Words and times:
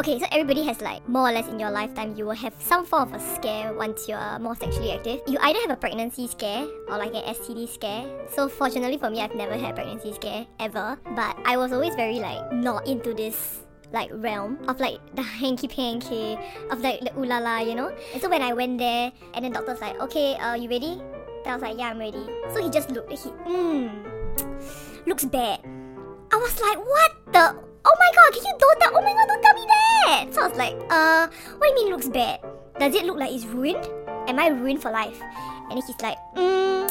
Okay, 0.00 0.18
so 0.18 0.24
everybody 0.32 0.64
has 0.64 0.80
like 0.80 1.06
more 1.06 1.28
or 1.28 1.32
less 1.32 1.46
in 1.52 1.60
your 1.60 1.70
lifetime, 1.70 2.16
you 2.16 2.24
will 2.24 2.32
have 2.32 2.54
some 2.58 2.86
form 2.86 3.12
of 3.12 3.20
a 3.20 3.36
scare 3.36 3.74
once 3.74 4.08
you're 4.08 4.38
more 4.38 4.56
sexually 4.56 4.92
active. 4.92 5.20
You 5.28 5.36
either 5.42 5.60
have 5.60 5.68
a 5.68 5.76
pregnancy 5.76 6.26
scare 6.26 6.64
or 6.88 6.96
like 6.96 7.12
an 7.12 7.20
STD 7.36 7.68
scare. 7.68 8.08
So 8.32 8.48
fortunately 8.48 8.96
for 8.96 9.10
me, 9.10 9.20
I've 9.20 9.34
never 9.34 9.58
had 9.58 9.74
pregnancy 9.74 10.14
scare 10.14 10.46
ever. 10.58 10.96
But 11.14 11.36
I 11.44 11.58
was 11.58 11.70
always 11.76 11.94
very 11.96 12.16
like 12.16 12.50
not 12.50 12.88
into 12.88 13.12
this 13.12 13.60
like 13.92 14.08
realm 14.10 14.56
of 14.68 14.80
like 14.80 15.04
the 15.16 15.22
hanky 15.22 15.68
panky 15.68 16.38
of 16.70 16.80
like 16.80 17.00
the 17.00 17.10
ulala, 17.10 17.68
you 17.68 17.74
know. 17.74 17.92
And 18.14 18.22
so 18.22 18.30
when 18.30 18.40
I 18.40 18.54
went 18.54 18.78
there, 18.78 19.12
and 19.34 19.44
then 19.44 19.52
doctor's 19.52 19.82
like, 19.82 20.00
okay, 20.00 20.32
uh, 20.36 20.54
you 20.54 20.70
ready? 20.70 20.96
Then 21.44 21.52
I 21.52 21.54
was 21.60 21.62
like, 21.62 21.76
yeah, 21.76 21.92
I'm 21.92 21.98
ready. 21.98 22.24
So 22.54 22.64
he 22.64 22.70
just 22.70 22.88
looked. 22.88 23.12
He 23.12 23.28
mm, 23.44 23.92
looks 25.04 25.26
bad. 25.26 25.60
I 26.32 26.36
was 26.40 26.58
like, 26.58 26.78
what 26.78 27.12
the? 27.36 27.68
Oh 27.82 27.96
my 27.98 28.10
god, 28.12 28.32
can 28.32 28.44
you 28.44 28.56
don't 28.60 28.80
tell? 28.80 28.92
Oh 28.96 29.02
my 29.02 29.12
god, 29.12 29.28
don't 29.28 29.42
tell 29.42 29.54
me 29.54 29.64
that. 29.66 29.79
So 30.34 30.42
I 30.42 30.48
was 30.50 30.58
like, 30.58 30.74
uh, 30.90 31.30
what 31.58 31.70
do 31.70 31.70
you 31.70 31.74
mean 31.86 31.94
looks 31.94 32.10
bad? 32.10 32.42
Does 32.82 32.94
it 32.98 33.06
look 33.06 33.18
like 33.18 33.30
it's 33.30 33.46
ruined? 33.46 33.86
Am 34.26 34.38
I 34.38 34.48
ruined 34.50 34.82
for 34.82 34.90
life? 34.90 35.22
And 35.70 35.78
he's 35.78 35.86
like, 36.02 36.18
mm, 36.34 36.90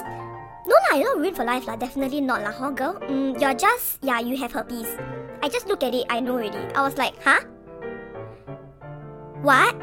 no 0.64 0.76
lah, 0.88 0.96
you're 0.96 1.12
not 1.12 1.20
ruined 1.20 1.36
for 1.36 1.44
life 1.44 1.68
lah. 1.68 1.76
Definitely 1.76 2.22
not 2.24 2.48
lah, 2.48 2.56
huh, 2.56 2.72
girl? 2.72 2.96
Mm, 3.12 3.36
you're 3.36 3.58
just, 3.60 4.00
yeah, 4.00 4.24
you 4.24 4.40
have 4.40 4.56
herpes. 4.56 4.88
I 5.44 5.52
just 5.52 5.68
looked 5.68 5.84
at 5.84 5.92
it, 5.92 6.08
I 6.10 6.24
know 6.24 6.40
already. 6.40 6.64
I 6.72 6.80
was 6.80 6.96
like, 6.96 7.12
huh? 7.24 7.44
What? 9.44 9.76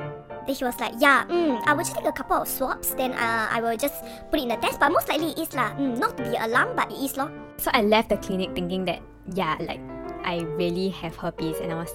Then 0.48 0.54
he 0.54 0.64
was 0.64 0.78
like, 0.80 0.96
yeah, 0.96 1.28
mm, 1.28 1.60
I 1.66 1.76
will 1.76 1.84
just 1.84 1.96
take 1.96 2.09
a 2.09 2.16
couple 2.16 2.40
of 2.40 2.48
swabs, 2.48 2.95
then 2.95 3.12
uh, 3.12 3.48
I 3.52 3.60
will 3.60 3.76
just 3.76 4.00
put 4.30 4.40
it 4.40 4.45
in 4.45 4.48
the 4.48 4.56
test. 4.56 4.80
But 4.80 4.92
most 4.92 5.12
likely 5.12 5.37
it 5.37 5.45
is 5.45 5.52
lah. 5.52 5.76
Mm, 5.76 6.00
not 6.00 6.16
to 6.16 6.23
be 6.24 6.37
alarmed, 6.40 6.76
but 6.76 6.88
it 6.88 7.04
is 7.04 7.16
lor. 7.20 7.28
So 7.60 7.68
I 7.74 7.82
left 7.84 8.09
the 8.09 8.16
clinic 8.16 8.56
thinking 8.56 8.88
that, 8.88 9.04
yeah, 9.34 9.60
like 9.60 9.80
I 10.24 10.40
really 10.56 10.88
have 11.04 11.16
herpes 11.16 11.60
and 11.60 11.73
I 11.73 11.76
was 11.76 11.92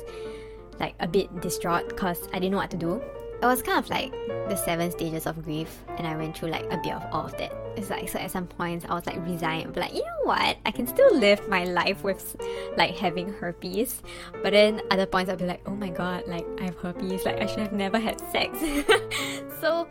like 0.81 0.95
a 0.99 1.07
bit 1.07 1.39
distraught 1.39 1.87
because 1.87 2.27
I 2.33 2.39
didn't 2.39 2.51
know 2.51 2.57
what 2.57 2.71
to 2.71 2.77
do. 2.77 3.01
It 3.41 3.45
was 3.45 3.61
kind 3.63 3.79
of 3.79 3.89
like 3.89 4.11
the 4.49 4.55
seven 4.55 4.91
stages 4.91 5.25
of 5.25 5.43
grief 5.43 5.83
and 5.97 6.05
I 6.05 6.15
went 6.15 6.37
through 6.37 6.49
like 6.49 6.65
a 6.71 6.77
bit 6.77 6.93
of 6.93 7.03
all 7.11 7.25
of 7.25 7.37
that. 7.37 7.51
It's 7.75 7.89
like 7.89 8.09
so 8.09 8.19
at 8.19 8.29
some 8.29 8.45
points 8.45 8.85
I 8.87 8.93
was 8.93 9.05
like 9.05 9.25
resigned, 9.25 9.73
but 9.73 9.81
like 9.81 9.93
you 9.93 10.01
know 10.01 10.25
what? 10.25 10.57
I 10.65 10.71
can 10.71 10.85
still 10.85 11.15
live 11.15 11.47
my 11.47 11.63
life 11.63 12.03
with 12.03 12.35
like 12.77 12.95
having 12.97 13.33
herpes. 13.33 14.01
But 14.43 14.51
then 14.51 14.81
other 14.91 15.05
points 15.05 15.31
I'll 15.31 15.37
be 15.37 15.45
like, 15.45 15.61
oh 15.65 15.75
my 15.75 15.89
god, 15.89 16.27
like 16.27 16.45
I 16.59 16.65
have 16.65 16.77
herpes, 16.77 17.25
like 17.25 17.39
I 17.41 17.45
should 17.45 17.59
have 17.59 17.73
never 17.73 17.99
had 17.99 18.19
sex. 18.31 18.59
so 19.61 19.87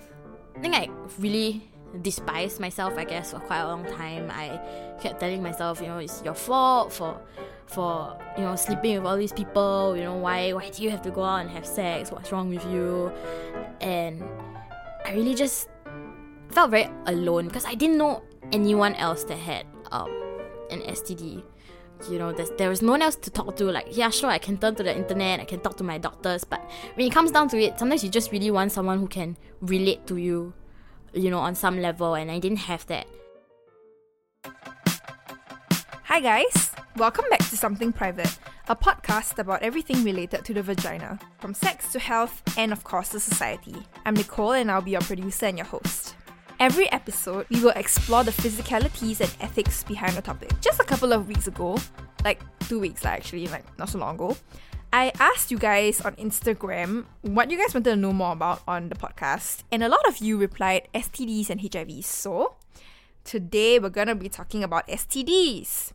I 0.56 0.60
think 0.60 0.74
I 0.74 0.88
really 1.18 1.62
despised 2.02 2.60
myself 2.60 2.96
I 2.96 3.04
guess 3.04 3.32
for 3.32 3.40
quite 3.40 3.60
a 3.60 3.66
long 3.66 3.84
time. 3.96 4.30
I 4.30 4.60
kept 5.00 5.18
telling 5.18 5.42
myself, 5.42 5.80
you 5.80 5.88
know, 5.88 5.98
it's 5.98 6.22
your 6.22 6.34
fault 6.34 6.92
for 6.92 7.20
for 7.70 8.18
you 8.36 8.42
know 8.42 8.56
sleeping 8.56 8.96
with 8.96 9.06
all 9.06 9.16
these 9.16 9.32
people 9.32 9.96
you 9.96 10.02
know 10.02 10.16
why 10.16 10.52
why 10.52 10.68
do 10.70 10.82
you 10.82 10.90
have 10.90 11.02
to 11.02 11.10
go 11.10 11.22
out 11.22 11.40
and 11.40 11.50
have 11.50 11.66
sex? 11.66 12.10
What's 12.10 12.32
wrong 12.32 12.48
with 12.48 12.64
you? 12.66 13.12
And 13.80 14.22
i 15.06 15.12
really 15.12 15.34
just 15.34 15.68
felt 16.50 16.70
very 16.70 16.90
alone 17.06 17.46
because 17.46 17.64
i 17.64 17.74
didn't 17.74 17.96
know 17.96 18.22
anyone 18.52 18.94
else 18.96 19.24
that 19.24 19.38
had 19.38 19.64
um 19.92 20.10
an 20.70 20.80
std 20.92 21.42
you 22.10 22.18
know 22.18 22.32
there 22.32 22.68
was 22.68 22.82
no 22.82 22.92
one 22.92 23.02
else 23.02 23.16
to 23.16 23.30
talk 23.30 23.56
to. 23.56 23.64
Like 23.64 23.96
yeah 23.96 24.10
sure 24.10 24.30
i 24.30 24.38
can 24.38 24.58
turn 24.58 24.74
to 24.74 24.82
the 24.82 24.94
internet 24.94 25.40
i 25.40 25.44
can 25.44 25.60
talk 25.60 25.76
to 25.78 25.84
my 25.84 25.96
doctors 25.96 26.44
but 26.44 26.60
when 26.94 27.06
it 27.06 27.12
comes 27.12 27.30
down 27.30 27.48
to 27.48 27.58
it 27.58 27.78
sometimes 27.78 28.04
you 28.04 28.10
just 28.10 28.30
really 28.30 28.50
want 28.50 28.72
someone 28.72 28.98
who 28.98 29.08
can 29.08 29.36
relate 29.62 30.06
to 30.06 30.16
you 30.16 30.52
you 31.12 31.30
know 31.30 31.38
on 31.38 31.54
some 31.54 31.80
level 31.80 32.14
and 32.14 32.30
i 32.30 32.38
didn't 32.38 32.58
have 32.58 32.86
that. 32.86 33.06
Hi, 36.04 36.18
guys. 36.18 36.69
Welcome 36.96 37.24
back 37.30 37.38
to 37.48 37.56
Something 37.56 37.92
Private, 37.92 38.36
a 38.68 38.74
podcast 38.74 39.38
about 39.38 39.62
everything 39.62 40.02
related 40.02 40.44
to 40.44 40.52
the 40.52 40.62
vagina, 40.62 41.18
from 41.38 41.54
sex 41.54 41.92
to 41.92 42.00
health 42.00 42.42
and, 42.58 42.72
of 42.72 42.82
course, 42.82 43.10
to 43.10 43.20
society. 43.20 43.76
I'm 44.04 44.14
Nicole, 44.14 44.52
and 44.52 44.70
I'll 44.70 44.82
be 44.82 44.90
your 44.90 45.00
producer 45.00 45.46
and 45.46 45.56
your 45.56 45.66
host. 45.66 46.16
Every 46.58 46.90
episode, 46.92 47.46
we 47.48 47.60
will 47.60 47.72
explore 47.76 48.24
the 48.24 48.32
physicalities 48.32 49.20
and 49.20 49.34
ethics 49.40 49.84
behind 49.84 50.14
the 50.14 50.20
topic. 50.20 50.50
Just 50.60 50.80
a 50.80 50.84
couple 50.84 51.12
of 51.12 51.28
weeks 51.28 51.46
ago, 51.46 51.78
like 52.24 52.42
two 52.68 52.80
weeks 52.80 53.04
actually, 53.04 53.46
like 53.46 53.64
not 53.78 53.88
so 53.88 53.98
long 53.98 54.16
ago, 54.16 54.36
I 54.92 55.12
asked 55.20 55.52
you 55.52 55.58
guys 55.58 56.00
on 56.00 56.16
Instagram 56.16 57.06
what 57.22 57.50
you 57.50 57.56
guys 57.56 57.72
wanted 57.72 57.90
to 57.90 57.96
know 57.96 58.12
more 58.12 58.32
about 58.32 58.62
on 58.66 58.88
the 58.88 58.96
podcast, 58.96 59.62
and 59.70 59.84
a 59.84 59.88
lot 59.88 60.06
of 60.08 60.18
you 60.18 60.36
replied 60.36 60.88
STDs 60.92 61.50
and 61.50 61.60
HIVs. 61.60 62.04
So, 62.04 62.56
today 63.22 63.78
we're 63.78 63.90
gonna 63.90 64.16
be 64.16 64.28
talking 64.28 64.64
about 64.64 64.86
STDs. 64.88 65.92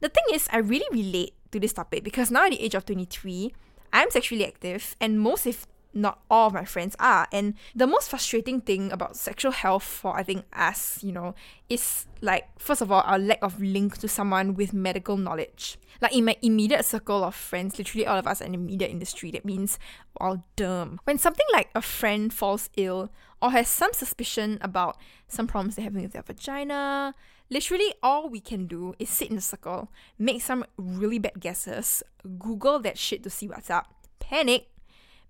The 0.00 0.08
thing 0.08 0.24
is, 0.34 0.48
I 0.52 0.58
really 0.58 0.86
relate 0.92 1.34
to 1.52 1.60
this 1.60 1.72
topic 1.72 2.04
because 2.04 2.30
now 2.30 2.44
at 2.44 2.50
the 2.50 2.60
age 2.60 2.74
of 2.74 2.84
23, 2.84 3.52
I'm 3.92 4.10
sexually 4.10 4.44
active, 4.44 4.96
and 5.00 5.20
most, 5.20 5.46
if 5.46 5.66
not 5.94 6.20
all, 6.30 6.48
of 6.48 6.52
my 6.52 6.64
friends 6.64 6.94
are. 7.00 7.26
And 7.32 7.54
the 7.74 7.86
most 7.86 8.10
frustrating 8.10 8.60
thing 8.60 8.92
about 8.92 9.16
sexual 9.16 9.52
health 9.52 9.82
for, 9.82 10.14
I 10.14 10.22
think, 10.22 10.44
us, 10.52 11.02
you 11.02 11.12
know, 11.12 11.34
is 11.70 12.06
like, 12.20 12.44
first 12.58 12.82
of 12.82 12.92
all, 12.92 13.02
our 13.06 13.18
lack 13.18 13.38
of 13.42 13.60
link 13.60 13.96
to 13.98 14.08
someone 14.08 14.54
with 14.54 14.74
medical 14.74 15.16
knowledge. 15.16 15.78
Like 16.02 16.14
in 16.14 16.26
my 16.26 16.36
immediate 16.42 16.84
circle 16.84 17.24
of 17.24 17.34
friends, 17.34 17.78
literally 17.78 18.06
all 18.06 18.18
of 18.18 18.26
us 18.26 18.42
are 18.42 18.44
in 18.44 18.52
the 18.52 18.58
media 18.58 18.88
industry. 18.88 19.30
That 19.30 19.46
means, 19.46 19.78
well, 20.20 20.44
dumb. 20.56 21.00
When 21.04 21.16
something 21.16 21.46
like 21.54 21.70
a 21.74 21.80
friend 21.80 22.32
falls 22.32 22.68
ill 22.76 23.10
or 23.40 23.50
has 23.52 23.68
some 23.68 23.94
suspicion 23.94 24.58
about 24.60 24.98
some 25.28 25.46
problems 25.46 25.76
they're 25.76 25.84
having 25.84 26.02
with 26.02 26.12
their 26.12 26.22
vagina, 26.22 27.14
Literally, 27.48 27.94
all 28.02 28.28
we 28.28 28.40
can 28.40 28.66
do 28.66 28.94
is 28.98 29.08
sit 29.08 29.30
in 29.30 29.36
a 29.36 29.40
circle, 29.40 29.92
make 30.18 30.42
some 30.42 30.64
really 30.76 31.18
bad 31.18 31.38
guesses, 31.38 32.02
Google 32.38 32.80
that 32.80 32.98
shit 32.98 33.22
to 33.22 33.30
see 33.30 33.46
what's 33.46 33.70
up, 33.70 33.94
panic 34.18 34.68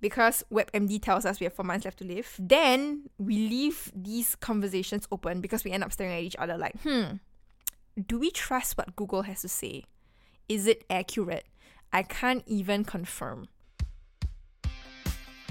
because 0.01 0.45
WebMD 0.53 1.01
tells 1.03 1.25
us 1.25 1.41
we 1.41 1.45
have 1.45 1.55
four 1.55 1.65
months 1.65 1.85
left 1.85 1.99
to 1.99 2.05
live. 2.05 2.35
Then 2.39 3.09
we 3.19 3.49
leave 3.49 3.91
these 3.95 4.37
conversations 4.37 5.07
open 5.11 5.41
because 5.41 5.65
we 5.65 5.73
end 5.73 5.85
up 5.85 5.93
staring 5.93 6.15
at 6.15 6.23
each 6.23 6.37
other 6.37 6.57
like, 6.57 6.81
hmm, 6.83 7.17
do 8.07 8.19
we 8.19 8.31
trust 8.31 8.77
what 8.77 8.97
Google 8.97 9.23
has 9.23 9.43
to 9.43 9.49
say? 9.49 9.85
Is 10.49 10.67
it 10.67 10.85
accurate? 10.91 11.47
I 11.93 12.03
can't 12.03 12.43
even 12.47 12.85
confirm. 12.85 13.49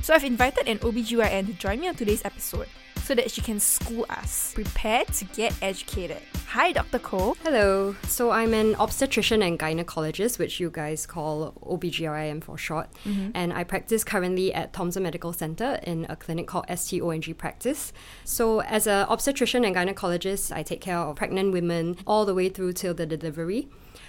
So 0.02 0.14
I've 0.14 0.24
invited 0.24 0.68
an 0.68 0.78
OBGYN 0.80 1.48
to 1.48 1.54
join 1.54 1.80
me 1.80 1.88
on 1.88 1.96
today's 1.96 2.24
episode 2.24 2.68
so 3.06 3.14
that 3.14 3.30
she 3.30 3.42
can 3.42 3.60
school 3.60 4.06
us. 4.10 4.52
Prepare 4.56 5.06
to 5.06 5.26
get 5.26 5.54
educated. 5.62 6.22
Hi, 6.48 6.72
Dr. 6.72 7.00
Ko. 7.00 7.38
Hello. 7.44 7.96
So 8.08 8.32
I'm 8.32 8.54
an 8.54 8.76
obstetrician 8.76 9.44
and 9.44 9.60
gynecologist, 9.60 10.40
which 10.40 10.60
you 10.60 10.72
guys 10.72 11.06
call 11.06 11.54
OBGYN 11.62 12.44
for 12.44 12.58
short. 12.58 12.88
Mm-hmm. 13.04 13.32
And 13.36 13.54
I 13.54 13.64
practice 13.64 14.04
currently 14.04 14.54
at 14.54 14.74
Thomson 14.74 15.04
Medical 15.04 15.34
Center 15.34 15.80
in 15.84 16.08
a 16.10 16.16
clinic 16.16 16.48
called 16.48 16.66
STONG 16.68 17.36
Practice. 17.36 17.94
So 18.24 18.62
as 18.62 18.88
an 18.88 19.06
obstetrician 19.08 19.64
and 19.66 19.76
gynecologist, 19.76 20.52
I 20.52 20.64
take 20.64 20.82
care 20.82 20.98
of 20.98 21.16
pregnant 21.16 21.52
women 21.52 21.98
all 22.08 22.26
the 22.26 22.34
way 22.34 22.50
through 22.50 22.74
till 22.74 22.96
the 22.96 23.06
delivery. 23.06 23.68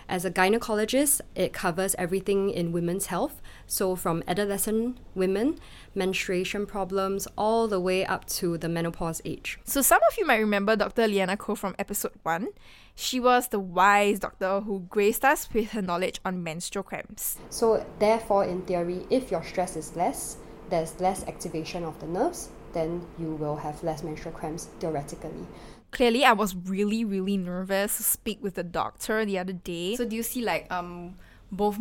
As 0.08 0.24
a 0.24 0.30
gynecologist, 0.30 1.20
it 1.34 1.52
covers 1.52 1.96
everything 1.98 2.50
in 2.50 2.70
women's 2.70 3.06
health. 3.06 3.42
So, 3.66 3.96
from 3.96 4.22
adolescent 4.28 4.98
women, 5.14 5.58
menstruation 5.94 6.66
problems, 6.66 7.26
all 7.36 7.66
the 7.66 7.80
way 7.80 8.04
up 8.04 8.26
to 8.26 8.56
the 8.58 8.68
menopause 8.68 9.20
age. 9.24 9.58
So, 9.64 9.82
some 9.82 10.00
of 10.08 10.16
you 10.16 10.26
might 10.26 10.38
remember 10.38 10.76
Dr. 10.76 11.08
Liana 11.08 11.36
Ko 11.36 11.54
from 11.54 11.74
episode 11.78 12.12
1. 12.22 12.48
She 12.94 13.18
was 13.20 13.48
the 13.48 13.60
wise 13.60 14.20
doctor 14.20 14.60
who 14.60 14.80
graced 14.88 15.24
us 15.24 15.48
with 15.52 15.70
her 15.72 15.82
knowledge 15.82 16.20
on 16.24 16.42
menstrual 16.42 16.84
cramps. 16.84 17.38
So, 17.50 17.84
therefore, 17.98 18.44
in 18.44 18.62
theory, 18.62 19.06
if 19.10 19.30
your 19.30 19.42
stress 19.42 19.76
is 19.76 19.96
less, 19.96 20.36
there's 20.70 20.98
less 21.00 21.24
activation 21.24 21.84
of 21.84 21.98
the 22.00 22.06
nerves, 22.06 22.50
then 22.72 23.06
you 23.18 23.34
will 23.34 23.56
have 23.56 23.82
less 23.82 24.02
menstrual 24.02 24.34
cramps 24.34 24.68
theoretically 24.80 25.46
clearly 25.92 26.24
I 26.24 26.32
was 26.32 26.54
really 26.54 27.04
really 27.04 27.36
nervous 27.36 27.96
to 27.96 28.02
speak 28.02 28.42
with 28.42 28.54
the 28.54 28.64
doctor 28.64 29.24
the 29.24 29.38
other 29.38 29.52
day. 29.52 29.96
So 29.96 30.04
do 30.04 30.16
you 30.16 30.22
see 30.22 30.42
like 30.42 30.70
um 30.70 31.14
both 31.50 31.78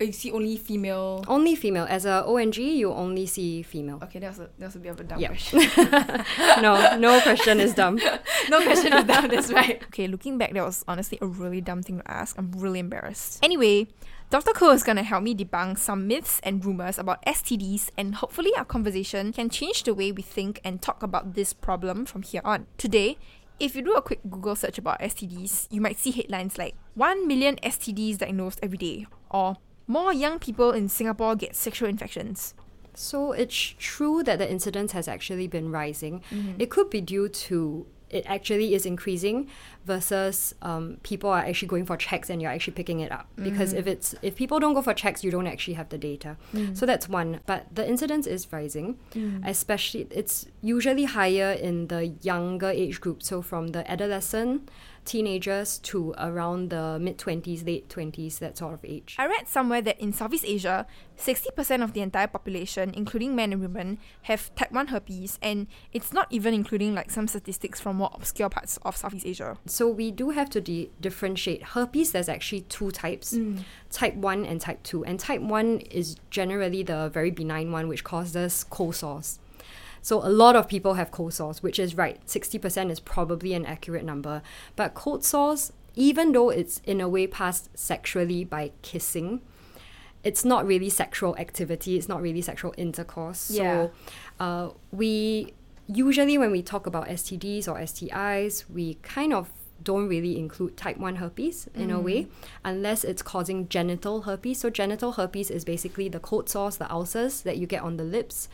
Oh, 0.00 0.04
you 0.04 0.12
see 0.12 0.32
only 0.32 0.56
female? 0.56 1.24
Only 1.28 1.54
female. 1.54 1.86
As 1.88 2.04
a 2.04 2.24
ONG, 2.26 2.58
you 2.58 2.90
only 2.90 3.26
see 3.26 3.62
female. 3.62 4.00
Okay, 4.02 4.18
that's 4.18 4.40
a 4.40 4.50
that's 4.58 4.74
a 4.74 4.80
bit 4.80 4.88
of 4.88 4.98
a 4.98 5.04
dumb 5.04 5.20
yep. 5.20 5.30
question. 5.30 5.60
no, 6.62 6.96
no 6.98 7.20
question 7.20 7.60
is 7.60 7.74
dumb. 7.74 7.96
no 8.50 8.60
question 8.62 8.92
is 8.92 9.04
dumb. 9.04 9.28
That's 9.28 9.52
right. 9.52 9.82
Okay, 9.94 10.08
looking 10.08 10.38
back, 10.38 10.52
that 10.54 10.64
was 10.64 10.84
honestly 10.88 11.18
a 11.22 11.26
really 11.26 11.60
dumb 11.60 11.82
thing 11.82 11.98
to 11.98 12.10
ask. 12.10 12.36
I'm 12.36 12.50
really 12.52 12.80
embarrassed. 12.80 13.38
Anyway, 13.44 13.86
Dr. 14.30 14.52
Ko 14.52 14.72
is 14.72 14.82
going 14.82 14.96
to 14.96 15.04
help 15.04 15.22
me 15.22 15.34
debunk 15.34 15.78
some 15.78 16.08
myths 16.08 16.40
and 16.42 16.64
rumors 16.64 16.98
about 16.98 17.24
STDs, 17.24 17.90
and 17.96 18.16
hopefully, 18.16 18.50
our 18.56 18.64
conversation 18.64 19.32
can 19.32 19.48
change 19.48 19.84
the 19.84 19.94
way 19.94 20.10
we 20.10 20.22
think 20.22 20.60
and 20.64 20.82
talk 20.82 21.04
about 21.04 21.34
this 21.34 21.52
problem 21.52 22.04
from 22.04 22.22
here 22.22 22.42
on. 22.44 22.66
Today, 22.78 23.16
if 23.60 23.76
you 23.76 23.82
do 23.82 23.92
a 23.94 24.02
quick 24.02 24.18
Google 24.28 24.56
search 24.56 24.78
about 24.78 24.98
STDs, 24.98 25.68
you 25.70 25.80
might 25.80 25.98
see 25.98 26.10
headlines 26.10 26.58
like 26.58 26.74
1 26.94 27.28
million 27.28 27.54
STDs 27.62 28.18
diagnosed 28.18 28.58
every 28.60 28.78
day, 28.78 29.06
or 29.30 29.56
more 29.86 30.12
young 30.12 30.38
people 30.38 30.70
in 30.72 30.88
Singapore 30.88 31.36
get 31.36 31.54
sexual 31.54 31.88
infections. 31.88 32.54
So 32.94 33.32
it's 33.32 33.74
true 33.78 34.22
that 34.22 34.38
the 34.38 34.50
incidence 34.50 34.92
has 34.92 35.08
actually 35.08 35.48
been 35.48 35.70
rising. 35.70 36.22
Mm-hmm. 36.30 36.60
It 36.60 36.70
could 36.70 36.90
be 36.90 37.00
due 37.00 37.28
to 37.28 37.86
it 38.10 38.24
actually 38.26 38.74
is 38.74 38.86
increasing 38.86 39.48
versus 39.84 40.54
um, 40.62 40.98
people 41.02 41.28
are 41.28 41.40
actually 41.40 41.66
going 41.66 41.84
for 41.84 41.96
checks 41.96 42.30
and 42.30 42.40
you're 42.40 42.50
actually 42.50 42.74
picking 42.74 43.00
it 43.00 43.10
up. 43.10 43.26
Because 43.36 43.72
if 43.72 43.88
it's 43.88 44.14
if 44.22 44.36
people 44.36 44.60
don't 44.60 44.72
go 44.74 44.82
for 44.82 44.94
checks 44.94 45.24
you 45.24 45.32
don't 45.32 45.48
actually 45.48 45.74
have 45.74 45.88
the 45.88 45.98
data. 45.98 46.36
So 46.74 46.86
that's 46.86 47.08
one. 47.08 47.40
But 47.44 47.74
the 47.74 47.86
incidence 47.86 48.26
is 48.26 48.52
rising 48.52 48.98
especially 49.44 50.06
it's 50.10 50.46
usually 50.62 51.04
higher 51.04 51.52
in 51.52 51.88
the 51.88 52.06
younger 52.22 52.70
age 52.70 53.00
group. 53.00 53.22
So 53.22 53.42
from 53.42 53.68
the 53.68 53.90
adolescent 53.90 54.70
teenagers 55.04 55.78
to 55.78 56.14
around 56.18 56.70
the 56.70 56.98
mid 57.00 57.18
20s 57.18 57.66
late 57.66 57.88
20s 57.88 58.38
that 58.38 58.56
sort 58.58 58.74
of 58.74 58.84
age 58.84 59.16
I 59.18 59.26
read 59.26 59.48
somewhere 59.48 59.82
that 59.82 60.00
in 60.00 60.12
Southeast 60.12 60.44
Asia, 60.46 60.86
60% 61.18 61.82
of 61.82 61.92
the 61.92 62.00
entire 62.00 62.26
population, 62.26 62.92
including 62.94 63.34
men 63.34 63.52
and 63.52 63.62
women, 63.62 63.98
have 64.22 64.54
type 64.54 64.72
1 64.72 64.88
herpes, 64.88 65.38
and 65.42 65.66
it's 65.92 66.12
not 66.12 66.26
even 66.30 66.54
including 66.54 66.94
like 66.94 67.10
some 67.10 67.28
statistics 67.28 67.80
from 67.80 67.96
more 67.96 68.10
obscure 68.14 68.48
parts 68.48 68.78
of 68.82 68.96
Southeast 68.96 69.26
Asia. 69.26 69.56
So 69.66 69.88
we 69.88 70.10
do 70.10 70.30
have 70.30 70.50
to 70.50 70.60
di- 70.60 70.90
differentiate. 71.00 71.62
Herpes, 71.62 72.12
there's 72.12 72.28
actually 72.28 72.62
two 72.62 72.90
types 72.90 73.34
mm. 73.34 73.60
type 73.90 74.14
1 74.14 74.44
and 74.44 74.60
type 74.60 74.82
2. 74.82 75.04
And 75.04 75.20
type 75.20 75.40
1 75.40 75.80
is 75.80 76.16
generally 76.30 76.82
the 76.82 77.08
very 77.08 77.30
benign 77.30 77.72
one, 77.72 77.88
which 77.88 78.04
causes 78.04 78.64
cold 78.64 78.96
sores. 78.96 79.38
So 80.04 80.18
a 80.22 80.28
lot 80.28 80.54
of 80.54 80.68
people 80.68 80.94
have 80.94 81.10
cold 81.10 81.32
sores, 81.32 81.62
which 81.62 81.78
is 81.78 81.94
right. 81.94 82.20
60% 82.26 82.90
is 82.90 83.00
probably 83.00 83.54
an 83.54 83.64
accurate 83.64 84.04
number. 84.04 84.42
But 84.76 84.92
cold 84.92 85.24
sores, 85.24 85.72
even 85.94 86.32
though 86.32 86.50
it's 86.50 86.82
in 86.84 87.00
a 87.00 87.08
way 87.08 87.26
passed 87.26 87.70
sexually 87.74 88.44
by 88.44 88.72
kissing, 88.82 89.40
it's 90.22 90.44
not 90.44 90.66
really 90.66 90.90
sexual 90.90 91.34
activity, 91.38 91.96
it's 91.96 92.06
not 92.06 92.20
really 92.20 92.42
sexual 92.42 92.74
intercourse. 92.76 93.50
Yeah. 93.50 93.86
So 93.86 93.90
uh, 94.40 94.70
we 94.92 95.54
usually 95.86 96.36
when 96.36 96.50
we 96.50 96.60
talk 96.60 96.86
about 96.86 97.08
STDs 97.08 97.66
or 97.66 97.76
STIs, 97.78 98.68
we 98.68 98.98
kind 99.00 99.32
of 99.32 99.50
don't 99.82 100.06
really 100.06 100.38
include 100.38 100.76
type 100.76 100.98
1 100.98 101.16
herpes 101.16 101.68
in 101.74 101.90
a 101.90 102.00
way 102.00 102.26
unless 102.64 103.04
it's 103.04 103.22
causing 103.22 103.68
genital 103.68 104.22
herpes. 104.22 104.58
So 104.58 104.70
genital 104.70 105.12
herpes 105.12 105.50
is 105.50 105.64
basically 105.64 106.08
the 106.08 106.20
cold 106.20 106.48
sores, 106.48 106.76
the 106.76 106.90
ulcers 106.90 107.40
that 107.42 107.56
you 107.56 107.66
get 107.66 107.82
on 107.82 107.96
the 107.96 108.04
lips 108.04 108.48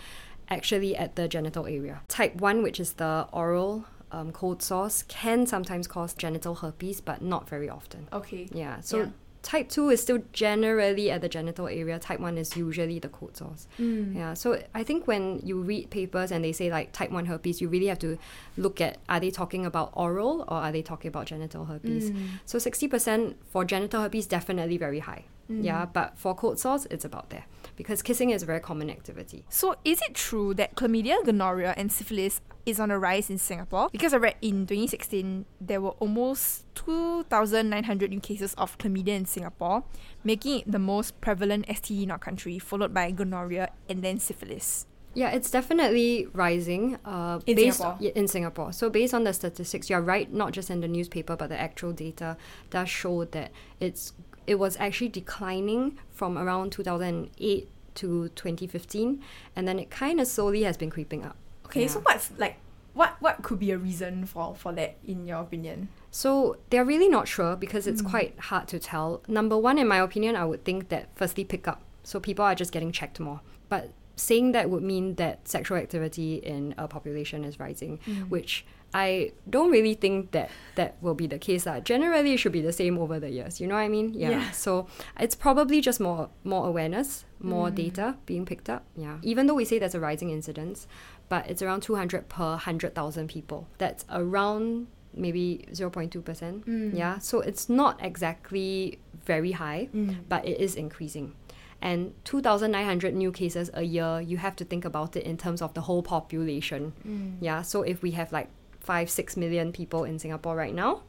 actually 0.50 0.96
at 0.96 1.16
the 1.16 1.28
genital 1.28 1.66
area. 1.66 2.00
Type 2.08 2.34
1, 2.36 2.62
which 2.62 2.80
is 2.80 2.94
the 2.94 3.26
oral 3.32 3.84
um, 4.12 4.32
cold 4.32 4.62
sores, 4.62 5.04
can 5.08 5.46
sometimes 5.46 5.86
cause 5.86 6.12
genital 6.14 6.56
herpes, 6.56 7.00
but 7.00 7.22
not 7.22 7.48
very 7.48 7.68
often. 7.68 8.08
Okay. 8.12 8.48
Yeah. 8.52 8.80
So 8.80 8.98
Yeah. 8.98 9.06
type 9.42 9.68
2 9.68 9.90
is 9.90 10.02
still 10.02 10.18
generally 10.32 11.10
at 11.10 11.20
the 11.20 11.28
genital 11.28 11.68
area. 11.68 11.98
Type 12.00 12.18
1 12.20 12.36
is 12.36 12.56
usually 12.56 12.98
the 12.98 13.08
cold 13.08 13.36
sores. 13.36 13.68
Mm. 13.78 14.16
Yeah. 14.16 14.34
So 14.34 14.60
I 14.74 14.82
think 14.82 15.06
when 15.06 15.40
you 15.44 15.62
read 15.62 15.90
papers 15.90 16.32
and 16.32 16.44
they 16.44 16.52
say 16.52 16.70
like 16.70 16.90
type 16.92 17.10
1 17.12 17.26
herpes, 17.26 17.60
you 17.60 17.68
really 17.68 17.86
have 17.86 18.00
to 18.00 18.18
look 18.56 18.80
at 18.80 18.98
are 19.08 19.20
they 19.20 19.30
talking 19.30 19.64
about 19.64 19.92
oral 19.94 20.42
or 20.48 20.56
are 20.58 20.72
they 20.72 20.82
talking 20.82 21.08
about 21.08 21.26
genital 21.26 21.66
herpes? 21.66 22.10
Mm. 22.10 22.26
So 22.44 22.58
60% 22.58 23.34
for 23.48 23.64
genital 23.64 24.02
herpes 24.02 24.26
definitely 24.26 24.76
very 24.78 24.98
high. 24.98 25.24
Mm. 25.48 25.64
Yeah, 25.64 25.86
but 25.86 26.18
for 26.18 26.34
cold 26.34 26.58
sores 26.58 26.86
it's 26.90 27.04
about 27.04 27.30
there 27.30 27.44
because 27.80 28.02
kissing 28.02 28.30
is 28.30 28.42
a 28.42 28.46
very 28.46 28.60
common 28.60 28.90
activity. 28.90 29.44
So, 29.48 29.74
is 29.84 30.00
it 30.02 30.14
true 30.14 30.54
that 30.54 30.74
chlamydia, 30.76 31.24
gonorrhea, 31.24 31.74
and 31.76 31.90
syphilis 31.90 32.40
is 32.66 32.78
on 32.78 32.90
a 32.90 32.98
rise 32.98 33.30
in 33.30 33.38
Singapore? 33.38 33.88
Because 33.90 34.12
I 34.12 34.18
read 34.18 34.36
in 34.42 34.66
2016 34.66 35.46
there 35.60 35.80
were 35.80 35.94
almost 35.98 36.64
2,900 36.74 38.10
new 38.10 38.20
cases 38.20 38.54
of 38.58 38.76
chlamydia 38.78 39.16
in 39.16 39.24
Singapore, 39.26 39.82
making 40.24 40.60
it 40.60 40.70
the 40.70 40.78
most 40.78 41.20
prevalent 41.20 41.66
STD 41.66 42.02
in 42.04 42.10
our 42.10 42.18
country, 42.18 42.58
followed 42.58 42.92
by 42.92 43.10
gonorrhea 43.10 43.70
and 43.88 44.02
then 44.02 44.18
syphilis. 44.18 44.86
Yeah, 45.12 45.30
it's 45.32 45.50
definitely 45.50 46.28
rising. 46.32 46.96
Uh, 47.04 47.40
In 47.46 47.56
based 47.56 47.78
Singapore? 47.78 47.96
yeah, 48.00 48.12
in 48.14 48.28
Singapore. 48.28 48.72
So 48.72 48.88
based 48.90 49.12
on 49.12 49.24
the 49.24 49.32
statistics, 49.32 49.90
you're 49.90 50.00
right. 50.00 50.32
Not 50.32 50.52
just 50.52 50.70
in 50.70 50.80
the 50.80 50.86
newspaper, 50.88 51.34
but 51.34 51.48
the 51.48 51.58
actual 51.60 51.92
data 51.92 52.36
does 52.70 52.88
show 52.88 53.24
that 53.24 53.50
it's 53.80 54.12
it 54.50 54.58
was 54.58 54.76
actually 54.80 55.08
declining 55.08 55.96
from 56.10 56.36
around 56.36 56.72
2008 56.72 57.68
to 57.94 58.28
2015, 58.30 59.22
and 59.54 59.68
then 59.68 59.78
it 59.78 59.90
kind 59.90 60.20
of 60.20 60.26
slowly 60.26 60.64
has 60.64 60.76
been 60.76 60.90
creeping 60.90 61.24
up. 61.24 61.36
Okay, 61.66 61.82
Yeah. 61.82 61.86
so 61.86 62.00
what's 62.00 62.32
like 62.36 62.56
what 62.92 63.14
what 63.20 63.42
could 63.44 63.60
be 63.60 63.70
a 63.70 63.78
reason 63.78 64.26
for 64.26 64.56
for 64.56 64.72
that 64.72 64.96
in 65.06 65.24
your 65.24 65.38
opinion? 65.38 65.88
So 66.10 66.56
they're 66.70 66.84
really 66.84 67.08
not 67.08 67.28
sure 67.28 67.54
because 67.54 67.86
it's 67.86 68.02
mm. 68.02 68.10
quite 68.10 68.36
hard 68.50 68.66
to 68.68 68.80
tell. 68.80 69.22
Number 69.28 69.56
one, 69.56 69.78
in 69.78 69.86
my 69.86 69.98
opinion, 69.98 70.34
I 70.34 70.44
would 70.44 70.64
think 70.64 70.88
that 70.88 71.10
firstly 71.14 71.44
pick 71.44 71.68
up. 71.68 71.82
So 72.02 72.18
people 72.18 72.44
are 72.44 72.56
just 72.56 72.72
getting 72.72 72.90
checked 72.90 73.20
more. 73.20 73.42
But 73.68 73.92
saying 74.16 74.50
that 74.50 74.68
would 74.68 74.82
mean 74.82 75.14
that 75.14 75.46
sexual 75.46 75.78
activity 75.78 76.34
in 76.34 76.74
a 76.76 76.88
population 76.88 77.44
is 77.44 77.60
rising, 77.60 78.00
mm. 78.04 78.28
which 78.28 78.66
I 78.92 79.32
don't 79.48 79.70
really 79.70 79.94
think 79.94 80.32
that 80.32 80.50
that 80.74 80.96
will 81.00 81.14
be 81.14 81.26
the 81.26 81.38
case. 81.38 81.66
Uh. 81.66 81.80
Generally, 81.80 82.34
it 82.34 82.36
should 82.38 82.52
be 82.52 82.60
the 82.60 82.72
same 82.72 82.98
over 82.98 83.20
the 83.20 83.30
years. 83.30 83.60
You 83.60 83.66
know 83.66 83.74
what 83.74 83.82
I 83.82 83.88
mean? 83.88 84.14
Yeah. 84.14 84.30
Yeah. 84.30 84.50
So 84.50 84.88
it's 85.18 85.34
probably 85.34 85.80
just 85.80 86.00
more 86.00 86.30
more 86.44 86.66
awareness, 86.66 87.24
more 87.40 87.68
mm. 87.68 87.74
data 87.74 88.16
being 88.26 88.44
picked 88.44 88.68
up. 88.68 88.84
Yeah. 88.96 89.18
Even 89.22 89.46
though 89.46 89.54
we 89.54 89.64
say 89.64 89.78
there's 89.78 89.94
a 89.94 90.00
rising 90.00 90.30
incidence, 90.30 90.88
but 91.28 91.48
it's 91.48 91.62
around 91.62 91.82
200 91.82 92.28
per 92.28 92.50
100,000 92.50 93.28
people. 93.28 93.68
That's 93.78 94.04
around 94.10 94.88
maybe 95.14 95.66
0.2%. 95.72 96.64
Mm. 96.64 96.96
Yeah. 96.96 97.18
So 97.18 97.40
it's 97.40 97.68
not 97.68 97.98
exactly 98.04 98.98
very 99.24 99.52
high, 99.52 99.88
mm. 99.94 100.16
but 100.28 100.44
it 100.46 100.60
is 100.60 100.74
increasing. 100.74 101.34
And 101.82 102.12
2,900 102.24 103.14
new 103.14 103.32
cases 103.32 103.70
a 103.72 103.82
year, 103.82 104.20
you 104.20 104.36
have 104.36 104.54
to 104.56 104.64
think 104.64 104.84
about 104.84 105.16
it 105.16 105.24
in 105.24 105.38
terms 105.38 105.62
of 105.62 105.72
the 105.74 105.80
whole 105.80 106.02
population. 106.02 106.92
Yeah. 107.40 107.62
So 107.62 107.82
if 107.82 108.02
we 108.02 108.10
have 108.12 108.32
like 108.32 108.48
5, 108.80 109.10
6 109.10 109.36
million 109.36 109.72
people 109.72 110.04
in 110.04 110.18
Singapore 110.18 110.56
right 110.56 110.74
now, 110.74 111.02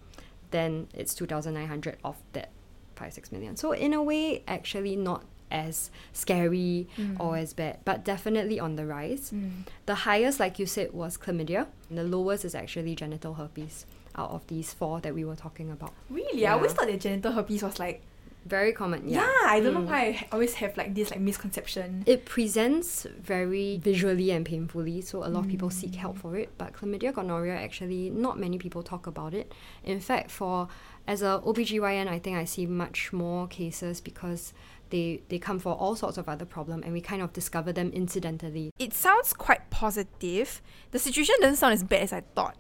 then 0.52 0.88
it's 0.94 1.14
2,900 1.14 1.98
of 2.04 2.18
that 2.34 2.50
5, 2.96 3.14
6 3.14 3.32
million. 3.32 3.56
So 3.56 3.72
in 3.72 3.94
a 3.94 4.04
way, 4.04 4.44
actually 4.48 4.96
not 4.96 5.24
as 5.50 5.92
scary 6.14 6.88
mm. 6.98 7.20
or 7.20 7.38
as 7.38 7.54
bad, 7.54 7.80
but 7.84 8.06
definitely 8.06 8.60
on 8.60 8.76
the 8.76 8.86
rise. 8.86 9.32
Mm. 9.34 9.68
The 9.86 9.96
highest, 9.96 10.40
like 10.40 10.60
you 10.60 10.66
said, 10.66 10.94
was 10.94 11.18
chlamydia. 11.18 11.68
And 11.90 11.98
the 11.98 12.04
lowest 12.04 12.46
is 12.46 12.56
actually 12.56 12.96
genital 12.96 13.34
herpes 13.34 13.86
out 14.16 14.32
of 14.32 14.46
these 14.48 14.74
four 14.74 15.00
that 15.02 15.14
we 15.14 15.26
were 15.26 15.36
talking 15.36 15.70
about. 15.72 15.94
Really? 16.10 16.46
I 16.46 16.54
always 16.54 16.72
Yeah. 16.72 16.78
thought 16.78 16.88
that 16.88 17.00
genital 17.02 17.32
herpes 17.34 17.64
was 17.64 17.80
like 17.80 18.02
Very 18.46 18.74
common, 18.74 19.08
yeah, 19.08 19.22
yeah. 19.22 19.50
I 19.52 19.60
don't 19.60 19.74
know 19.76 19.82
Mm. 19.82 19.86
why 19.92 20.02
I 20.20 20.28
always 20.32 20.56
have 20.56 20.76
like 20.76 20.96
this 20.96 21.12
like 21.12 21.20
misconception. 21.20 22.04
It 22.08 22.26
presents 22.26 23.06
very 23.22 23.78
visually 23.78 24.32
and 24.32 24.44
painfully, 24.44 25.02
so 25.02 25.20
a 25.24 25.30
lot 25.30 25.42
of 25.46 25.48
people 25.48 25.70
seek 25.70 25.94
help 25.96 26.18
for 26.18 26.36
it. 26.36 26.50
But 26.58 26.74
chlamydia 26.74 27.14
gonorrhea, 27.14 27.54
actually, 27.56 28.10
not 28.10 28.40
many 28.40 28.58
people 28.58 28.82
talk 28.82 29.06
about 29.06 29.34
it. 29.36 29.54
In 29.84 30.00
fact, 30.00 30.32
for 30.32 30.68
as 31.08 31.22
a 31.22 31.40
OBGYN, 31.46 32.08
I 32.08 32.18
think 32.18 32.36
I 32.38 32.46
see 32.46 32.66
much 32.66 33.14
more 33.14 33.48
cases 33.48 34.02
because 34.02 34.54
they, 34.90 35.22
they 35.30 35.38
come 35.40 35.60
for 35.60 35.74
all 35.74 35.96
sorts 35.96 36.18
of 36.18 36.28
other 36.28 36.46
problems 36.46 36.84
and 36.84 36.94
we 36.94 37.00
kind 37.02 37.22
of 37.22 37.32
discover 37.34 37.72
them 37.72 37.92
incidentally. 37.94 38.72
It 38.80 38.94
sounds 38.94 39.34
quite 39.34 39.70
positive. 39.70 40.62
The 40.92 41.00
situation 41.00 41.36
doesn't 41.42 41.58
sound 41.58 41.74
as 41.74 41.84
bad 41.84 42.02
as 42.02 42.12
I 42.14 42.22
thought. 42.36 42.58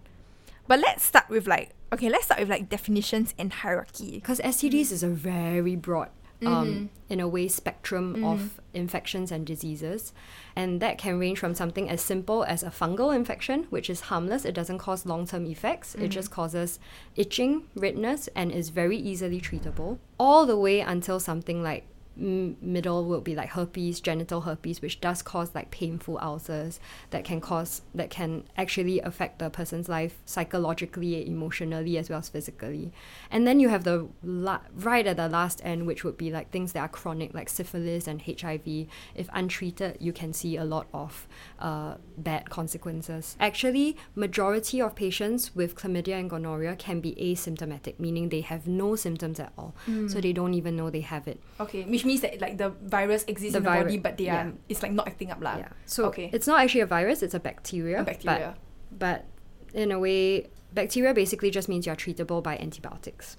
But 0.67 0.79
let's 0.79 1.03
start 1.03 1.29
with 1.29 1.47
like 1.47 1.71
okay, 1.93 2.09
let's 2.09 2.25
start 2.25 2.39
with 2.39 2.49
like 2.49 2.69
definitions 2.69 3.33
and 3.37 3.51
hierarchy. 3.51 4.11
Because 4.15 4.39
STDs 4.39 4.71
mm-hmm. 4.71 4.93
is 4.93 5.03
a 5.03 5.09
very 5.09 5.75
broad, 5.75 6.09
um, 6.45 6.67
mm-hmm. 6.67 6.85
in 7.09 7.19
a 7.19 7.27
way, 7.27 7.47
spectrum 7.47 8.15
mm-hmm. 8.15 8.23
of 8.23 8.61
infections 8.73 9.31
and 9.31 9.45
diseases. 9.45 10.13
And 10.55 10.81
that 10.81 10.97
can 10.97 11.19
range 11.19 11.39
from 11.39 11.53
something 11.53 11.89
as 11.89 12.01
simple 12.01 12.43
as 12.43 12.63
a 12.63 12.69
fungal 12.69 13.13
infection, 13.15 13.67
which 13.69 13.89
is 13.89 14.01
harmless, 14.01 14.45
it 14.45 14.53
doesn't 14.53 14.79
cause 14.79 15.05
long 15.05 15.27
term 15.27 15.45
effects, 15.45 15.95
it 15.95 16.09
just 16.09 16.31
causes 16.31 16.79
itching, 17.15 17.63
redness, 17.75 18.29
and 18.35 18.51
is 18.51 18.69
very 18.69 18.97
easily 18.97 19.41
treatable, 19.41 19.97
all 20.19 20.45
the 20.45 20.57
way 20.57 20.79
until 20.79 21.19
something 21.19 21.61
like 21.61 21.85
middle 22.15 23.05
would 23.05 23.23
be 23.23 23.35
like 23.35 23.49
herpes, 23.49 23.99
genital 23.99 24.41
herpes, 24.41 24.81
which 24.81 24.99
does 25.01 25.21
cause 25.21 25.53
like 25.55 25.71
painful 25.71 26.17
ulcers 26.21 26.79
that 27.11 27.23
can 27.23 27.41
cause 27.41 27.81
that 27.95 28.09
can 28.09 28.43
actually 28.57 28.99
affect 28.99 29.39
the 29.39 29.49
person's 29.49 29.87
life 29.89 30.17
psychologically, 30.25 31.27
emotionally, 31.27 31.97
as 31.97 32.09
well 32.09 32.19
as 32.19 32.29
physically. 32.29 32.91
And 33.29 33.47
then 33.47 33.59
you 33.59 33.69
have 33.69 33.83
the 33.83 34.07
la- 34.23 34.61
right 34.75 35.05
at 35.07 35.17
the 35.17 35.29
last 35.29 35.61
end, 35.63 35.87
which 35.87 36.03
would 36.03 36.17
be 36.17 36.31
like 36.31 36.51
things 36.51 36.73
that 36.73 36.79
are 36.79 36.87
chronic, 36.87 37.33
like 37.33 37.49
syphilis 37.49 38.07
and 38.07 38.21
HIV. 38.21 38.87
If 39.15 39.29
untreated, 39.33 39.97
you 39.99 40.13
can 40.13 40.33
see 40.33 40.57
a 40.57 40.63
lot 40.65 40.87
of 40.93 41.27
uh, 41.59 41.95
bad 42.17 42.49
consequences. 42.49 43.35
Actually, 43.39 43.97
majority 44.15 44.81
of 44.81 44.95
patients 44.95 45.55
with 45.55 45.75
chlamydia 45.75 46.19
and 46.19 46.29
gonorrhea 46.29 46.75
can 46.75 46.99
be 46.99 47.15
asymptomatic, 47.15 47.99
meaning 47.99 48.29
they 48.29 48.41
have 48.41 48.67
no 48.67 48.95
symptoms 48.95 49.39
at 49.39 49.51
all, 49.57 49.73
so 50.07 50.19
they 50.21 50.33
don't 50.33 50.53
even 50.53 50.75
know 50.75 50.89
they 50.89 51.01
have 51.01 51.27
it. 51.27 51.39
Okay, 51.59 51.83
which 52.01 52.07
means 52.07 52.21
that 52.21 52.41
like 52.41 52.57
the 52.57 52.69
virus 52.81 53.23
exists 53.27 53.53
The 53.53 53.59
in 53.59 53.63
the 53.63 53.69
viro- 53.69 53.83
body, 53.83 53.97
but 53.97 54.17
they 54.17 54.29
are 54.29 54.49
yeah. 54.49 54.51
it's 54.69 54.81
like 54.81 54.91
not 54.91 55.07
acting 55.07 55.29
up 55.29 55.41
lah. 55.41 55.57
Yeah. 55.57 55.69
So 55.85 56.05
okay. 56.05 56.31
it's 56.33 56.47
not 56.47 56.59
actually 56.59 56.81
a 56.81 56.87
virus, 56.87 57.21
it's 57.21 57.35
a 57.35 57.39
bacteria. 57.39 58.01
A 58.01 58.03
bacteria. 58.03 58.55
But, 58.89 59.25
but 59.71 59.77
in 59.77 59.91
a 59.91 59.99
way, 59.99 60.49
bacteria 60.73 61.13
basically 61.13 61.51
just 61.51 61.69
means 61.69 61.85
you're 61.85 61.95
treatable 61.95 62.41
by 62.41 62.57
antibiotics. 62.57 63.37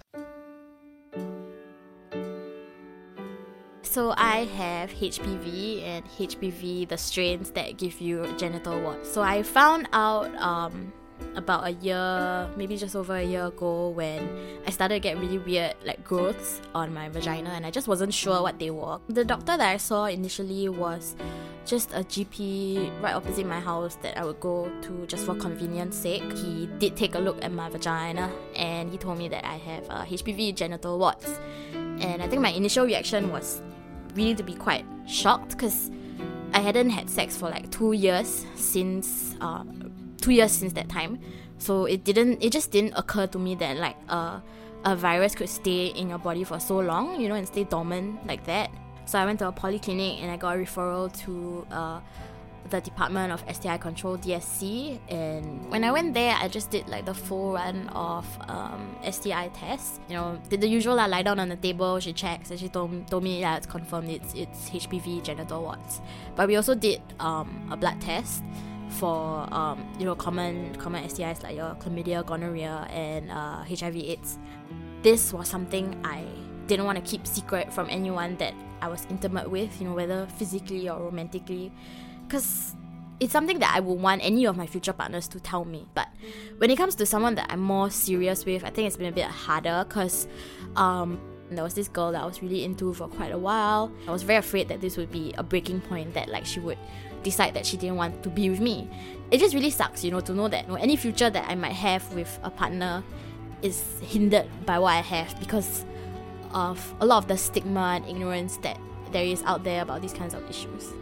So 3.82 4.14
I 4.16 4.46
have 4.56 4.90
HPV 4.92 5.82
and 5.82 6.06
HPV, 6.06 6.88
the 6.88 6.96
strains 6.96 7.50
that 7.50 7.76
give 7.76 8.00
you 8.00 8.32
genital 8.38 8.80
warts. 8.80 9.10
So 9.10 9.22
I 9.22 9.42
found 9.42 9.88
out 9.92 10.32
um, 10.36 10.92
about 11.36 11.66
a 11.66 11.70
year, 11.70 12.48
maybe 12.56 12.76
just 12.76 12.96
over 12.96 13.16
a 13.16 13.22
year 13.22 13.46
ago, 13.46 13.90
when 13.90 14.28
I 14.66 14.70
started 14.70 14.94
to 14.94 15.00
get 15.00 15.18
really 15.18 15.38
weird 15.38 15.74
like 15.84 16.04
growths 16.04 16.60
on 16.74 16.92
my 16.92 17.08
vagina, 17.08 17.50
and 17.50 17.64
I 17.66 17.70
just 17.70 17.88
wasn't 17.88 18.14
sure 18.14 18.42
what 18.42 18.58
they 18.58 18.70
were. 18.70 18.98
The 19.08 19.24
doctor 19.24 19.56
that 19.56 19.60
I 19.60 19.76
saw 19.76 20.06
initially 20.06 20.68
was 20.68 21.16
just 21.64 21.92
a 21.92 22.00
GP 22.00 23.02
right 23.02 23.14
opposite 23.14 23.46
my 23.46 23.60
house 23.60 23.96
that 24.02 24.18
I 24.18 24.24
would 24.24 24.40
go 24.40 24.70
to 24.82 25.06
just 25.06 25.26
for 25.26 25.34
convenience 25.34 25.96
sake. 25.96 26.24
He 26.32 26.68
did 26.78 26.96
take 26.96 27.14
a 27.14 27.18
look 27.18 27.42
at 27.42 27.52
my 27.52 27.68
vagina 27.68 28.32
and 28.56 28.90
he 28.90 28.98
told 28.98 29.18
me 29.18 29.28
that 29.28 29.46
I 29.46 29.56
have 29.56 29.84
uh, 29.88 30.04
HPV 30.04 30.54
genital 30.54 30.98
warts. 30.98 31.38
And 31.72 32.22
I 32.22 32.26
think 32.26 32.42
my 32.42 32.50
initial 32.50 32.84
reaction 32.84 33.30
was 33.30 33.62
really 34.14 34.34
to 34.34 34.42
be 34.42 34.54
quite 34.54 34.84
shocked 35.06 35.50
because 35.50 35.90
I 36.54 36.60
hadn't 36.60 36.90
had 36.90 37.08
sex 37.08 37.36
for 37.36 37.48
like 37.48 37.70
two 37.70 37.92
years 37.92 38.44
since 38.56 39.36
uh, 39.40 39.64
two 40.22 40.30
years 40.30 40.52
since 40.52 40.72
that 40.72 40.88
time. 40.88 41.18
So 41.58 41.84
it 41.84 42.04
didn't 42.04 42.42
it 42.42 42.50
just 42.50 42.70
didn't 42.70 42.94
occur 42.96 43.26
to 43.28 43.38
me 43.38 43.54
that 43.56 43.76
like 43.76 43.96
uh, 44.08 44.40
a 44.84 44.96
virus 44.96 45.34
could 45.34 45.48
stay 45.48 45.86
in 45.86 46.08
your 46.08 46.18
body 46.18 46.44
for 46.44 46.58
so 46.58 46.78
long, 46.78 47.20
you 47.20 47.28
know, 47.28 47.34
and 47.34 47.46
stay 47.46 47.64
dormant 47.64 48.26
like 48.26 48.44
that. 48.46 48.70
So 49.04 49.18
I 49.18 49.26
went 49.26 49.38
to 49.40 49.48
a 49.48 49.52
polyclinic 49.52 50.22
and 50.22 50.30
I 50.30 50.36
got 50.36 50.56
a 50.56 50.58
referral 50.58 51.12
to 51.24 51.66
uh, 51.70 52.00
the 52.70 52.80
Department 52.80 53.32
of 53.32 53.44
STI 53.54 53.76
Control 53.78 54.16
DSC. 54.16 54.98
And 55.08 55.70
when 55.70 55.84
I 55.84 55.90
went 55.90 56.14
there, 56.14 56.34
I 56.38 56.48
just 56.48 56.70
did 56.70 56.88
like 56.88 57.04
the 57.04 57.14
full 57.14 57.52
run 57.52 57.88
of 57.88 58.26
um, 58.48 58.96
STI 59.08 59.48
tests. 59.54 60.00
You 60.08 60.16
know, 60.16 60.40
did 60.48 60.60
the 60.60 60.68
usual. 60.68 60.98
I 60.98 61.06
lie 61.06 61.22
down 61.22 61.38
on 61.40 61.48
the 61.48 61.56
table, 61.56 61.98
she 62.00 62.12
checks, 62.12 62.50
and 62.50 62.58
she 62.58 62.68
told, 62.68 63.06
told 63.08 63.24
me, 63.24 63.40
yeah, 63.40 63.56
it's 63.56 63.66
confirmed, 63.66 64.08
it's 64.10 64.34
it's 64.34 64.70
HPV 64.70 65.22
genital 65.22 65.62
warts. 65.62 66.00
But 66.36 66.48
we 66.48 66.56
also 66.56 66.74
did 66.74 67.02
um, 67.20 67.68
a 67.70 67.76
blood 67.76 68.00
test 68.00 68.42
for 68.92 69.46
um, 69.52 69.86
you 69.98 70.04
know 70.04 70.14
common 70.14 70.74
common 70.76 71.04
STIs 71.04 71.42
like 71.42 71.56
your 71.56 71.74
chlamydia, 71.76 72.24
gonorrhea, 72.24 72.86
and 72.90 73.30
uh, 73.30 73.62
HIV/AIDS. 73.64 74.38
This 75.02 75.32
was 75.32 75.48
something 75.48 76.00
I 76.04 76.24
didn't 76.66 76.86
want 76.86 76.96
to 76.96 77.04
keep 77.04 77.26
secret 77.26 77.72
from 77.72 77.88
anyone 77.90 78.36
that 78.36 78.54
I 78.80 78.88
was 78.88 79.06
intimate 79.10 79.50
with, 79.50 79.80
you 79.80 79.88
know, 79.88 79.94
whether 79.94 80.26
physically 80.38 80.88
or 80.88 80.98
romantically, 80.98 81.72
because 82.26 82.74
it's 83.20 83.32
something 83.32 83.60
that 83.60 83.72
I 83.74 83.80
would 83.80 84.00
want 84.00 84.24
any 84.24 84.46
of 84.46 84.56
my 84.56 84.66
future 84.66 84.92
partners 84.92 85.28
to 85.28 85.40
tell 85.40 85.64
me. 85.64 85.86
But 85.94 86.08
when 86.58 86.70
it 86.70 86.76
comes 86.76 86.94
to 86.96 87.06
someone 87.06 87.36
that 87.36 87.46
I'm 87.50 87.60
more 87.60 87.90
serious 87.90 88.44
with, 88.44 88.64
I 88.64 88.70
think 88.70 88.86
it's 88.86 88.96
been 88.96 89.06
a 89.06 89.12
bit 89.12 89.26
harder 89.26 89.84
because 89.86 90.26
um, 90.74 91.20
there 91.50 91.62
was 91.62 91.74
this 91.74 91.88
girl 91.88 92.10
that 92.12 92.22
I 92.22 92.26
was 92.26 92.42
really 92.42 92.64
into 92.64 92.92
for 92.92 93.06
quite 93.06 93.32
a 93.32 93.38
while. 93.38 93.92
I 94.08 94.10
was 94.10 94.22
very 94.22 94.38
afraid 94.38 94.68
that 94.68 94.80
this 94.80 94.96
would 94.96 95.12
be 95.12 95.32
a 95.38 95.42
breaking 95.42 95.80
point, 95.82 96.14
that 96.14 96.28
like 96.28 96.44
she 96.46 96.58
would 96.58 96.78
decide 97.22 97.54
that 97.54 97.66
she 97.66 97.76
didn't 97.76 97.96
want 97.96 98.22
to 98.22 98.28
be 98.28 98.50
with 98.50 98.60
me. 98.60 98.88
It 99.30 99.38
just 99.38 99.54
really 99.54 99.70
sucks, 99.70 100.04
you 100.04 100.10
know, 100.10 100.20
to 100.20 100.32
know 100.34 100.48
that 100.48 100.66
you 100.66 100.74
know, 100.74 100.80
any 100.80 100.96
future 100.96 101.30
that 101.30 101.48
I 101.48 101.54
might 101.54 101.72
have 101.72 102.12
with 102.14 102.38
a 102.42 102.50
partner 102.50 103.02
is 103.62 103.82
hindered 104.00 104.46
by 104.66 104.78
what 104.78 104.90
I 104.90 105.00
have 105.00 105.38
because 105.40 105.84
of 106.52 106.94
a 107.00 107.06
lot 107.06 107.18
of 107.18 107.28
the 107.28 107.36
stigma 107.36 107.94
and 107.96 108.06
ignorance 108.06 108.58
that 108.58 108.78
there 109.12 109.24
is 109.24 109.42
out 109.44 109.64
there 109.64 109.82
about 109.82 110.02
these 110.02 110.12
kinds 110.12 110.34
of 110.34 110.48
issues. 110.50 110.92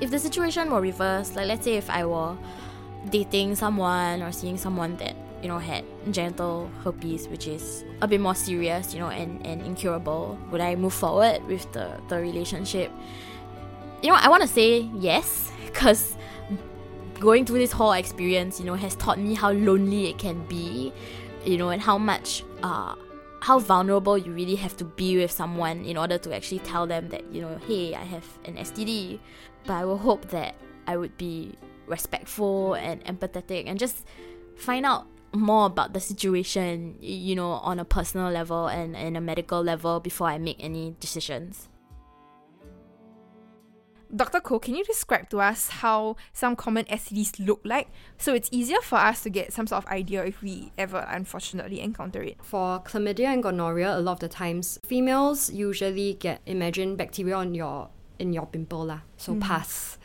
If 0.00 0.10
the 0.10 0.18
situation 0.18 0.70
were 0.70 0.80
reversed, 0.80 1.34
like 1.34 1.48
let's 1.48 1.64
say 1.64 1.76
if 1.76 1.90
I 1.90 2.04
were 2.04 2.36
dating 3.10 3.56
someone 3.56 4.22
or 4.22 4.30
seeing 4.32 4.56
someone 4.56 4.96
that 4.98 5.16
you 5.42 5.48
know 5.48 5.58
had 5.58 5.84
genital 6.10 6.70
herpes 6.82 7.28
which 7.28 7.46
is 7.46 7.84
a 8.02 8.08
bit 8.08 8.20
more 8.20 8.34
serious 8.34 8.92
you 8.92 8.98
know 8.98 9.08
and, 9.08 9.44
and 9.46 9.62
incurable 9.62 10.36
would 10.50 10.60
i 10.60 10.74
move 10.74 10.92
forward 10.92 11.42
with 11.46 11.70
the, 11.72 11.88
the 12.08 12.18
relationship 12.18 12.90
you 14.02 14.08
know 14.08 14.14
i 14.16 14.28
want 14.28 14.42
to 14.42 14.48
say 14.48 14.80
yes 14.94 15.50
because 15.66 16.16
going 17.18 17.44
through 17.44 17.58
this 17.58 17.72
whole 17.72 17.92
experience 17.92 18.60
you 18.60 18.66
know 18.66 18.74
has 18.74 18.94
taught 18.96 19.18
me 19.18 19.34
how 19.34 19.50
lonely 19.50 20.08
it 20.08 20.18
can 20.18 20.44
be 20.46 20.92
you 21.44 21.56
know 21.56 21.70
and 21.70 21.82
how 21.82 21.98
much 21.98 22.44
uh 22.62 22.94
how 23.40 23.58
vulnerable 23.58 24.18
you 24.18 24.32
really 24.32 24.56
have 24.56 24.76
to 24.76 24.84
be 24.84 25.16
with 25.16 25.30
someone 25.30 25.84
in 25.84 25.96
order 25.96 26.18
to 26.18 26.34
actually 26.34 26.58
tell 26.60 26.86
them 26.86 27.08
that 27.08 27.24
you 27.32 27.40
know 27.40 27.58
hey 27.66 27.94
i 27.94 28.02
have 28.02 28.24
an 28.44 28.54
std 28.56 29.18
but 29.64 29.74
i 29.74 29.84
will 29.84 29.98
hope 29.98 30.28
that 30.28 30.54
i 30.86 30.96
would 30.96 31.16
be 31.16 31.54
respectful 31.86 32.74
and 32.74 33.04
empathetic 33.04 33.64
and 33.66 33.78
just 33.78 34.04
find 34.56 34.84
out 34.84 35.06
more 35.32 35.66
about 35.66 35.92
the 35.92 36.00
situation 36.00 36.96
you 37.00 37.34
know 37.34 37.50
on 37.50 37.78
a 37.78 37.84
personal 37.84 38.30
level 38.30 38.66
and, 38.66 38.96
and 38.96 39.16
a 39.16 39.20
medical 39.20 39.62
level 39.62 40.00
before 40.00 40.28
i 40.28 40.38
make 40.38 40.56
any 40.58 40.96
decisions 41.00 41.68
Dr. 44.14 44.40
Ko, 44.40 44.58
can 44.58 44.74
you 44.74 44.84
describe 44.84 45.28
to 45.30 45.40
us 45.40 45.68
how 45.68 46.16
some 46.32 46.56
common 46.56 46.86
STDs 46.86 47.44
look 47.44 47.60
like 47.64 47.88
so 48.16 48.32
it's 48.32 48.48
easier 48.50 48.80
for 48.80 48.96
us 48.96 49.22
to 49.22 49.30
get 49.30 49.52
some 49.52 49.66
sort 49.66 49.84
of 49.84 49.90
idea 49.90 50.24
if 50.24 50.40
we 50.40 50.72
ever 50.78 51.06
unfortunately 51.10 51.80
encounter 51.80 52.22
it? 52.22 52.38
For 52.42 52.80
chlamydia 52.80 53.26
and 53.26 53.42
gonorrhea, 53.42 53.96
a 53.96 54.00
lot 54.00 54.12
of 54.12 54.20
the 54.20 54.28
times 54.28 54.78
females 54.84 55.50
usually 55.52 56.14
get 56.14 56.40
imagine 56.46 56.96
bacteria 56.96 57.36
on 57.36 57.54
your 57.54 57.90
in 58.18 58.32
your 58.32 58.46
pimple 58.46 58.86
lah. 58.86 59.00
So 59.16 59.34
pus, 59.36 59.98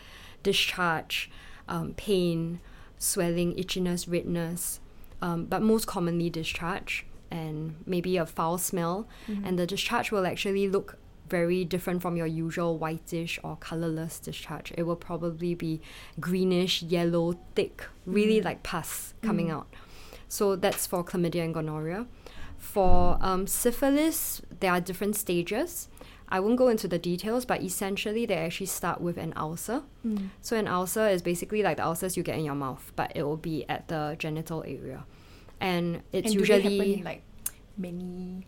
discharge, 0.43 1.31
um, 1.69 1.93
pain, 1.95 2.59
swelling, 2.97 3.55
itchiness, 3.55 4.09
redness, 4.09 4.79
um, 5.21 5.45
but 5.45 5.61
most 5.61 5.87
commonly 5.87 6.29
discharge 6.29 7.05
and 7.31 7.75
maybe 7.85 8.17
a 8.17 8.25
foul 8.25 8.57
smell. 8.57 9.07
And 9.43 9.57
the 9.57 9.65
discharge 9.65 10.11
will 10.11 10.27
actually 10.27 10.67
look 10.69 10.97
very 11.37 11.65
different 11.73 11.99
from 12.03 12.15
your 12.21 12.27
usual 12.27 12.77
whitish 12.77 13.33
or 13.43 13.53
colorless 13.69 14.19
discharge. 14.19 14.71
It 14.77 14.83
will 14.83 15.01
probably 15.09 15.53
be 15.55 15.81
greenish, 16.19 16.83
yellow, 16.83 17.25
thick, 17.55 17.77
really 18.05 18.39
mm. 18.39 18.45
like 18.45 18.59
pus 18.61 19.15
coming 19.23 19.47
mm. 19.47 19.55
out. 19.57 19.67
So 20.27 20.55
that's 20.55 20.85
for 20.85 21.03
chlamydia 21.03 21.43
and 21.43 21.53
gonorrhea. 21.53 22.05
For 22.57 23.17
um, 23.29 23.47
syphilis, 23.47 24.41
there 24.59 24.71
are 24.71 24.81
different 24.89 25.15
stages. 25.15 25.89
I 26.29 26.39
won't 26.39 26.57
go 26.63 26.67
into 26.67 26.87
the 26.87 26.99
details, 27.11 27.45
but 27.45 27.61
essentially 27.61 28.25
they 28.25 28.37
actually 28.37 28.71
start 28.79 29.01
with 29.01 29.17
an 29.17 29.33
ulcer. 29.35 29.81
Mm. 30.05 30.29
So 30.41 30.55
an 30.55 30.67
ulcer 30.67 31.07
is 31.15 31.21
basically 31.21 31.61
like 31.63 31.77
the 31.77 31.85
ulcers 31.85 32.15
you 32.17 32.23
get 32.23 32.37
in 32.37 32.45
your 32.45 32.59
mouth, 32.67 32.91
but 32.95 33.11
it 33.15 33.23
will 33.23 33.41
be 33.51 33.65
at 33.67 33.87
the 33.87 34.15
genital 34.19 34.63
area, 34.63 35.05
and 35.59 36.01
it's 36.11 36.31
and 36.31 36.39
usually 36.39 37.01
like 37.03 37.21
many, 37.77 38.47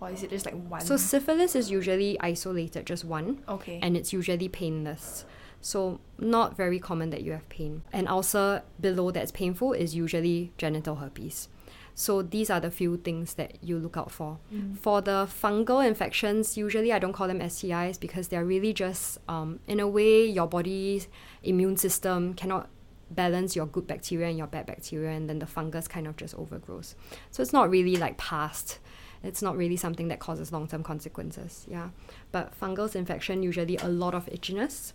or 0.00 0.10
is 0.10 0.22
it 0.22 0.30
just 0.30 0.46
like 0.46 0.54
one? 0.54 0.80
so 0.80 0.96
syphilis 0.96 1.54
is 1.54 1.70
usually 1.70 2.18
isolated, 2.20 2.86
just 2.86 3.04
one, 3.04 3.42
okay. 3.48 3.78
and 3.82 3.96
it's 3.96 4.12
usually 4.12 4.48
painless. 4.48 5.24
So 5.60 6.00
not 6.18 6.56
very 6.56 6.78
common 6.78 7.10
that 7.10 7.22
you 7.22 7.32
have 7.32 7.48
pain. 7.48 7.82
An 7.92 8.08
ulcer 8.08 8.62
below 8.80 9.10
that's 9.10 9.30
painful 9.30 9.74
is 9.74 9.94
usually 9.94 10.52
genital 10.56 10.96
herpes. 10.96 11.48
So 11.94 12.22
these 12.22 12.48
are 12.48 12.60
the 12.60 12.70
few 12.70 12.96
things 12.96 13.34
that 13.34 13.62
you 13.62 13.78
look 13.78 13.98
out 13.98 14.10
for. 14.10 14.38
For 14.80 15.02
the 15.02 15.28
fungal 15.28 15.86
infections, 15.86 16.56
usually 16.56 16.94
I 16.94 16.98
don't 16.98 17.12
call 17.12 17.28
them 17.28 17.40
STIs 17.40 18.00
because 18.00 18.28
they're 18.28 18.44
really 18.44 18.72
just, 18.72 19.18
um, 19.28 19.60
in 19.66 19.80
a 19.80 19.88
way, 19.88 20.24
your 20.24 20.46
body's 20.46 21.08
immune 21.42 21.76
system 21.76 22.32
cannot 22.32 22.70
balance 23.10 23.54
your 23.54 23.66
good 23.66 23.86
bacteria 23.86 24.28
and 24.28 24.38
your 24.38 24.46
bad 24.46 24.66
bacteria, 24.66 25.10
and 25.10 25.28
then 25.28 25.40
the 25.40 25.46
fungus 25.46 25.88
kind 25.88 26.06
of 26.06 26.16
just 26.16 26.34
overgrows. 26.36 26.94
So 27.30 27.42
it's 27.42 27.52
not 27.52 27.68
really 27.68 27.96
like 27.96 28.16
passed. 28.16 28.78
It's 29.22 29.42
not 29.42 29.56
really 29.56 29.76
something 29.76 30.08
that 30.08 30.18
causes 30.18 30.52
long 30.52 30.66
term 30.66 30.82
consequences. 30.82 31.66
Yeah. 31.68 31.90
But 32.32 32.58
fungal 32.58 32.94
infection, 32.94 33.42
usually 33.42 33.76
a 33.76 33.88
lot 33.88 34.14
of 34.14 34.26
itchiness 34.26 34.92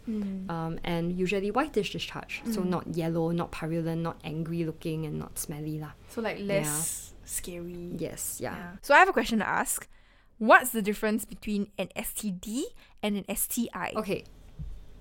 um, 0.50 0.79
and 0.84 1.12
usually 1.17 1.51
whitish 1.51 1.91
discharge. 1.91 2.41
So 2.51 2.63
not 2.63 2.96
yellow, 2.96 3.32
not 3.32 3.51
purulent, 3.51 4.01
not 4.01 4.20
angry 4.24 4.63
looking, 4.65 5.05
and 5.05 5.20
not 5.20 5.38
smelly. 5.38 5.79
lah. 5.79 5.91
so 6.10 6.22
like 6.22 6.39
less 6.39 7.13
scary. 7.25 7.91
Yes, 7.98 8.39
yeah. 8.41 8.74
So 8.82 8.94
I 8.94 9.00
have 9.00 9.10
a 9.10 9.13
question 9.13 9.39
to 9.39 9.48
ask. 9.48 9.88
What's 10.38 10.72
the 10.72 10.82
difference 10.82 11.24
between 11.24 11.72
an 11.77 11.88
STD 11.96 12.63
and 13.01 13.15
an 13.15 13.36
STI? 13.36 13.94
Okay. 13.96 14.25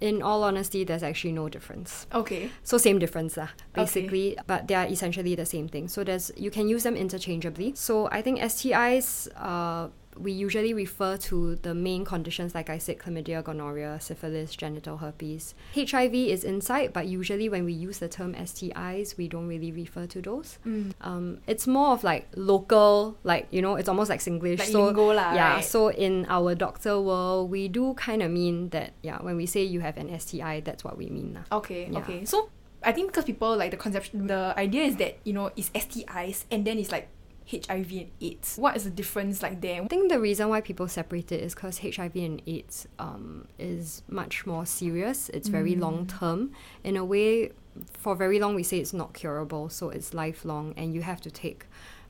In 0.04 0.20
all 0.20 0.44
honesty, 0.44 0.84
there's 0.84 1.02
actually 1.02 1.32
no 1.32 1.48
difference. 1.48 2.06
Okay. 2.12 2.50
So 2.62 2.76
same 2.76 2.98
difference 3.00 3.40
lah, 3.40 3.48
basically, 3.72 4.36
but 4.46 4.68
they 4.68 4.76
are 4.76 4.84
essentially 4.84 5.34
the 5.34 5.48
same 5.48 5.66
thing. 5.66 5.88
So 5.88 6.04
there's 6.04 6.28
you 6.36 6.50
can 6.52 6.68
use 6.68 6.82
them 6.84 6.92
interchangeably. 6.92 7.72
So 7.74 8.12
I 8.12 8.20
think 8.20 8.36
STIs 8.38 9.32
uh 9.32 9.88
we 10.16 10.32
usually 10.32 10.74
refer 10.74 11.16
to 11.16 11.56
the 11.56 11.74
main 11.74 12.04
conditions 12.04 12.54
like 12.54 12.70
I 12.70 12.78
said 12.78 12.98
chlamydia, 12.98 13.42
gonorrhea, 13.42 14.00
syphilis, 14.00 14.54
genital 14.54 14.98
herpes. 14.98 15.54
HIV 15.74 16.14
is 16.14 16.44
inside, 16.44 16.92
but 16.92 17.06
usually 17.06 17.48
when 17.48 17.64
we 17.64 17.72
use 17.72 17.98
the 17.98 18.08
term 18.08 18.34
STIs, 18.34 19.16
we 19.16 19.28
don't 19.28 19.48
really 19.48 19.72
refer 19.72 20.06
to 20.06 20.20
those. 20.20 20.58
Um, 21.00 21.38
it's 21.46 21.66
more 21.66 21.88
of 21.88 22.04
like 22.04 22.28
local, 22.36 23.16
like 23.24 23.48
you 23.50 23.62
know, 23.62 23.76
it's 23.76 23.88
almost 23.88 24.10
like 24.10 24.20
Singlish. 24.20 24.58
Like 24.58 24.68
so 24.68 24.90
yeah, 25.34 25.54
right? 25.54 25.64
so 25.64 25.90
in 25.90 26.26
our 26.28 26.54
doctor 26.54 27.00
world, 27.00 27.50
we 27.50 27.68
do 27.68 27.94
kind 27.94 28.22
of 28.22 28.30
mean 28.30 28.70
that 28.70 28.92
yeah, 29.02 29.20
when 29.22 29.36
we 29.36 29.46
say 29.46 29.62
you 29.62 29.80
have 29.80 29.96
an 29.96 30.18
STI, 30.18 30.60
that's 30.60 30.84
what 30.84 30.96
we 30.96 31.08
mean 31.08 31.34
lah. 31.34 31.58
Okay. 31.58 31.88
Yeah. 31.90 31.98
Okay. 31.98 32.24
So 32.24 32.50
I 32.82 32.92
think 32.92 33.08
because 33.08 33.24
people 33.24 33.56
like 33.56 33.70
the 33.70 33.76
conception, 33.76 34.26
the 34.26 34.54
idea 34.56 34.84
is 34.84 34.96
that 34.96 35.18
you 35.24 35.32
know 35.32 35.50
it's 35.56 35.70
STIs 35.70 36.44
and 36.50 36.66
then 36.66 36.78
it's 36.78 36.92
like 36.92 37.08
HIV 37.50 37.90
and 37.92 38.10
AIDS? 38.20 38.56
What 38.56 38.76
is 38.76 38.84
the 38.84 38.90
difference 38.90 39.42
like 39.42 39.60
there? 39.60 39.82
I 39.82 39.86
think 39.86 40.10
the 40.10 40.20
reason 40.20 40.48
why 40.48 40.60
people 40.60 40.88
separate 40.88 41.30
it 41.30 41.42
is 41.42 41.54
because 41.54 41.78
HIV 41.78 42.16
and 42.16 42.42
AIDS 42.46 42.88
um, 42.98 43.46
is 43.58 44.02
much 44.08 44.46
more 44.46 44.64
serious. 44.64 45.28
It's 45.30 45.48
very 45.48 45.74
long 45.74 46.06
term. 46.06 46.52
In 46.82 46.96
a 46.96 47.04
way, 47.04 47.52
for 47.92 48.14
very 48.14 48.38
long, 48.38 48.54
we 48.54 48.62
say 48.62 48.78
it's 48.78 48.92
not 48.92 49.14
curable, 49.14 49.68
so 49.68 49.90
it's 49.90 50.14
lifelong, 50.14 50.74
and 50.76 50.94
you 50.94 51.02
have 51.02 51.20
to 51.22 51.30
take 51.30 51.66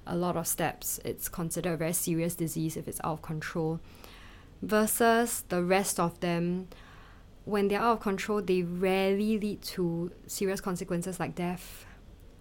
a 0.06 0.14
lot 0.14 0.36
of 0.36 0.46
steps. 0.46 1.00
It's 1.04 1.28
considered 1.28 1.72
a 1.72 1.76
very 1.76 1.92
serious 1.92 2.34
disease 2.34 2.76
if 2.76 2.86
it's 2.86 3.00
out 3.02 3.14
of 3.14 3.22
control. 3.22 3.80
Versus 4.62 5.44
the 5.48 5.62
rest 5.62 5.98
of 5.98 6.20
them, 6.20 6.68
when 7.44 7.68
they're 7.68 7.80
out 7.80 7.94
of 7.94 8.00
control, 8.00 8.40
they 8.40 8.62
rarely 8.62 9.38
lead 9.38 9.62
to 9.62 10.10
serious 10.26 10.60
consequences 10.60 11.20
like 11.20 11.34
death, 11.34 11.83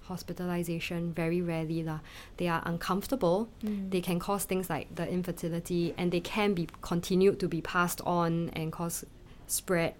hospitalization, 0.07 1.13
very 1.13 1.41
rarely. 1.41 1.83
lah. 1.83 1.99
They 2.37 2.47
are 2.47 2.61
uncomfortable. 2.65 3.49
They 3.61 4.01
can 4.01 4.19
cause 4.19 4.45
things 4.45 4.69
like 4.69 4.93
the 4.95 5.07
infertility 5.07 5.93
and 5.97 6.11
they 6.11 6.19
can 6.19 6.53
be 6.53 6.67
continued 6.81 7.39
to 7.39 7.47
be 7.47 7.61
passed 7.61 8.01
on 8.05 8.49
and 8.53 8.71
cause 8.71 9.05
spread, 9.47 9.95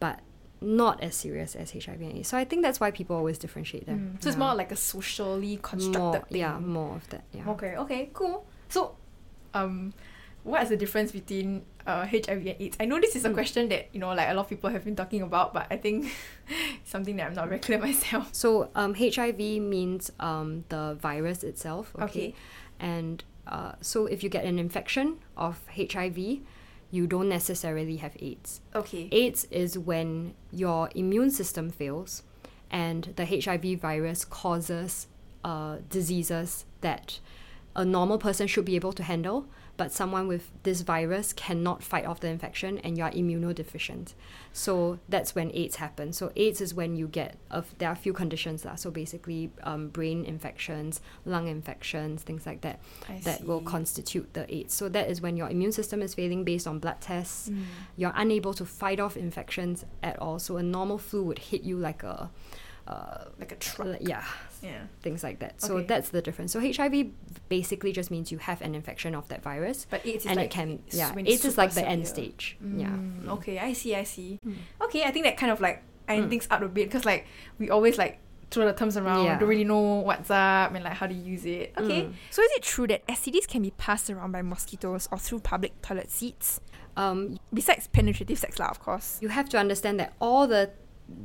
but 0.00 0.20
not 0.60 1.02
as 1.02 1.14
serious 1.14 1.54
as 1.54 1.72
HIV 1.72 2.00
and 2.00 2.12
AIDS. 2.18 2.28
So 2.28 2.38
I 2.38 2.44
think 2.44 2.62
that's 2.62 2.80
why 2.80 2.90
people 2.90 3.16
always 3.16 3.38
differentiate 3.38 3.86
them. 3.86 4.16
Mm. 4.16 4.22
So 4.22 4.28
it's 4.28 4.38
more 4.38 4.54
like 4.54 4.72
a 4.72 4.76
socially 4.76 5.58
constructed 5.62 5.98
more, 5.98 6.20
thing. 6.30 6.40
yeah, 6.40 6.58
more 6.58 6.96
of 6.96 7.08
that. 7.10 7.24
Yeah. 7.32 7.48
Okay, 7.50 7.76
okay, 7.76 8.10
cool. 8.14 8.46
So, 8.68 8.96
um, 9.52 9.92
what 10.44 10.62
is 10.62 10.68
the 10.68 10.76
difference 10.76 11.10
between 11.12 11.62
uh, 11.86 12.06
HIV 12.06 12.28
and 12.46 12.56
AIDS? 12.60 12.76
I 12.78 12.84
know 12.84 13.00
this 13.00 13.16
is 13.16 13.24
a 13.24 13.30
Mm. 13.30 13.34
question 13.34 13.68
that 13.70 13.88
you 13.92 13.98
know, 14.00 14.10
like 14.14 14.28
a 14.28 14.34
lot 14.34 14.42
of 14.42 14.48
people 14.48 14.70
have 14.70 14.84
been 14.84 14.94
talking 14.96 15.22
about, 15.22 15.52
but 15.52 15.66
I 15.70 15.76
think 15.76 16.06
it's 16.48 16.90
something 16.90 17.16
that 17.16 17.26
I'm 17.26 17.34
not 17.34 17.48
very 17.48 17.60
clear 17.60 17.78
myself. 17.90 18.28
So 18.32 18.70
um, 18.74 18.94
HIV 18.94 19.38
means 19.38 20.10
um, 20.20 20.64
the 20.68 20.96
virus 21.00 21.42
itself. 21.44 21.92
Okay. 21.96 22.04
Okay. 22.04 22.34
And 22.78 23.24
uh, 23.46 23.72
so 23.80 24.06
if 24.06 24.22
you 24.22 24.28
get 24.30 24.44
an 24.44 24.58
infection 24.58 25.18
of 25.36 25.60
HIV, 25.76 26.18
you 26.90 27.06
don't 27.06 27.28
necessarily 27.28 27.96
have 27.96 28.16
AIDS. 28.20 28.60
Okay. 28.74 29.08
AIDS 29.12 29.46
is 29.50 29.78
when 29.78 30.34
your 30.52 30.90
immune 30.94 31.30
system 31.30 31.70
fails 31.70 32.22
and 32.70 33.12
the 33.16 33.24
HIV 33.26 33.80
virus 33.80 34.24
causes 34.24 35.06
uh, 35.44 35.78
diseases 35.90 36.64
that 36.80 37.18
a 37.76 37.84
normal 37.84 38.18
person 38.18 38.46
should 38.46 38.64
be 38.64 38.76
able 38.76 38.92
to 38.92 39.02
handle, 39.02 39.46
but 39.76 39.90
someone 39.92 40.28
with 40.28 40.50
this 40.62 40.82
virus 40.82 41.32
cannot 41.32 41.82
fight 41.82 42.04
off 42.06 42.20
the 42.20 42.28
infection 42.28 42.78
and 42.78 42.96
you 42.96 43.02
are 43.04 43.10
immunodeficient. 43.10 44.14
So 44.52 44.98
that's 45.08 45.34
when 45.34 45.50
AIDS 45.52 45.76
happens. 45.76 46.16
So 46.16 46.30
AIDS 46.36 46.60
is 46.60 46.72
when 46.74 46.94
you 46.96 47.08
get, 47.08 47.36
a, 47.50 47.64
there 47.78 47.88
are 47.88 47.92
a 47.92 47.96
few 47.96 48.12
conditions. 48.12 48.64
lah. 48.64 48.76
So 48.76 48.90
basically, 48.90 49.50
um, 49.64 49.88
brain 49.88 50.24
infections, 50.24 51.00
lung 51.26 51.48
infections, 51.48 52.22
things 52.22 52.46
like 52.46 52.60
that, 52.60 52.78
I 53.08 53.18
that 53.24 53.44
will 53.46 53.62
constitute 53.62 54.32
the 54.34 54.46
AIDS. 54.54 54.74
So 54.74 54.88
that 54.90 55.10
is 55.10 55.20
when 55.20 55.36
your 55.36 55.48
immune 55.50 55.72
system 55.72 56.02
is 56.02 56.14
failing 56.14 56.44
based 56.44 56.66
on 56.66 56.78
blood 56.78 57.00
tests 57.00 57.48
Mm. 57.50 57.64
you're 57.96 58.12
unable 58.14 58.54
to 58.54 58.64
fight 58.64 59.00
off 59.00 59.16
infections 59.16 59.84
at 60.02 60.18
all. 60.20 60.38
So 60.38 60.56
a 60.56 60.62
normal 60.62 60.98
flu 60.98 61.22
would 61.24 61.38
hit 61.38 61.62
you 61.62 61.76
like 61.76 62.02
a, 62.02 62.30
uh, 62.86 63.24
Like 63.40 63.52
a 63.52 63.56
truck. 63.56 63.98
yeah, 64.00 64.24
Yeah. 64.64 64.86
things 65.02 65.22
like 65.22 65.38
that. 65.40 65.60
So 65.60 65.76
Okay. 65.76 65.86
that's 65.86 66.08
the 66.08 66.22
difference. 66.22 66.52
So 66.52 66.60
HIV 66.60 67.10
basically 67.48 67.92
just 67.92 68.10
means 68.10 68.32
you 68.32 68.38
have 68.38 68.60
an 68.62 68.74
infection 68.74 69.14
of 69.14 69.28
that 69.28 69.42
virus, 69.42 69.86
But 69.90 70.04
AIDS 70.06 70.24
is 70.24 70.26
and 70.30 70.36
like 70.36 70.46
it 70.46 70.50
can 70.50 70.82
yeah, 70.90 71.12
AIDS 71.16 71.44
is 71.44 71.58
like 71.58 71.72
the 71.72 71.86
end 71.86 72.06
severe. 72.08 72.24
stage. 72.24 72.56
Yeah. 72.64 72.88
Mm, 72.88 73.28
Okay, 73.28 73.58
I 73.58 73.72
see, 73.74 73.94
I 73.94 74.04
see. 74.04 74.40
Mm. 74.46 74.56
Okay, 74.84 75.04
I 75.04 75.10
think 75.10 75.24
that 75.26 75.36
kind 75.36 75.52
of 75.52 75.60
like 75.60 75.82
iron 76.08 76.24
Mm. 76.26 76.30
things 76.30 76.48
out 76.50 76.62
a 76.62 76.68
bit 76.68 76.86
because 76.88 77.04
like 77.04 77.26
we 77.58 77.70
always 77.70 77.98
like 77.98 78.18
throw 78.50 78.64
the 78.66 78.72
terms 78.72 78.96
around, 78.96 79.24
Yeah. 79.24 79.38
don't 79.38 79.48
really 79.48 79.64
know 79.64 80.00
what's 80.08 80.30
up 80.30 80.74
and 80.74 80.84
like 80.84 80.94
how 80.94 81.06
to 81.06 81.14
use 81.14 81.44
it. 81.44 81.72
Okay. 81.76 82.02
Mm. 82.04 82.12
So 82.30 82.42
is 82.42 82.50
it 82.56 82.62
true 82.62 82.86
that 82.88 83.06
STDs 83.08 83.46
can 83.48 83.62
be 83.62 83.72
passed 83.72 84.08
around 84.10 84.32
by 84.32 84.42
mosquitoes 84.42 85.08
or 85.10 85.18
through 85.18 85.40
public 85.40 85.80
toilet 85.82 86.10
seats? 86.10 86.60
Um, 86.96 87.38
Besides 87.52 87.88
penetrative 87.88 88.38
sex, 88.38 88.58
lah, 88.60 88.68
of 88.68 88.78
course. 88.78 89.18
you 89.20 89.28
have 89.28 89.48
to 89.48 89.58
understand 89.58 89.98
that 90.00 90.12
all 90.20 90.46
the 90.46 90.70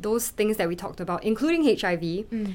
those 0.01 0.27
things 0.29 0.57
that 0.57 0.67
we 0.67 0.75
talked 0.75 0.99
about, 0.99 1.23
including 1.23 1.63
HIV, 1.63 2.25
Mm. 2.31 2.53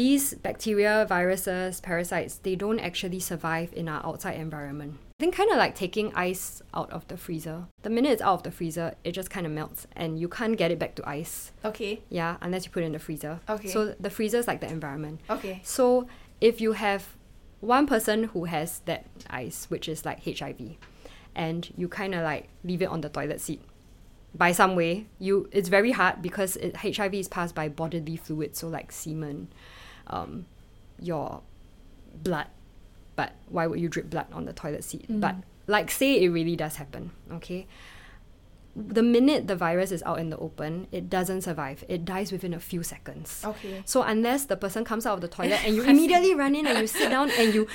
These 0.00 0.32
bacteria, 0.32 1.04
viruses, 1.06 1.78
parasites, 1.82 2.36
they 2.36 2.56
don't 2.56 2.80
actually 2.80 3.20
survive 3.20 3.70
in 3.74 3.86
our 3.86 4.00
outside 4.06 4.36
environment. 4.36 4.94
I 5.18 5.24
think 5.24 5.36
kind 5.36 5.50
of 5.50 5.58
like 5.58 5.74
taking 5.74 6.10
ice 6.14 6.62
out 6.72 6.90
of 6.90 7.06
the 7.08 7.18
freezer. 7.18 7.66
The 7.82 7.90
minute 7.90 8.12
it's 8.12 8.22
out 8.22 8.32
of 8.32 8.42
the 8.44 8.50
freezer, 8.50 8.94
it 9.04 9.12
just 9.12 9.28
kind 9.28 9.44
of 9.44 9.52
melts 9.52 9.86
and 9.94 10.18
you 10.18 10.26
can't 10.26 10.56
get 10.56 10.70
it 10.70 10.78
back 10.78 10.94
to 10.94 11.06
ice. 11.06 11.52
Okay. 11.66 12.00
Yeah, 12.08 12.38
unless 12.40 12.64
you 12.64 12.70
put 12.70 12.82
it 12.82 12.86
in 12.86 12.92
the 12.92 12.98
freezer. 12.98 13.40
Okay. 13.46 13.68
So 13.68 13.94
the 14.00 14.08
freezer 14.08 14.38
is 14.38 14.46
like 14.46 14.62
the 14.62 14.68
environment. 14.68 15.20
Okay. 15.28 15.60
So 15.64 16.08
if 16.40 16.62
you 16.62 16.72
have 16.72 17.06
one 17.60 17.86
person 17.86 18.24
who 18.24 18.46
has 18.46 18.78
that 18.86 19.04
ice, 19.28 19.66
which 19.68 19.86
is 19.86 20.06
like 20.06 20.24
HIV, 20.24 20.78
and 21.34 21.70
you 21.76 21.88
kind 21.88 22.14
of 22.14 22.22
like 22.22 22.48
leave 22.64 22.80
it 22.80 22.88
on 22.88 23.02
the 23.02 23.10
toilet 23.10 23.42
seat 23.42 23.60
by 24.34 24.52
some 24.52 24.76
way, 24.76 25.06
you 25.18 25.48
it's 25.50 25.68
very 25.68 25.90
hard 25.90 26.22
because 26.22 26.56
it, 26.56 26.76
HIV 26.76 27.14
is 27.14 27.28
passed 27.28 27.54
by 27.54 27.68
bodily 27.68 28.16
fluids, 28.16 28.60
so 28.60 28.68
like 28.68 28.92
semen, 28.92 29.48
um, 30.10 30.46
your 31.00 31.40
blood. 32.14 32.46
But 33.16 33.32
why 33.48 33.66
would 33.66 33.80
you 33.80 33.88
drip 33.88 34.10
blood 34.10 34.26
on 34.32 34.44
the 34.44 34.52
toilet 34.52 34.84
seat? 34.84 35.06
But 35.08 35.36
like 35.66 35.90
say 35.90 36.22
it 36.22 36.28
really 36.28 36.56
does 36.56 36.76
happen, 36.76 37.12
okay? 37.32 37.66
The 38.76 39.02
minute 39.02 39.46
the 39.46 39.56
virus 39.56 39.90
is 39.92 40.02
out 40.04 40.18
in 40.18 40.30
the 40.30 40.38
open, 40.38 40.86
it 40.92 41.10
doesn't 41.10 41.42
survive. 41.42 41.84
It 41.88 42.04
dies 42.04 42.32
within 42.32 42.54
a 42.54 42.60
few 42.60 42.82
seconds. 42.82 43.42
Okay. 43.44 43.82
So 43.84 44.02
unless 44.02 44.44
the 44.44 44.56
person 44.56 44.84
comes 44.84 45.06
out 45.06 45.14
of 45.14 45.20
the 45.20 45.28
toilet 45.28 45.64
and 45.64 45.74
you 45.74 45.82
immediately 45.94 46.34
run 46.34 46.54
in 46.54 46.66
and 46.66 46.78
you 46.78 46.86
sit 46.86 47.10
down 47.10 47.30
and 47.32 47.52
you 47.54 47.66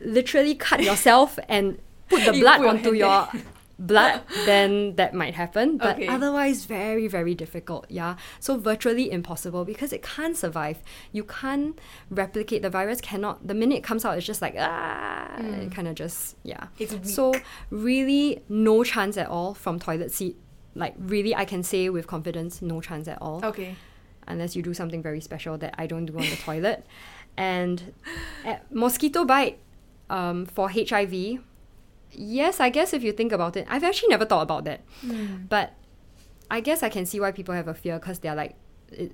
literally 0.00 0.54
cut 0.54 0.82
yourself 0.82 1.38
and 1.48 1.78
put 2.08 2.24
the 2.24 2.34
You 2.34 2.40
blood 2.40 2.60
your 2.60 2.70
onto 2.70 2.92
your 2.94 3.28
blood, 3.78 4.22
then 4.46 4.94
that 4.96 5.14
might 5.14 5.34
happen. 5.34 5.78
But 5.78 5.96
Okay. 5.96 6.08
otherwise, 6.08 6.64
very, 6.64 7.08
very 7.08 7.34
difficult. 7.34 7.86
Yeah. 7.88 8.16
So 8.40 8.56
virtually 8.58 9.10
impossible 9.10 9.64
because 9.64 9.92
it 9.92 10.02
can't 10.02 10.36
survive. 10.36 10.78
You 11.12 11.24
can't 11.24 11.78
replicate 12.10 12.62
the 12.62 12.70
virus. 12.70 13.00
Cannot. 13.00 13.46
The 13.46 13.54
minute 13.54 13.78
it 13.78 13.84
comes 13.84 14.04
out, 14.04 14.16
it's 14.16 14.26
just 14.26 14.42
like 14.42 14.54
ah, 14.58 15.36
it 15.38 15.72
kind 15.72 15.88
of 15.88 15.94
just 15.94 16.36
yeah. 16.44 16.68
It's 16.78 16.92
weak. 16.92 17.06
So 17.06 17.34
really, 17.70 18.42
no 18.48 18.84
chance 18.84 19.16
at 19.16 19.28
all 19.28 19.54
from 19.54 19.78
toilet 19.78 20.12
seat. 20.12 20.36
Like 20.74 20.94
really, 20.98 21.34
I 21.34 21.44
can 21.44 21.62
say 21.62 21.88
with 21.88 22.06
confidence, 22.06 22.60
no 22.62 22.80
chance 22.80 23.06
at 23.08 23.20
all 23.22 23.40
Okay. 23.44 23.76
unless 24.26 24.56
you 24.56 24.62
do 24.62 24.74
something 24.74 25.02
very 25.02 25.20
special 25.20 25.56
that 25.58 25.74
I 25.78 25.86
don't 25.86 26.06
do 26.06 26.14
on 26.14 26.22
the 26.28 26.36
toilet. 26.36 26.84
And 27.36 27.92
mosquito 28.70 29.24
bite 29.24 29.58
um, 30.10 30.46
for 30.46 30.68
HIV, 30.70 31.40
yes, 32.18 32.60
I 32.60 32.70
guess 32.70 32.92
if 32.92 33.02
you 33.02 33.12
think 33.12 33.32
about 33.32 33.56
it, 33.56 33.66
I've 33.68 33.84
actually 33.84 34.08
never 34.08 34.24
thought 34.24 34.42
about 34.42 34.64
that. 34.64 34.80
But 35.48 35.74
I 36.50 36.60
guess 36.60 36.82
I 36.82 36.88
can 36.88 37.06
see 37.06 37.20
why 37.20 37.32
people 37.32 37.54
have 37.54 37.68
a 37.68 37.74
fear 37.74 37.98
because 37.98 38.18
they're 38.18 38.34
like, 38.34 38.56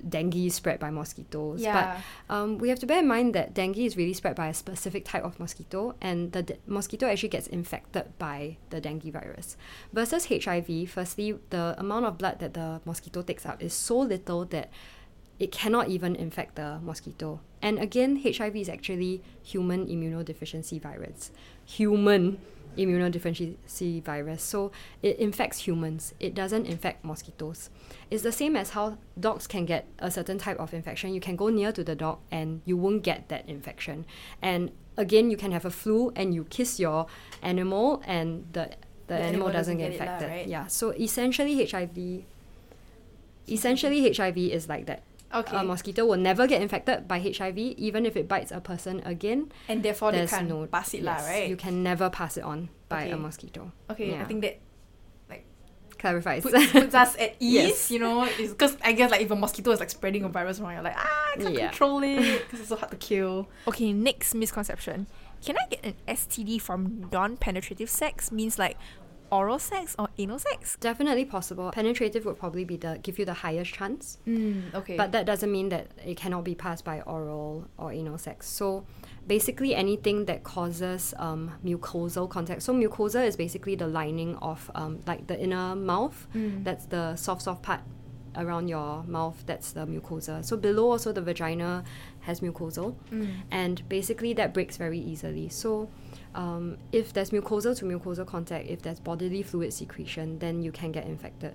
dengue 0.09 0.37
is 0.37 0.55
spread 0.55 0.79
by 0.79 0.91
mosquitoes. 0.91 1.61
Yeah. 1.61 2.01
But 2.29 2.35
um, 2.35 2.59
we 2.59 2.69
have 2.69 2.79
to 2.81 2.87
bear 2.87 2.99
in 2.99 3.09
mind 3.09 3.35
that 3.35 3.55
dengue 3.55 3.79
is 3.79 3.97
really 3.97 4.13
spread 4.13 4.37
by 4.37 4.49
a 4.49 4.55
specific 4.55 5.05
type 5.05 5.25
of 5.25 5.39
mosquito, 5.39 5.95
and 6.01 6.33
the 6.33 6.43
de- 6.43 6.59
mosquito 6.67 7.07
actually 7.07 7.31
gets 7.31 7.47
infected 7.47 8.19
by 8.19 8.59
the 8.71 8.81
dengue 8.81 9.13
virus. 9.13 9.57
Versus 9.93 10.27
HIV, 10.27 10.91
firstly, 10.91 11.39
the 11.51 11.75
amount 11.79 12.07
of 12.07 12.19
blood 12.19 12.41
that 12.41 12.55
the 12.55 12.81
mosquito 12.85 13.23
takes 13.23 13.47
up 13.47 13.63
is 13.63 13.73
so 13.73 13.99
little 13.99 14.45
that 14.47 14.71
it 15.39 15.51
cannot 15.51 15.89
even 15.89 16.15
infect 16.15 16.57
the 16.57 16.79
mosquito. 16.83 17.41
And 17.63 17.79
again, 17.79 18.23
HIV 18.23 18.57
is 18.57 18.69
actually 18.69 19.23
human 19.43 19.87
immunodeficiency 19.87 20.81
virus. 20.81 21.31
Human 21.65 22.39
immunodeficiency 22.77 24.03
virus. 24.03 24.43
So 24.43 24.73
it 25.03 25.19
infects 25.19 25.67
humans. 25.67 26.15
It 26.21 26.35
doesn't 26.35 26.67
infect 26.67 27.05
mosquitoes. 27.05 27.71
It's 28.11 28.23
the 28.23 28.33
same 28.33 28.57
as 28.57 28.71
how 28.71 28.99
dogs 29.19 29.47
can 29.47 29.67
get 29.67 29.87
a 29.99 30.11
certain 30.11 30.39
type 30.39 30.59
of 30.59 30.75
infection. 30.75 31.15
You 31.15 31.21
can 31.21 31.37
go 31.37 31.49
near 31.49 31.73
to 31.73 31.85
the 31.85 31.95
dog 31.95 32.19
and 32.31 32.63
you 32.65 32.77
won't 32.77 33.03
get 33.03 33.29
that 33.29 33.49
infection. 33.49 34.07
And 34.43 34.71
again, 34.97 35.31
you 35.31 35.37
can 35.37 35.53
have 35.53 35.65
a 35.65 35.71
flu 35.71 36.13
and 36.17 36.35
you 36.35 36.45
kiss 36.45 36.81
your 36.81 37.07
animal 37.43 38.03
and 38.07 38.47
the 38.53 38.71
the, 39.07 39.17
animal, 39.17 39.51
doesn't, 39.51 39.79
get, 39.79 39.89
lah, 39.89 39.93
infected. 39.93 40.29
right? 40.29 40.47
Yeah. 40.47 40.69
So 40.69 40.93
essentially 40.93 41.67
HIV 41.67 42.23
essentially 43.49 44.13
HIV 44.13 44.39
is 44.39 44.69
like 44.69 44.87
that. 44.87 45.03
Okay. 45.33 45.57
A 45.57 45.63
mosquito 45.63 46.05
will 46.07 46.17
never 46.19 46.47
get 46.47 46.61
infected 46.61 47.07
by 47.07 47.21
HIV, 47.21 47.57
even 47.59 48.05
if 48.05 48.17
it 48.17 48.27
bites 48.27 48.51
a 48.51 48.61
person 48.61 49.01
again. 49.05 49.53
and 49.69 49.83
therefore 49.83 50.11
they 50.13 50.19
there's 50.19 50.31
can't 50.31 50.49
no 50.49 50.67
pass 50.67 50.93
it 50.95 51.03
lah, 51.05 51.17
yes, 51.19 51.29
right? 51.29 51.49
You 51.49 51.57
can 51.57 51.83
never 51.83 52.11
pass 52.11 52.37
it 52.37 52.43
on 52.45 52.69
by 52.89 53.03
Okay. 53.05 53.11
a 53.13 53.17
mosquito. 53.17 53.73
okay, 53.91 54.19
I 54.19 54.25
think 54.25 54.43
that 54.43 54.59
Clarifies. 55.99 56.43
puts, 56.43 56.73
puts 56.73 56.95
us 56.95 57.15
at 57.19 57.37
ease, 57.41 57.53
Yes. 57.53 57.91
you 57.91 57.99
know, 57.99 58.27
because 58.39 58.75
I 58.83 58.93
guess 58.93 59.11
like 59.11 59.21
if 59.21 59.31
a 59.31 59.37
mosquito 59.37 59.71
is 59.71 59.81
like 59.81 59.91
spreading 59.91 60.25
a 60.25 60.31
virus 60.31 60.59
around, 60.59 60.73
you're 60.73 60.83
like, 60.83 60.97
ah, 60.97 61.33
I 61.35 61.37
can't 61.37 61.55
Yeah. 61.55 61.69
control 61.69 62.03
it 62.03 62.17
because 62.47 62.61
it's 62.61 62.71
so 62.71 62.77
hard 62.77 62.91
to 62.91 62.97
kill. 62.97 63.49
Okay, 63.69 63.93
next 63.93 64.35
misconception. 64.35 65.07
Can 65.45 65.57
I 65.59 65.69
get 65.69 65.85
an 65.85 65.95
STD 66.09 66.59
from 66.59 67.07
non 67.13 67.37
penetrative 67.37 67.91
sex? 67.91 68.33
Means 68.33 68.59
like 68.59 68.79
oral 69.31 69.59
sex 69.59 69.95
or 69.99 70.09
anal 70.19 70.39
sex? 70.39 70.77
Definitely 70.81 71.25
possible. 71.25 71.71
Penetrative 71.73 72.25
would 72.25 72.39
probably 72.39 72.65
be 72.65 72.77
the 72.77 72.99
give 73.03 73.19
you 73.19 73.25
the 73.25 73.35
highest 73.35 73.73
chance. 73.75 74.19
Mm, 74.27 74.75
okay. 74.75 74.97
But 74.97 75.13
that 75.13 75.27
doesn't 75.27 75.51
mean 75.51 75.69
that 75.71 75.89
it 76.05 76.17
cannot 76.17 76.45
be 76.45 76.55
passed 76.55 76.85
by 76.85 77.01
oral 77.03 77.69
or 77.79 77.93
anal 77.93 78.19
sex. 78.19 78.49
So 78.49 78.85
basically 79.27 79.75
anything 79.75 80.25
that 80.27 80.43
causes 80.45 81.15
um, 81.19 81.53
mucosal 81.65 82.29
contact. 82.29 82.63
So 82.63 82.73
mucosa 82.75 83.27
is 83.27 83.37
basically 83.37 83.75
the 83.77 83.87
lining 83.87 84.37
of 84.37 84.71
um, 84.75 85.01
like 85.07 85.27
the 85.27 85.39
inner 85.39 85.75
mouth. 85.77 86.27
Mm. 86.35 86.65
That's 86.65 86.87
the 86.87 87.17
soft 87.17 87.43
soft 87.43 87.63
part 87.63 87.81
around 88.37 88.69
your 88.69 89.03
mouth. 89.05 89.43
That's 89.47 89.73
the 89.73 89.87
mucosa. 89.87 90.45
So 90.45 90.57
below 90.57 90.91
also 90.93 91.13
the 91.13 91.21
vagina 91.23 91.83
has 92.21 92.41
mucosal, 92.41 92.95
Mm. 93.11 93.29
and 93.51 93.89
basically 93.89 94.33
that 94.35 94.55
breaks 94.55 94.77
very 94.77 94.99
easily. 95.01 95.49
So 95.49 95.89
um, 96.35 96.77
if 96.93 97.13
there's 97.13 97.31
mucosal 97.31 97.77
to 97.79 97.85
mucosal 97.85 98.27
contact, 98.27 98.69
if 98.69 98.83
there's 98.83 99.01
bodily 99.01 99.43
fluid 99.43 99.73
secretion, 99.73 100.39
then 100.39 100.63
you 100.63 100.73
can 100.73 100.93
get 100.93 101.07
infected. 101.07 101.55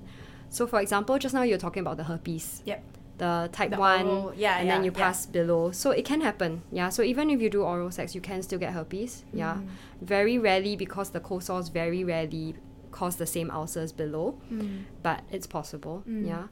So 0.49 0.67
for 0.67 0.79
example, 0.79 1.17
just 1.17 1.33
now 1.33 1.43
you're 1.43 1.57
talking 1.57 1.81
about 1.81 1.97
the 1.97 2.03
herpes 2.03 2.61
Yep. 2.65 2.83
the 3.17 3.49
type 3.53 3.71
The 3.71 3.77
1 3.77 4.05
oral- 4.07 4.33
yeah, 4.35 4.57
and 4.59 4.69
then 4.69 4.81
yeah, 4.81 4.85
you 4.87 4.91
yeah. 4.91 5.05
pass 5.05 5.25
below 5.25 5.71
so 5.71 5.91
it 5.91 6.03
can 6.03 6.19
happen 6.19 6.61
yeah 6.69 6.89
so 6.89 7.01
even 7.01 7.29
if 7.29 7.39
you 7.41 7.49
do 7.49 7.63
oral 7.63 7.89
sex 7.89 8.13
you 8.13 8.19
can 8.19 8.41
still 8.43 8.59
get 8.59 8.73
herpes 8.73 9.23
yeah 9.33 9.55
Mm. 9.55 9.67
very 10.01 10.37
rarely 10.37 10.75
because 10.75 11.11
the 11.11 11.21
cold 11.21 11.41
sores 11.43 11.69
very 11.69 12.03
rarely 12.03 12.55
cause 12.99 13.15
the 13.17 13.25
same 13.35 13.49
ulcers 13.59 13.91
below 14.01 14.27
Mm. 14.51 14.83
but 15.07 15.19
it's 15.35 15.47
possible 15.57 15.97
Mm. 16.07 16.27
yeah 16.31 16.45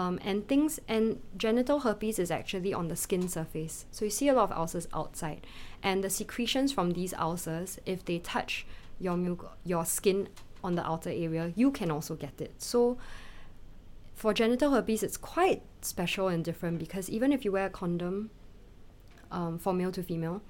um, 0.00 0.14
and 0.28 0.46
things 0.52 0.72
and 0.88 1.06
genital 1.44 1.78
herpes 1.80 2.18
is 2.18 2.30
actually 2.30 2.72
on 2.80 2.88
the 2.88 2.96
skin 3.04 3.28
surface 3.28 3.76
so 3.90 4.04
you 4.04 4.10
see 4.10 4.28
a 4.28 4.34
lot 4.38 4.50
of 4.50 4.52
ulcers 4.62 4.86
outside 5.00 5.40
and 5.82 6.04
the 6.04 6.10
secretions 6.10 6.68
from 6.76 6.88
these 6.98 7.12
ulcers 7.26 7.78
if 7.86 8.04
they 8.08 8.18
touch 8.34 8.66
your 9.00 9.16
muc- 9.16 9.48
your 9.64 9.84
skin 9.86 10.28
on 10.62 10.74
the 10.74 10.84
outer 10.92 11.10
area 11.26 11.52
you 11.56 11.70
can 11.70 11.90
also 11.90 12.14
get 12.14 12.40
it 12.40 12.52
so 12.58 12.98
for 14.14 14.32
genital 14.32 14.70
herpes, 14.72 15.02
it's 15.02 15.18
quite 15.18 15.60
special 15.82 16.28
and 16.28 16.42
different 16.42 16.78
because 16.78 17.10
even 17.10 17.32
if 17.32 17.44
you 17.44 17.52
wear 17.52 17.66
a 17.66 17.70
condom 17.70 18.30
um, 19.30 19.58
for 19.58 19.72
male 19.74 19.92
to 19.92 20.02
female, 20.02 20.40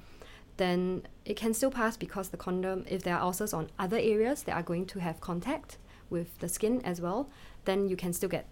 then 0.57 1.07
it 1.25 1.37
can 1.37 1.53
still 1.55 1.71
pass 1.71 1.97
because 1.97 2.29
the 2.31 2.37
condom, 2.37 2.85
if 2.89 3.03
there 3.03 3.15
are 3.17 3.21
ulcers 3.23 3.53
on 3.53 3.71
other 3.79 3.99
areas 3.99 4.43
that 4.45 4.55
are 4.57 4.63
going 4.63 4.87
to 4.87 5.01
have 5.01 5.21
contact 5.21 5.79
with 6.11 6.39
the 6.39 6.49
skin 6.49 6.81
as 6.85 7.01
well, 7.01 7.29
then 7.65 7.89
you 7.89 7.97
can 7.97 8.13
still 8.13 8.29
get 8.29 8.47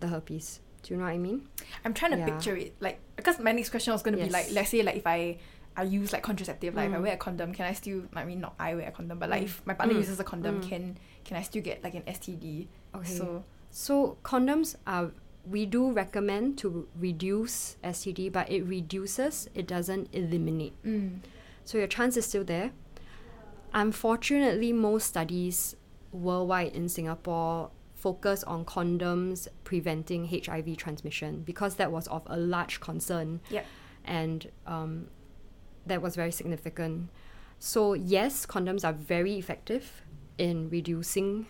the 0.00 0.08
herpes. 0.08 0.60
Do 0.82 0.94
you 0.94 0.98
know 0.98 1.04
what 1.06 1.10
I 1.12 1.18
mean? 1.18 1.48
I'm 1.84 1.92
trying 1.94 2.12
to 2.12 2.18
Yeah. 2.18 2.26
picture 2.26 2.56
it 2.56 2.74
like 2.80 3.00
because 3.16 3.38
my 3.40 3.50
next 3.52 3.70
question 3.70 3.92
was 3.92 4.02
gonna 4.02 4.16
be 4.16 4.30
like 4.30 4.48
let's 4.52 4.70
say 4.70 4.82
like 4.82 4.96
if 4.96 5.06
I 5.06 5.38
I 5.76 5.82
use 5.82 6.12
like 6.12 6.22
contraceptive 6.22 6.74
like 6.74 6.88
if 6.88 6.94
I 6.94 6.98
Mm. 6.98 7.02
wear 7.02 7.14
a 7.14 7.16
condom 7.16 7.52
can 7.52 7.66
I 7.66 7.72
still 7.72 8.02
I 8.14 8.24
mean 8.24 8.40
not 8.40 8.54
I 8.60 8.74
wear 8.76 8.88
a 8.88 8.92
condom 8.92 9.18
but 9.18 9.28
like 9.28 9.42
Mm. 9.42 9.44
if 9.46 9.62
my 9.66 9.74
partner 9.74 9.94
Mm. 9.94 9.98
uses 9.98 10.20
a 10.20 10.24
condom 10.24 10.60
Mm. 10.60 10.68
can 10.68 10.98
can 11.24 11.36
I 11.36 11.42
still 11.42 11.62
get 11.62 11.82
like 11.82 11.94
an 11.94 12.02
STD 12.06 12.68
Okay. 12.94 13.12
so 13.18 13.44
So 13.70 14.18
condoms 14.22 14.76
are 14.86 15.10
we 15.44 15.66
do 15.66 15.90
recommend 15.92 16.58
to 16.58 16.86
reduce 16.98 17.76
STD, 17.82 18.28
but 18.30 18.50
it 18.50 18.62
reduces, 18.64 19.48
it 19.54 19.66
doesn't 19.66 20.08
eliminate. 20.12 20.74
mm, 20.84 21.18
So 21.68 21.76
your 21.76 21.86
chance 21.86 22.16
is 22.16 22.24
still 22.24 22.44
there. 22.44 22.70
Unfortunately, 23.74 24.72
most 24.72 25.06
studies 25.06 25.76
worldwide 26.12 26.72
in 26.72 26.88
Singapore 26.88 27.70
focus 27.94 28.42
on 28.44 28.64
condoms 28.64 29.48
preventing 29.64 30.26
HIV 30.28 30.78
transmission 30.78 31.42
because 31.42 31.74
that 31.74 31.92
was 31.92 32.06
of 32.06 32.22
a 32.24 32.38
large 32.38 32.80
concern 32.80 33.40
Yep. 33.50 33.66
and 34.06 34.50
um, 34.66 35.08
that 35.84 36.00
was 36.00 36.16
very 36.16 36.32
significant. 36.32 37.10
So, 37.58 37.92
yes, 37.92 38.46
condoms 38.46 38.82
are 38.82 38.94
very 38.94 39.36
effective 39.36 40.00
in 40.38 40.70
reducing 40.70 41.48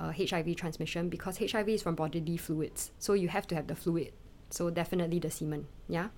uh, 0.00 0.10
HIV 0.12 0.56
transmission 0.56 1.10
because 1.10 1.36
HIV 1.36 1.68
is 1.68 1.82
from 1.82 1.96
bodily 1.96 2.38
fluids. 2.38 2.92
So, 2.98 3.12
you 3.12 3.28
have 3.28 3.46
to 3.48 3.54
have 3.56 3.66
the 3.66 3.76
fluid. 3.76 4.12
So, 4.48 4.70
definitely 4.70 5.18
the 5.18 5.30
semen. 5.30 5.66
Yeah. 5.86 6.08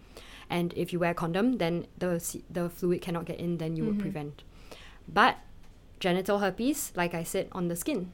And 0.48 0.72
if 0.74 0.92
you 0.92 0.98
wear 0.98 1.10
a 1.10 1.14
condom, 1.14 1.58
then 1.58 1.86
the, 1.98 2.22
the 2.50 2.68
fluid 2.70 3.00
cannot 3.02 3.24
get 3.24 3.38
in, 3.40 3.58
then 3.58 3.76
you 3.76 3.84
would 3.84 3.96
Mhm. 3.96 4.00
prevent. 4.00 4.42
But 5.08 5.38
genital 6.00 6.38
herpes, 6.38 6.92
like 6.94 7.14
I 7.14 7.22
said, 7.24 7.48
on 7.52 7.68
the 7.68 7.76
skin. 7.76 8.12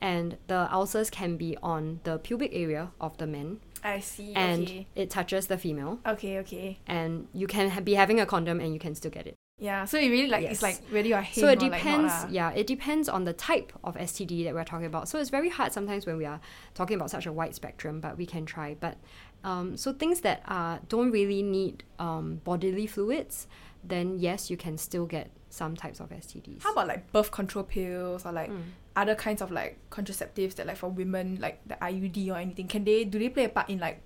And 0.00 0.36
the 0.46 0.72
ulcers 0.72 1.10
can 1.10 1.36
be 1.36 1.56
on 1.62 2.00
the 2.04 2.18
pubic 2.18 2.50
area 2.52 2.90
of 3.00 3.16
the 3.18 3.26
man, 3.26 3.58
I 3.82 3.98
see 4.00 4.32
and 4.34 4.62
okay 4.62 4.86
it 4.94 5.10
touches 5.10 5.46
the 5.48 5.58
female. 5.58 5.98
okay 6.06 6.38
okay 6.38 6.78
And 6.86 7.26
you 7.32 7.46
can 7.48 7.70
ha- 7.70 7.80
be 7.80 7.94
having 7.94 8.20
a 8.20 8.26
condom 8.26 8.60
and 8.60 8.72
you 8.72 8.78
can 8.80 8.94
still 8.94 9.10
get 9.10 9.26
it. 9.26 9.34
yeah 9.60 9.84
so 9.84 9.98
it 9.98 10.08
really 10.08 10.28
like 10.28 10.42
Yes. 10.42 10.52
it's 10.52 10.62
like 10.62 10.78
whether 10.90 11.08
you're 11.08 11.24
So 11.32 11.48
it 11.48 11.60
or, 11.62 11.68
like, 11.68 11.80
depends, 11.82 12.12
yeah, 12.30 12.50
it 12.52 12.66
depends 12.68 13.08
on 13.08 13.24
the 13.24 13.32
type 13.32 13.72
of 13.82 13.96
STD 13.96 14.44
that 14.44 14.54
we're 14.54 14.64
talking 14.64 14.86
about. 14.86 15.08
So 15.08 15.18
it's 15.18 15.30
very 15.30 15.48
hard 15.48 15.72
sometimes 15.72 16.06
when 16.06 16.16
we 16.16 16.24
are 16.26 16.40
talking 16.74 16.94
about 16.96 17.10
such 17.10 17.26
a 17.26 17.32
wide 17.32 17.54
spectrum, 17.56 18.00
but 18.00 18.16
we 18.16 18.24
can 18.26 18.46
try. 18.46 18.76
But 18.78 18.98
um, 19.44 19.76
so 19.76 19.92
things 19.92 20.20
that 20.22 20.42
are 20.46 20.80
don't 20.88 21.10
really 21.10 21.42
need 21.42 21.84
um, 21.98 22.40
bodily 22.44 22.86
fluids, 22.86 23.46
then 23.84 24.18
yes, 24.18 24.50
you 24.50 24.56
can 24.56 24.76
still 24.78 25.06
get 25.06 25.30
some 25.50 25.74
types 25.76 26.00
of 26.00 26.10
STDs. 26.10 26.62
how 26.62 26.72
about 26.72 26.88
like 26.88 27.10
birth 27.12 27.30
control 27.30 27.64
pills 27.64 28.26
or 28.26 28.32
like 28.32 28.50
Mm. 28.50 28.62
other 28.96 29.14
kinds 29.14 29.40
of 29.40 29.50
like 29.50 29.78
contraceptives 29.90 30.54
that 30.56 30.66
like 30.66 30.76
for 30.76 30.88
women 30.90 31.38
like 31.40 31.60
the 31.66 31.74
IUD 31.80 32.28
or 32.30 32.36
anything 32.36 32.66
can 32.68 32.84
they 32.84 33.04
do 33.04 33.18
they 33.18 33.28
play 33.30 33.44
a 33.44 33.48
part 33.48 33.70
in 33.70 33.78
like 33.78 34.02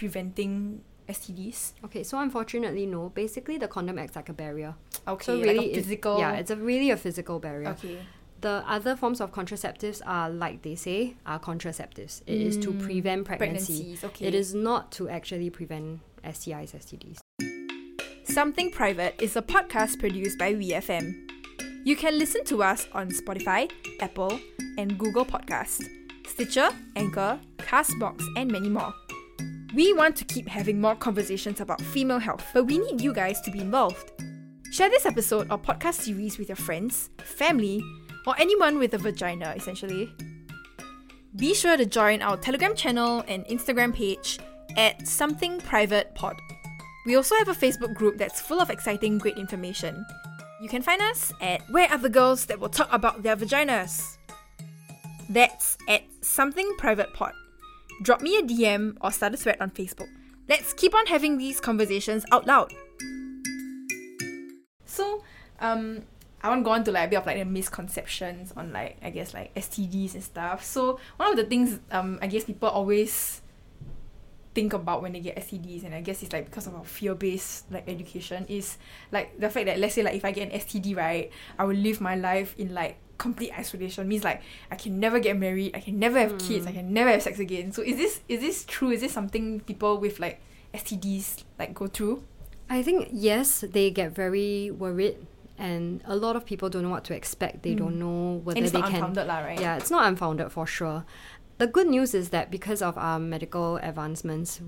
preventing 0.00 0.80
STDs 1.08 1.72
Okay, 1.84 2.02
so 2.02 2.18
unfortunately, 2.18 2.84
no. 2.86 3.10
Basically, 3.10 3.58
the 3.58 3.68
condom 3.68 3.98
acts 3.98 4.16
like 4.16 4.28
a 4.28 4.32
barrier. 4.32 4.74
okay 5.06 5.24
So 5.24 5.34
like 5.36 5.44
really, 5.46 5.58
a 5.66 5.70
it- 5.70 5.74
physical 5.76 6.18
yeah, 6.18 6.32
it's 6.34 6.50
a 6.50 6.56
really 6.56 6.90
a 6.90 6.96
physical 6.96 7.38
barrier. 7.38 7.68
okay 7.70 7.98
The 8.40 8.62
other 8.68 8.96
forms 8.96 9.20
of 9.20 9.32
contraceptives 9.32 10.02
are, 10.06 10.28
like 10.30 10.62
they 10.62 10.74
say, 10.74 11.14
are 11.24 11.38
contraceptives. 11.40 12.22
It 12.26 12.40
is 12.40 12.56
to 12.58 12.72
Mm, 12.72 12.82
prevent 12.82 13.24
pregnancy. 13.24 13.72
pregnancies 13.78 14.04
okay 14.04 14.26
It 14.26 14.34
is 14.34 14.54
not 14.54 14.92
to 14.92 15.08
actually 15.08 15.50
prevent 15.50 16.00
STIs, 16.22 16.74
STDs. 16.74 17.18
Something 18.24 18.70
Private 18.70 19.14
is 19.22 19.36
a 19.36 19.42
podcast 19.42 19.98
produced 19.98 20.38
by 20.38 20.52
WeFM. 20.54 21.30
You 21.84 21.96
can 21.96 22.18
listen 22.18 22.44
to 22.46 22.62
us 22.62 22.86
on 22.92 23.10
Spotify, 23.10 23.70
Apple, 24.00 24.38
and 24.76 24.98
Google 24.98 25.24
Podcast, 25.24 25.88
Stitcher, 26.26 26.68
Anchor, 26.96 27.38
Castbox, 27.58 28.22
and 28.36 28.50
many 28.50 28.68
more. 28.68 28.92
We 29.74 29.92
want 29.94 30.16
to 30.16 30.24
keep 30.24 30.48
having 30.48 30.80
more 30.80 30.96
conversations 30.96 31.60
about 31.60 31.80
female 31.80 32.18
health, 32.18 32.44
but 32.52 32.64
we 32.64 32.78
need 32.78 33.00
you 33.00 33.14
guys 33.14 33.40
to 33.42 33.50
be 33.50 33.60
involved. 33.60 34.10
Share 34.72 34.90
this 34.90 35.06
episode 35.06 35.50
or 35.50 35.58
podcast 35.58 35.94
series 36.02 36.38
with 36.38 36.48
your 36.48 36.56
friends, 36.56 37.08
family, 37.22 37.82
or 38.26 38.34
anyone 38.38 38.78
with 38.78 38.94
a 38.94 38.98
vagina, 38.98 39.54
essentially. 39.56 40.12
Be 41.36 41.54
sure 41.54 41.76
to 41.76 41.86
join 41.86 42.22
our 42.22 42.36
Telegram 42.36 42.74
channel 42.74 43.22
and 43.28 43.44
Instagram 43.46 43.94
page 43.94 44.38
at 44.76 45.06
Something 45.06 45.60
Private 45.60 46.14
Pod. 46.14 46.36
We 47.04 47.14
also 47.14 47.36
have 47.36 47.48
a 47.48 47.54
Facebook 47.54 47.94
group 47.94 48.16
that's 48.16 48.40
full 48.40 48.60
of 48.60 48.70
exciting, 48.70 49.18
great 49.18 49.36
information. 49.36 50.04
You 50.60 50.68
can 50.68 50.82
find 50.82 51.00
us 51.02 51.32
at 51.40 51.60
Where 51.70 51.88
Are 51.90 51.98
the 51.98 52.08
Girls 52.08 52.46
That 52.46 52.58
Will 52.58 52.68
Talk 52.68 52.88
About 52.90 53.22
Their 53.22 53.36
Vaginas? 53.36 54.16
That's 55.28 55.76
at 55.88 56.02
Something 56.22 56.74
Private 56.78 57.12
Pod. 57.12 57.32
Drop 58.02 58.20
me 58.22 58.38
a 58.38 58.42
DM 58.42 58.96
or 59.00 59.12
start 59.12 59.34
a 59.34 59.36
thread 59.36 59.58
on 59.60 59.70
Facebook. 59.70 60.08
Let's 60.48 60.72
keep 60.72 60.94
on 60.94 61.06
having 61.06 61.38
these 61.38 61.60
conversations 61.60 62.24
out 62.32 62.46
loud. 62.46 62.72
So, 64.84 65.22
um, 65.60 66.02
I 66.52 66.60
go 66.60 66.70
on 66.70 66.84
to 66.84 66.92
like 66.92 67.06
a 67.06 67.10
bit 67.10 67.16
of 67.16 67.26
like 67.26 67.38
the 67.38 67.44
misconceptions 67.44 68.52
on 68.56 68.72
like 68.72 68.96
I 69.02 69.10
guess 69.10 69.34
like 69.34 69.54
STDs 69.54 70.14
and 70.14 70.22
stuff. 70.22 70.64
So 70.64 70.98
one 71.16 71.30
of 71.30 71.36
the 71.36 71.44
things 71.44 71.78
um 71.90 72.18
I 72.22 72.26
guess 72.26 72.44
people 72.44 72.68
always 72.68 73.42
think 74.54 74.72
about 74.72 75.02
when 75.02 75.12
they 75.12 75.20
get 75.20 75.36
STDs 75.36 75.84
and 75.84 75.94
I 75.94 76.00
guess 76.00 76.22
it's 76.22 76.32
like 76.32 76.46
because 76.46 76.66
of 76.66 76.74
our 76.74 76.84
fear 76.84 77.14
based 77.14 77.70
like 77.70 77.86
education 77.88 78.46
is 78.48 78.78
like 79.12 79.38
the 79.38 79.50
fact 79.50 79.66
that 79.66 79.78
let's 79.78 79.94
say 79.94 80.02
like 80.02 80.14
if 80.14 80.24
I 80.24 80.32
get 80.32 80.50
an 80.50 80.58
STD 80.58 80.96
right 80.96 81.30
I 81.58 81.64
will 81.64 81.76
live 81.76 82.00
my 82.00 82.16
life 82.16 82.54
in 82.56 82.72
like 82.72 82.96
complete 83.18 83.52
isolation. 83.58 84.08
Means 84.08 84.24
like 84.24 84.42
I 84.70 84.76
can 84.76 84.98
never 84.98 85.18
get 85.18 85.36
married 85.36 85.76
I 85.76 85.80
can 85.80 85.98
never 85.98 86.18
have 86.18 86.38
kids 86.38 86.66
I 86.66 86.72
can 86.72 86.92
never 86.92 87.10
have 87.10 87.22
sex 87.22 87.38
again. 87.38 87.72
So 87.72 87.82
is 87.82 87.96
this 87.96 88.20
is 88.28 88.40
this 88.40 88.64
true? 88.64 88.90
Is 88.90 89.00
this 89.00 89.12
something 89.12 89.60
people 89.60 89.98
with 89.98 90.20
like 90.20 90.40
STDs 90.72 91.44
like 91.58 91.74
go 91.74 91.86
through? 91.86 92.22
I 92.68 92.82
think, 92.82 93.08
yes, 93.12 93.60
they 93.60 93.90
get 93.90 94.12
very 94.12 94.70
worried, 94.70 95.18
and 95.58 96.02
a 96.04 96.16
lot 96.16 96.36
of 96.36 96.44
people 96.44 96.68
don't 96.68 96.82
know 96.82 96.90
what 96.90 97.04
to 97.04 97.14
expect. 97.14 97.62
They 97.62 97.74
don't 97.74 97.98
know 97.98 98.40
whether 98.44 98.60
they 98.60 98.80
not 98.80 98.90
can. 98.90 98.96
unfounded 98.96 99.26
lah 99.26 99.38
right 99.40 99.60
Yeah, 99.60 99.76
it's 99.76 99.90
not 99.90 100.06
unfounded 100.06 100.52
for 100.52 100.66
sure. 100.66 101.04
The 101.58 101.66
good 101.66 101.86
news 101.86 102.14
is 102.14 102.30
that 102.30 102.50
because 102.50 102.82
of 102.82 102.98
our 102.98 103.18
medical 103.18 103.76
advancements, 103.78 104.60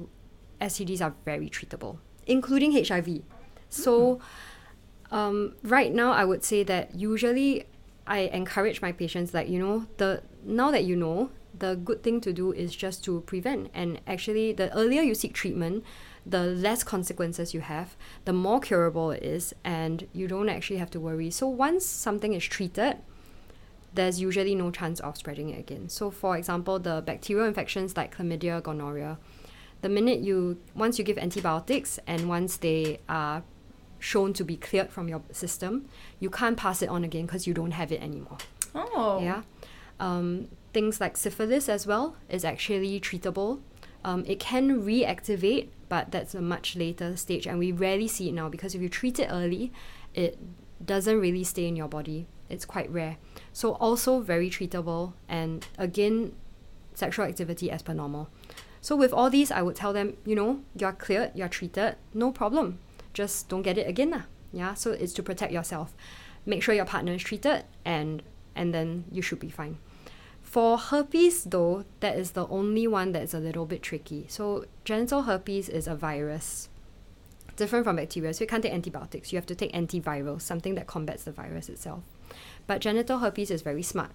STDs 0.60 1.02
are 1.02 1.14
very 1.24 1.50
treatable, 1.50 1.98
including 2.26 2.72
HIV. 2.72 3.22
So, 3.68 4.20
um, 5.10 5.54
right 5.62 5.92
now, 5.92 6.12
I 6.12 6.24
would 6.24 6.42
say 6.42 6.62
that 6.64 6.94
usually 6.94 7.66
I 8.06 8.20
encourage 8.32 8.80
my 8.80 8.92
patients, 8.92 9.34
like, 9.34 9.48
you 9.48 9.58
know, 9.58 9.86
the 9.98 10.22
now 10.42 10.70
that 10.70 10.84
you 10.84 10.96
know, 10.96 11.30
the 11.58 11.76
good 11.76 12.02
thing 12.02 12.20
to 12.22 12.32
do 12.32 12.52
is 12.52 12.74
just 12.74 13.04
to 13.04 13.20
prevent. 13.22 13.70
And 13.74 14.00
actually, 14.06 14.52
the 14.52 14.72
earlier 14.74 15.02
you 15.02 15.14
seek 15.14 15.34
treatment, 15.34 15.84
the 16.28 16.44
less 16.44 16.84
consequences 16.84 17.54
you 17.54 17.60
have, 17.60 17.96
the 18.24 18.32
more 18.32 18.60
curable 18.60 19.10
it 19.10 19.22
is, 19.22 19.54
and 19.64 20.06
you 20.12 20.28
don't 20.28 20.48
actually 20.48 20.78
have 20.78 20.90
to 20.90 21.00
worry. 21.00 21.30
So, 21.30 21.48
once 21.48 21.86
something 21.86 22.34
is 22.34 22.44
treated, 22.44 22.98
there's 23.94 24.20
usually 24.20 24.54
no 24.54 24.70
chance 24.70 25.00
of 25.00 25.16
spreading 25.16 25.50
it 25.50 25.58
again. 25.58 25.88
So, 25.88 26.10
for 26.10 26.36
example, 26.36 26.78
the 26.78 27.02
bacterial 27.04 27.46
infections 27.46 27.96
like 27.96 28.14
chlamydia, 28.16 28.62
gonorrhea, 28.62 29.18
the 29.80 29.88
minute 29.88 30.20
you 30.20 30.58
once 30.74 30.98
you 30.98 31.04
give 31.04 31.18
antibiotics 31.18 31.98
and 32.06 32.28
once 32.28 32.56
they 32.56 33.00
are 33.08 33.42
shown 33.98 34.32
to 34.32 34.44
be 34.44 34.56
cleared 34.56 34.90
from 34.90 35.08
your 35.08 35.22
system, 35.32 35.86
you 36.20 36.30
can't 36.30 36.56
pass 36.56 36.82
it 36.82 36.88
on 36.88 37.04
again 37.04 37.26
because 37.26 37.46
you 37.46 37.54
don't 37.54 37.72
have 37.72 37.90
it 37.90 38.00
anymore. 38.02 38.38
Oh. 38.74 39.20
Yeah. 39.22 39.42
Um, 39.98 40.48
things 40.72 41.00
like 41.00 41.16
syphilis 41.16 41.68
as 41.68 41.86
well 41.86 42.16
is 42.28 42.44
actually 42.44 43.00
treatable. 43.00 43.60
Um, 44.04 44.24
it 44.26 44.38
can 44.38 44.82
reactivate, 44.82 45.68
but 45.88 46.10
that's 46.10 46.34
a 46.34 46.40
much 46.40 46.76
later 46.76 47.16
stage, 47.16 47.46
and 47.46 47.58
we 47.58 47.72
rarely 47.72 48.08
see 48.08 48.28
it 48.28 48.32
now 48.32 48.48
because 48.48 48.74
if 48.74 48.82
you 48.82 48.88
treat 48.88 49.18
it 49.18 49.28
early, 49.30 49.72
it 50.14 50.38
doesn't 50.84 51.20
really 51.20 51.44
stay 51.44 51.66
in 51.66 51.76
your 51.76 51.88
body. 51.88 52.26
It's 52.48 52.64
quite 52.64 52.90
rare. 52.90 53.16
So, 53.52 53.72
also 53.74 54.20
very 54.20 54.50
treatable, 54.50 55.12
and 55.28 55.66
again, 55.76 56.32
sexual 56.94 57.26
activity 57.26 57.70
as 57.70 57.82
per 57.82 57.92
normal. 57.92 58.30
So, 58.80 58.96
with 58.96 59.12
all 59.12 59.30
these, 59.30 59.50
I 59.50 59.62
would 59.62 59.76
tell 59.76 59.92
them, 59.92 60.16
you 60.24 60.34
know, 60.34 60.60
you're 60.74 60.92
cleared, 60.92 61.32
you're 61.34 61.48
treated, 61.48 61.96
no 62.14 62.32
problem. 62.32 62.78
Just 63.12 63.48
don't 63.48 63.62
get 63.62 63.78
it 63.78 63.88
again. 63.88 64.10
Lah. 64.10 64.22
Yeah, 64.52 64.74
so 64.74 64.92
it's 64.92 65.12
to 65.14 65.22
protect 65.22 65.52
yourself. 65.52 65.94
Make 66.46 66.62
sure 66.62 66.74
your 66.74 66.86
partner 66.86 67.12
is 67.12 67.22
treated, 67.22 67.64
and 67.84 68.22
and 68.54 68.72
then 68.72 69.04
you 69.12 69.22
should 69.22 69.40
be 69.40 69.50
fine. 69.50 69.78
For 70.58 70.76
herpes, 70.76 71.44
though, 71.44 71.84
that 72.00 72.18
is 72.18 72.32
the 72.32 72.44
only 72.48 72.88
one 72.88 73.12
that's 73.12 73.32
a 73.32 73.38
little 73.38 73.64
bit 73.64 73.80
tricky. 73.80 74.26
So, 74.28 74.64
genital 74.84 75.22
herpes 75.22 75.68
is 75.68 75.86
a 75.86 75.94
virus, 75.94 76.68
different 77.54 77.84
from 77.84 77.94
bacteria. 77.94 78.34
So, 78.34 78.42
you 78.42 78.48
can't 78.48 78.64
take 78.64 78.72
antibiotics. 78.72 79.32
You 79.32 79.36
have 79.36 79.46
to 79.46 79.54
take 79.54 79.72
antivirals, 79.72 80.40
something 80.40 80.74
that 80.74 80.88
combats 80.88 81.22
the 81.22 81.30
virus 81.30 81.68
itself. 81.68 82.02
But 82.66 82.80
genital 82.80 83.20
herpes 83.20 83.52
is 83.52 83.62
very 83.62 83.84
smart. 83.84 84.10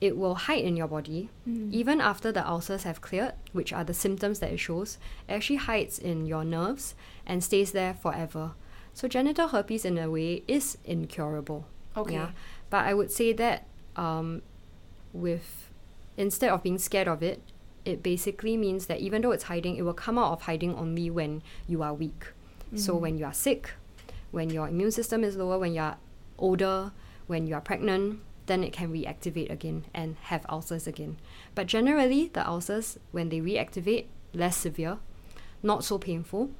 It 0.00 0.16
will 0.16 0.34
hide 0.34 0.64
in 0.64 0.76
your 0.76 0.88
body 0.88 1.30
even 1.70 2.00
after 2.00 2.32
the 2.32 2.44
ulcers 2.44 2.82
have 2.82 3.00
cleared, 3.00 3.34
which 3.52 3.72
are 3.72 3.84
the 3.84 3.94
symptoms 3.94 4.40
that 4.40 4.50
it 4.50 4.58
shows. 4.58 4.98
It 5.28 5.34
actually 5.34 5.58
hides 5.58 6.00
in 6.00 6.26
your 6.26 6.42
nerves 6.42 6.96
and 7.24 7.44
stays 7.44 7.70
there 7.70 7.94
forever. 7.94 8.54
So, 8.94 9.06
genital 9.06 9.46
herpes, 9.46 9.84
in 9.84 9.96
a 9.96 10.10
way, 10.10 10.42
is 10.48 10.76
incurable. 10.84 11.68
Okay. 11.96 12.14
Yeah. 12.14 12.30
But 12.68 12.84
I 12.86 12.94
would 12.94 13.12
say 13.12 13.32
that 13.34 13.68
um, 13.94 14.42
with 15.12 15.67
instead 16.18 16.50
of 16.50 16.62
being 16.62 16.76
scared 16.76 17.08
of 17.08 17.22
it, 17.22 17.40
it 17.84 18.02
basically 18.02 18.56
means 18.56 18.86
that 18.86 19.00
even 19.00 19.22
though 19.22 19.30
it's 19.30 19.44
hiding, 19.44 19.76
it 19.76 19.82
will 19.82 19.94
come 19.94 20.18
out 20.18 20.32
of 20.32 20.42
hiding 20.42 20.74
only 20.74 21.08
when 21.08 21.42
you 21.66 21.82
are 21.82 21.94
weak. 21.94 22.26
So 22.74 22.92
mm-hmm. 22.92 23.02
when 23.02 23.18
you 23.18 23.24
are 23.24 23.32
sick, 23.32 23.70
when 24.30 24.50
your 24.50 24.68
immune 24.68 24.90
system 24.90 25.24
is 25.24 25.36
lower, 25.36 25.58
when 25.58 25.72
you 25.72 25.80
are 25.80 25.96
older, 26.38 26.92
when 27.28 27.46
you 27.46 27.54
are 27.54 27.62
pregnant, 27.62 28.20
then 28.44 28.62
it 28.62 28.72
can 28.74 28.92
reactivate 28.92 29.50
again 29.50 29.84
and 29.94 30.16
have 30.22 30.44
ulcers 30.50 30.86
again. 30.86 31.16
But 31.54 31.66
generally, 31.66 32.30
the 32.32 32.46
ulcers, 32.46 32.98
when 33.12 33.30
they 33.30 33.40
reactivate, 33.40 34.06
less 34.34 34.56
severe, 34.56 34.98
not 35.62 35.84
so 35.84 35.96
painful, 35.98 36.50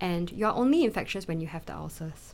and 0.00 0.30
you're 0.32 0.52
only 0.52 0.84
infectious 0.84 1.26
when 1.26 1.40
you 1.40 1.46
have 1.46 1.64
the 1.64 1.74
ulcers 1.74 2.33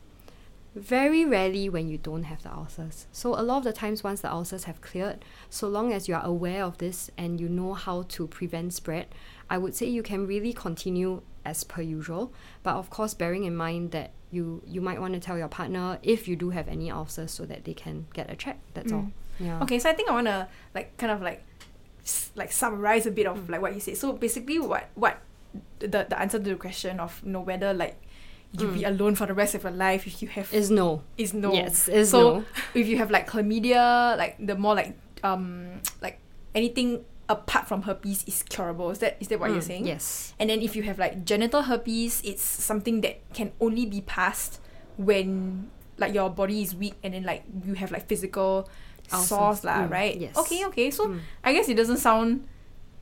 very 0.74 1.24
rarely 1.24 1.68
when 1.68 1.88
you 1.88 1.98
don't 1.98 2.24
have 2.24 2.42
the 2.42 2.52
ulcers. 2.54 3.06
So 3.12 3.34
a 3.34 3.42
lot 3.42 3.58
of 3.58 3.64
the 3.64 3.72
times 3.72 4.04
once 4.04 4.20
the 4.20 4.32
ulcers 4.32 4.64
have 4.64 4.80
cleared, 4.80 5.24
so 5.48 5.68
long 5.68 5.92
as 5.92 6.08
you 6.08 6.14
are 6.14 6.24
aware 6.24 6.64
of 6.64 6.78
this 6.78 7.10
and 7.18 7.40
you 7.40 7.48
know 7.48 7.74
how 7.74 8.02
to 8.02 8.26
prevent 8.28 8.72
spread, 8.74 9.06
I 9.48 9.58
would 9.58 9.74
say 9.74 9.86
you 9.86 10.02
can 10.02 10.26
really 10.26 10.52
continue 10.52 11.22
as 11.44 11.64
per 11.64 11.82
usual. 11.82 12.32
But 12.62 12.76
of 12.76 12.88
course 12.90 13.14
bearing 13.14 13.44
in 13.44 13.56
mind 13.56 13.90
that 13.92 14.12
you 14.30 14.62
you 14.64 14.80
might 14.80 15.00
want 15.00 15.14
to 15.14 15.20
tell 15.20 15.36
your 15.36 15.48
partner 15.48 15.98
if 16.04 16.28
you 16.28 16.36
do 16.36 16.50
have 16.50 16.68
any 16.68 16.88
ulcers 16.90 17.32
so 17.32 17.44
that 17.46 17.64
they 17.64 17.74
can 17.74 18.06
get 18.14 18.30
a 18.30 18.36
check. 18.36 18.60
That's 18.74 18.92
all. 18.92 19.08
Yeah. 19.40 19.60
Okay, 19.62 19.78
so 19.80 19.90
I 19.90 19.92
think 19.94 20.08
I 20.08 20.12
wanna 20.12 20.48
like 20.74 20.96
kind 20.98 21.10
of 21.10 21.20
like 21.20 21.42
like 22.36 22.52
summarize 22.52 23.06
a 23.06 23.10
bit 23.10 23.26
of 23.26 23.38
Mm. 23.38 23.50
like 23.50 23.62
what 23.62 23.74
you 23.74 23.80
said. 23.80 23.96
So 23.96 24.12
basically, 24.12 24.58
what 24.60 24.88
what 24.94 25.20
the 25.80 25.88
the 26.08 26.20
answer 26.20 26.38
to 26.38 26.44
the 26.50 26.54
question 26.56 27.00
of 27.00 27.20
you 27.24 27.32
know 27.32 27.40
whether 27.40 27.74
like 27.74 28.00
you'll 28.52 28.72
be 28.74 28.82
alone 28.84 29.14
for 29.14 29.26
the 29.26 29.34
rest 29.34 29.54
of 29.54 29.62
your 29.62 29.72
life 29.72 30.06
if 30.06 30.22
you 30.22 30.28
have 30.28 30.50
Mm. 30.50 30.54
Is 30.58 30.70
no. 30.70 31.02
is 31.16 31.32
no. 31.34 31.52
Yes, 31.52 31.86
is 31.88 32.10
so 32.10 32.20
no. 32.40 32.44
if 32.74 32.88
you 32.88 32.98
have 32.98 33.10
like 33.10 33.28
chlamydia, 33.30 34.16
like 34.18 34.36
the 34.44 34.56
more 34.56 34.74
like 34.74 34.98
um 35.22 35.80
like 36.02 36.18
anything 36.54 37.04
apart 37.30 37.68
from 37.68 37.82
herpes 37.82 38.24
is 38.26 38.42
curable. 38.42 38.90
Is 38.90 38.98
that 38.98 39.16
is 39.20 39.28
that 39.28 39.38
what 39.38 39.50
you're 39.50 39.60
Mm, 39.62 39.70
saying? 39.70 39.86
Yes. 39.86 40.34
And 40.40 40.50
then 40.50 40.62
if 40.62 40.74
you 40.74 40.82
have 40.82 40.98
like 40.98 41.24
genital 41.24 41.62
herpes, 41.62 42.20
it's 42.24 42.42
something 42.42 43.02
that 43.02 43.22
can 43.32 43.52
only 43.60 43.86
be 43.86 44.00
passed 44.02 44.58
when 44.96 45.70
like 45.96 46.12
your 46.14 46.28
body 46.30 46.62
is 46.62 46.74
weak 46.74 46.94
and 47.04 47.14
then 47.14 47.22
like 47.22 47.44
you 47.64 47.74
have 47.74 47.92
like 47.92 48.08
physical 48.08 48.68
Ulcers. 49.12 49.28
sores 49.28 49.60
lah, 49.64 49.86
Mm, 49.86 49.90
right? 49.90 50.16
yes. 50.16 50.34
Okay, 50.36 50.64
okay. 50.66 50.90
So 50.90 51.06
Mm. 51.08 51.20
I 51.44 51.52
guess 51.52 51.68
it 51.68 51.74
doesn't 51.76 51.98
sound 51.98 52.46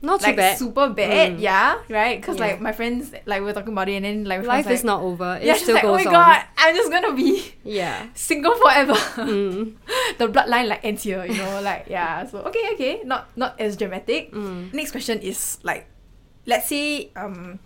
Not 0.01 0.21
too 0.21 0.27
like 0.27 0.37
bad. 0.37 0.57
super 0.57 0.87
bad, 0.95 1.35
Mm. 1.35 1.41
yeah, 1.43 1.75
right? 1.89 2.15
Because 2.21 2.39
Yeah. 2.39 2.45
like 2.55 2.61
my 2.63 2.71
friends, 2.71 3.11
like 3.27 3.41
we 3.43 3.45
were 3.47 3.53
talking 3.53 3.73
about 3.75 3.89
it, 3.91 3.99
and 3.99 4.05
then 4.05 4.23
like 4.23 4.45
Life 4.47 4.71
is 4.71 4.79
like, 4.79 4.85
not 4.87 5.01
over. 5.03 5.35
It 5.35 5.43
yeah, 5.43 5.53
she's 5.59 5.63
still 5.67 5.75
like, 5.75 5.83
oh 5.83 5.97
goes 5.99 6.05
my 6.07 6.11
on. 6.11 6.13
god, 6.15 6.39
I'm 6.55 6.71
just 6.75 6.89
gonna 6.91 7.11
be 7.13 7.51
Yeah. 7.67 8.07
single 8.15 8.55
forever. 8.55 8.95
Mm. 9.19 9.75
the 10.17 10.27
bloodline 10.31 10.67
like 10.71 10.85
ends 10.87 11.03
here, 11.03 11.25
you 11.27 11.35
know, 11.35 11.59
like 11.59 11.87
yeah. 11.91 12.23
So 12.25 12.39
okay, 12.47 12.63
okay, 12.79 13.01
not 13.03 13.27
not 13.35 13.59
as 13.59 13.75
dramatic. 13.75 14.31
Mm. 14.31 14.71
Next 14.71 14.91
question 14.95 15.19
is 15.19 15.59
like, 15.67 15.83
let's 16.47 16.69
say 16.71 17.11
um, 17.19 17.59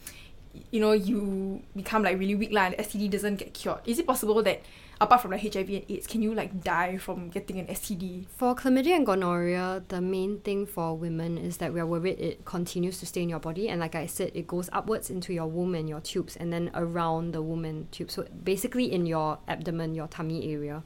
you 0.72 0.80
know, 0.80 0.92
you 0.92 1.62
become 1.76 2.04
like 2.04 2.20
really 2.20 2.36
weak 2.36 2.52
lah, 2.52 2.66
and 2.66 2.76
the 2.76 2.84
STD 2.84 3.10
doesn't 3.10 3.38
get 3.38 3.54
cured. 3.54 3.80
Is 3.86 4.00
it 4.00 4.06
possible 4.06 4.42
that 4.44 4.62
apart 5.02 5.22
from 5.22 5.32
like 5.32 5.42
HIV 5.42 5.70
and 5.70 5.86
AIDS, 5.90 6.08
can 6.08 6.22
you 6.22 6.34
like 6.34 6.64
die 6.64 6.98
from 6.98 7.30
getting 7.30 7.60
an 7.60 7.68
STD? 7.68 8.28
For 8.28 8.56
chlamydia 8.56 8.96
and 8.96 9.06
gonorrhea, 9.06 9.84
the 9.88 10.02
main 10.02 10.40
thing 10.40 10.66
for 10.66 10.96
women 10.96 11.38
is 11.38 11.58
that 11.58 11.74
we 11.74 11.80
are 11.80 11.86
worried 11.86 12.20
it 12.20 12.46
continues 12.46 13.00
to 13.00 13.06
stay 13.06 13.22
in 13.22 13.30
your 13.30 13.40
body, 13.40 13.70
and 13.70 13.80
like 13.80 13.96
I 13.96 14.06
said, 14.06 14.32
it 14.34 14.48
goes 14.48 14.70
upwards 14.72 15.10
into 15.10 15.34
your 15.34 15.48
womb 15.48 15.76
and 15.76 15.90
your 15.90 16.02
tubes, 16.02 16.36
and 16.36 16.54
then 16.54 16.72
around 16.74 17.34
the 17.34 17.42
womb 17.42 17.66
and 17.66 17.92
tubes. 17.92 18.14
So 18.14 18.26
basically, 18.44 18.92
in 18.92 19.06
your 19.06 19.40
abdomen, 19.48 19.96
your 19.96 20.08
tummy 20.08 20.54
area. 20.54 20.84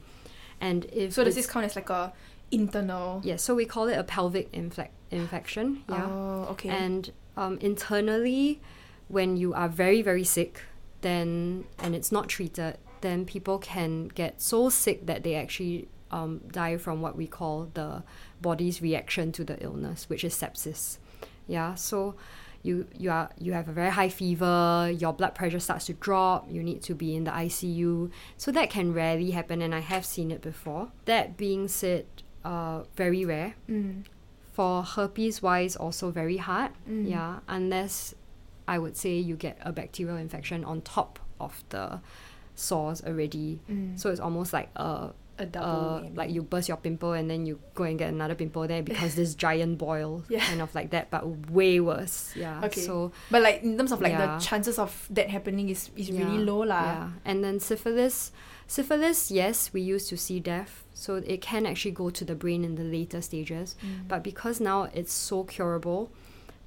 And 0.60 0.86
if 0.86 1.12
So 1.12 1.24
does 1.24 1.34
this 1.34 1.46
count 1.46 1.66
as 1.66 1.76
like 1.76 1.90
a 1.90 2.12
internal? 2.50 3.20
Yes, 3.22 3.42
so 3.42 3.54
we 3.54 3.64
call 3.64 3.88
it 3.88 3.94
a 3.98 4.04
pelvic 4.04 4.50
inflec- 4.52 4.90
infection. 5.10 5.84
Yeah. 5.88 6.06
Oh, 6.06 6.48
okay. 6.50 6.70
And 6.70 7.12
um, 7.36 7.58
internally, 7.60 8.60
when 9.08 9.36
you 9.36 9.54
are 9.54 9.68
very, 9.68 10.02
very 10.02 10.24
sick, 10.24 10.62
then 11.00 11.64
and 11.78 11.94
it's 11.94 12.10
not 12.12 12.28
treated, 12.28 12.78
then 13.00 13.24
people 13.24 13.58
can 13.58 14.08
get 14.08 14.40
so 14.40 14.68
sick 14.68 15.06
that 15.06 15.22
they 15.22 15.34
actually 15.34 15.88
um, 16.10 16.40
die 16.50 16.76
from 16.76 17.00
what 17.00 17.16
we 17.16 17.26
call 17.26 17.68
the 17.74 18.02
body's 18.40 18.80
reaction 18.82 19.30
to 19.32 19.44
the 19.44 19.62
illness, 19.62 20.08
which 20.08 20.24
is 20.24 20.34
sepsis. 20.34 20.98
Yeah, 21.46 21.74
so 21.74 22.14
you 22.62 22.86
you 22.98 23.10
are 23.10 23.30
you 23.38 23.52
have 23.52 23.68
a 23.68 23.72
very 23.72 23.90
high 23.90 24.08
fever, 24.08 24.90
your 24.98 25.12
blood 25.12 25.34
pressure 25.34 25.60
starts 25.60 25.86
to 25.86 25.94
drop, 25.94 26.46
you 26.50 26.62
need 26.62 26.82
to 26.82 26.94
be 26.94 27.14
in 27.14 27.24
the 27.24 27.30
ICU. 27.30 28.10
So 28.36 28.50
that 28.52 28.68
can 28.70 28.92
rarely 28.92 29.30
happen, 29.30 29.62
and 29.62 29.74
I 29.74 29.80
have 29.80 30.04
seen 30.04 30.30
it 30.30 30.42
before. 30.42 30.90
That 31.04 31.36
being 31.36 31.68
said, 31.68 32.06
uh, 32.44 32.82
very 32.96 33.24
rare 33.24 33.54
Mm. 33.68 34.04
for 34.52 34.82
herpes 34.82 35.40
wise 35.42 35.76
also 35.76 36.10
very 36.10 36.38
hard 36.38 36.72
Mm. 36.88 37.08
yeah 37.10 37.38
unless 37.48 38.14
i 38.68 38.76
would 38.78 38.96
say 38.96 39.14
you 39.16 39.34
get 39.36 39.56
a 39.62 39.72
bacterial 39.72 40.16
infection 40.16 40.64
on 40.64 40.80
top 40.82 41.18
of 41.40 41.64
the 41.74 41.98
sores 42.54 43.02
already 43.06 43.60
Mm. 43.70 43.98
so 43.98 44.10
it's 44.10 44.20
almost 44.20 44.52
like 44.52 44.68
a 44.76 45.10
a 45.40 45.46
double. 45.46 46.04
uh, 46.04 46.10
like 46.18 46.30
you 46.34 46.42
burst 46.42 46.66
your 46.66 46.76
pimple 46.82 47.12
and 47.14 47.30
then 47.30 47.46
you 47.46 47.60
go 47.78 47.84
and 47.86 47.96
get 47.96 48.08
another 48.10 48.34
pimple 48.34 48.66
there 48.66 48.82
because 48.82 49.14
this 49.14 49.36
giant 49.46 49.78
boil 49.78 50.24
Yeah. 50.28 50.40
kind 50.42 50.60
of 50.60 50.74
like 50.74 50.90
that 50.90 51.12
but 51.14 51.22
way 51.58 51.78
worse 51.78 52.34
yeah 52.34 52.58
Okay. 52.66 52.80
so 52.82 53.12
But 53.30 53.42
like 53.46 53.62
in 53.62 53.78
terms 53.78 53.92
of 53.94 54.00
like 54.02 54.18
Yeah. 54.18 54.34
the 54.34 54.42
chances 54.42 54.80
of 54.82 54.90
that 55.14 55.30
happening 55.30 55.68
is, 55.70 55.90
is 55.94 56.10
yeah, 56.10 56.24
really 56.26 56.42
low 56.42 56.66
lah. 56.66 56.82
yeah 56.82 57.08
and 57.24 57.44
then 57.46 57.60
syphilis 57.62 58.32
syphilis 58.66 59.30
yes 59.30 59.70
we 59.72 59.80
used 59.80 60.08
to 60.10 60.16
see 60.16 60.40
death 60.40 60.82
so 60.92 61.22
it 61.22 61.40
can 61.40 61.66
actually 61.70 61.92
go 61.94 62.10
to 62.10 62.24
the 62.24 62.34
brain 62.34 62.64
in 62.64 62.74
the 62.74 62.82
later 62.82 63.20
stages 63.22 63.76
Mm. 63.78 64.08
but 64.10 64.24
because 64.26 64.58
now 64.60 64.90
it's 64.92 65.12
so 65.14 65.44
curable 65.44 66.10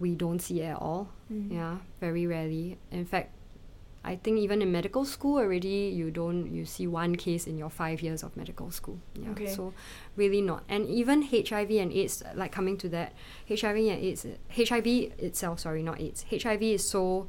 we 0.01 0.11
don't 0.23 0.41
see 0.47 0.61
at 0.63 0.77
all 0.87 1.07
Mm. 1.31 1.47
yeah 1.57 1.75
very 2.01 2.23
rarely 2.27 2.77
in 2.91 3.05
fact 3.05 3.29
i 4.03 4.15
think 4.23 4.35
even 4.45 4.61
in 4.61 4.69
medical 4.71 5.05
school 5.05 5.37
already 5.43 5.79
you 5.99 6.11
don't 6.11 6.51
you 6.55 6.65
see 6.65 6.87
one 6.87 7.15
case 7.15 7.47
in 7.51 7.55
your 7.57 7.69
five 7.69 8.01
years 8.01 8.21
of 8.23 8.35
medical 8.35 8.69
school 8.71 8.97
yeah 9.15 9.29
Okay. 9.31 9.47
so 9.47 9.73
really 10.17 10.41
not 10.41 10.63
and 10.67 10.87
even 10.89 11.21
hiv 11.31 11.69
and 11.83 11.91
aids 11.93 12.21
like 12.35 12.51
coming 12.51 12.75
to 12.83 12.89
that 12.89 13.13
hiv 13.47 13.63
and 13.63 14.01
aids 14.07 14.25
hiv 14.57 14.87
itself 15.27 15.59
sorry 15.65 15.83
not 15.83 16.01
aids 16.01 16.25
hiv 16.43 16.61
is 16.61 16.83
so 16.83 17.27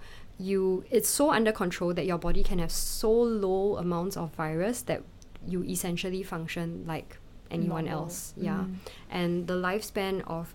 you 0.50 0.82
it's 0.90 1.08
so 1.20 1.30
under 1.30 1.52
control 1.52 1.94
that 1.94 2.06
your 2.06 2.18
body 2.18 2.42
can 2.42 2.58
have 2.58 2.72
so 2.72 3.12
low 3.12 3.76
amounts 3.76 4.16
of 4.16 4.34
virus 4.34 4.82
that 4.90 5.02
you 5.46 5.62
essentially 5.62 6.22
function 6.24 6.82
like 6.88 7.18
anyone 7.50 7.84
Normal. 7.84 8.04
else 8.04 8.32
yeah 8.36 8.64
Mm. 8.64 8.74
and 9.10 9.46
the 9.46 9.54
lifespan 9.68 10.22
of 10.26 10.54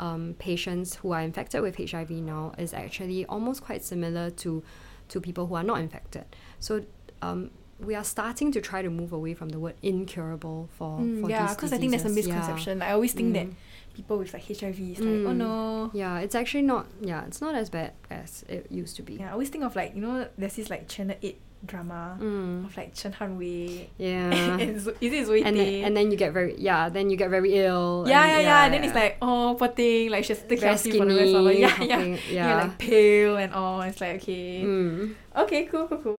um, 0.00 0.34
patients 0.38 0.96
who 0.96 1.12
are 1.12 1.20
infected 1.22 1.62
with 1.62 1.76
HIV 1.76 2.10
now 2.10 2.52
is 2.58 2.72
actually 2.74 3.24
almost 3.26 3.62
quite 3.62 3.84
similar 3.84 4.30
to 4.30 4.62
to 5.08 5.20
people 5.20 5.46
who 5.46 5.54
are 5.54 5.62
not 5.62 5.80
infected. 5.80 6.24
So 6.60 6.84
um, 7.22 7.50
we 7.78 7.94
are 7.94 8.04
starting 8.04 8.50
to 8.52 8.60
try 8.60 8.80
to 8.82 8.88
move 8.90 9.12
away 9.12 9.34
from 9.34 9.50
the 9.50 9.58
word 9.58 9.74
incurable 9.82 10.68
for, 10.78 10.98
Mm, 11.00 11.20
for 11.20 11.28
yeah, 11.30 11.52
because 11.54 11.72
I 11.72 11.78
think 11.78 11.90
there's 11.90 12.04
a 12.04 12.08
diseases. 12.08 12.28
Yeah. 12.28 12.36
misconception. 12.38 12.82
I 12.82 12.92
always 12.92 13.12
think 13.12 13.34
that 13.34 13.46
Mm. 13.48 13.54
people 13.94 14.16
with 14.18 14.32
like 14.32 14.44
HIV 14.48 14.80
is 14.92 14.98
like, 15.00 15.08
oh 15.08 15.32
Mm. 15.32 15.36
no. 15.36 15.90
Yeah, 15.92 16.20
it's 16.20 16.34
actually 16.34 16.62
not. 16.62 16.86
Yeah, 17.00 17.24
it's 17.26 17.40
not 17.40 17.54
as 17.54 17.68
bad 17.70 17.92
as 18.10 18.44
it 18.48 18.66
used 18.70 18.96
to 18.96 19.02
be. 19.02 19.14
Yeah, 19.14 19.28
I 19.28 19.32
always 19.32 19.50
think 19.50 19.64
of 19.64 19.76
like 19.76 19.94
you 19.94 20.00
know, 20.00 20.26
there's 20.38 20.56
this 20.56 20.70
like 20.70 20.88
Channel 20.88 21.16
Eight 21.22 21.40
drama 21.66 22.18
Mm. 22.20 22.66
of 22.66 22.76
like 22.76 22.94
Chen 22.94 23.12
Han 23.12 23.38
Wei. 23.38 23.88
Yeah. 23.98 24.30
and 24.60 24.80
Zo- 24.80 24.94
is 25.00 25.12
it 25.12 25.26
Zoe 25.26 25.42
and 25.42 25.56
Tay? 25.56 25.80
then, 25.80 25.84
and 25.86 25.96
then 25.96 26.10
you 26.10 26.16
get 26.16 26.32
very 26.32 26.54
yeah. 26.58 26.88
Then 26.88 27.10
you 27.10 27.16
get 27.16 27.30
very 27.30 27.54
ill. 27.58 28.04
yeah, 28.06 28.22
and, 28.22 28.30
yeah, 28.32 28.40
yeah, 28.40 28.64
And 28.64 28.74
then 28.74 28.84
it's 28.84 28.94
like, 28.94 29.16
oh, 29.22 29.56
poor 29.58 29.68
thing. 29.68 30.10
Like, 30.10 30.24
she's 30.24 30.38
has 30.38 30.42
to 30.42 30.48
take 30.48 30.60
care 30.60 30.74
very 30.76 30.80
of 30.80 30.86
you 30.86 30.98
for 30.98 31.06
the 31.06 31.16
rest 31.16 31.34
of 31.34 31.44
her. 31.44 31.52
skinny. 31.52 31.60
Yeah, 31.60 31.82
yeah. 31.82 31.96
something, 31.96 32.12
Yeah. 32.14 32.48
yeah. 32.48 32.62
like 32.62 32.78
pale 32.78 33.36
and 33.36 33.52
all. 33.54 33.80
It's 33.82 34.00
like, 34.00 34.16
okay. 34.22 34.62
Mm. 34.62 35.14
Okay, 35.36 35.64
cool, 35.66 35.88
cool, 35.88 35.98
cool. 35.98 36.16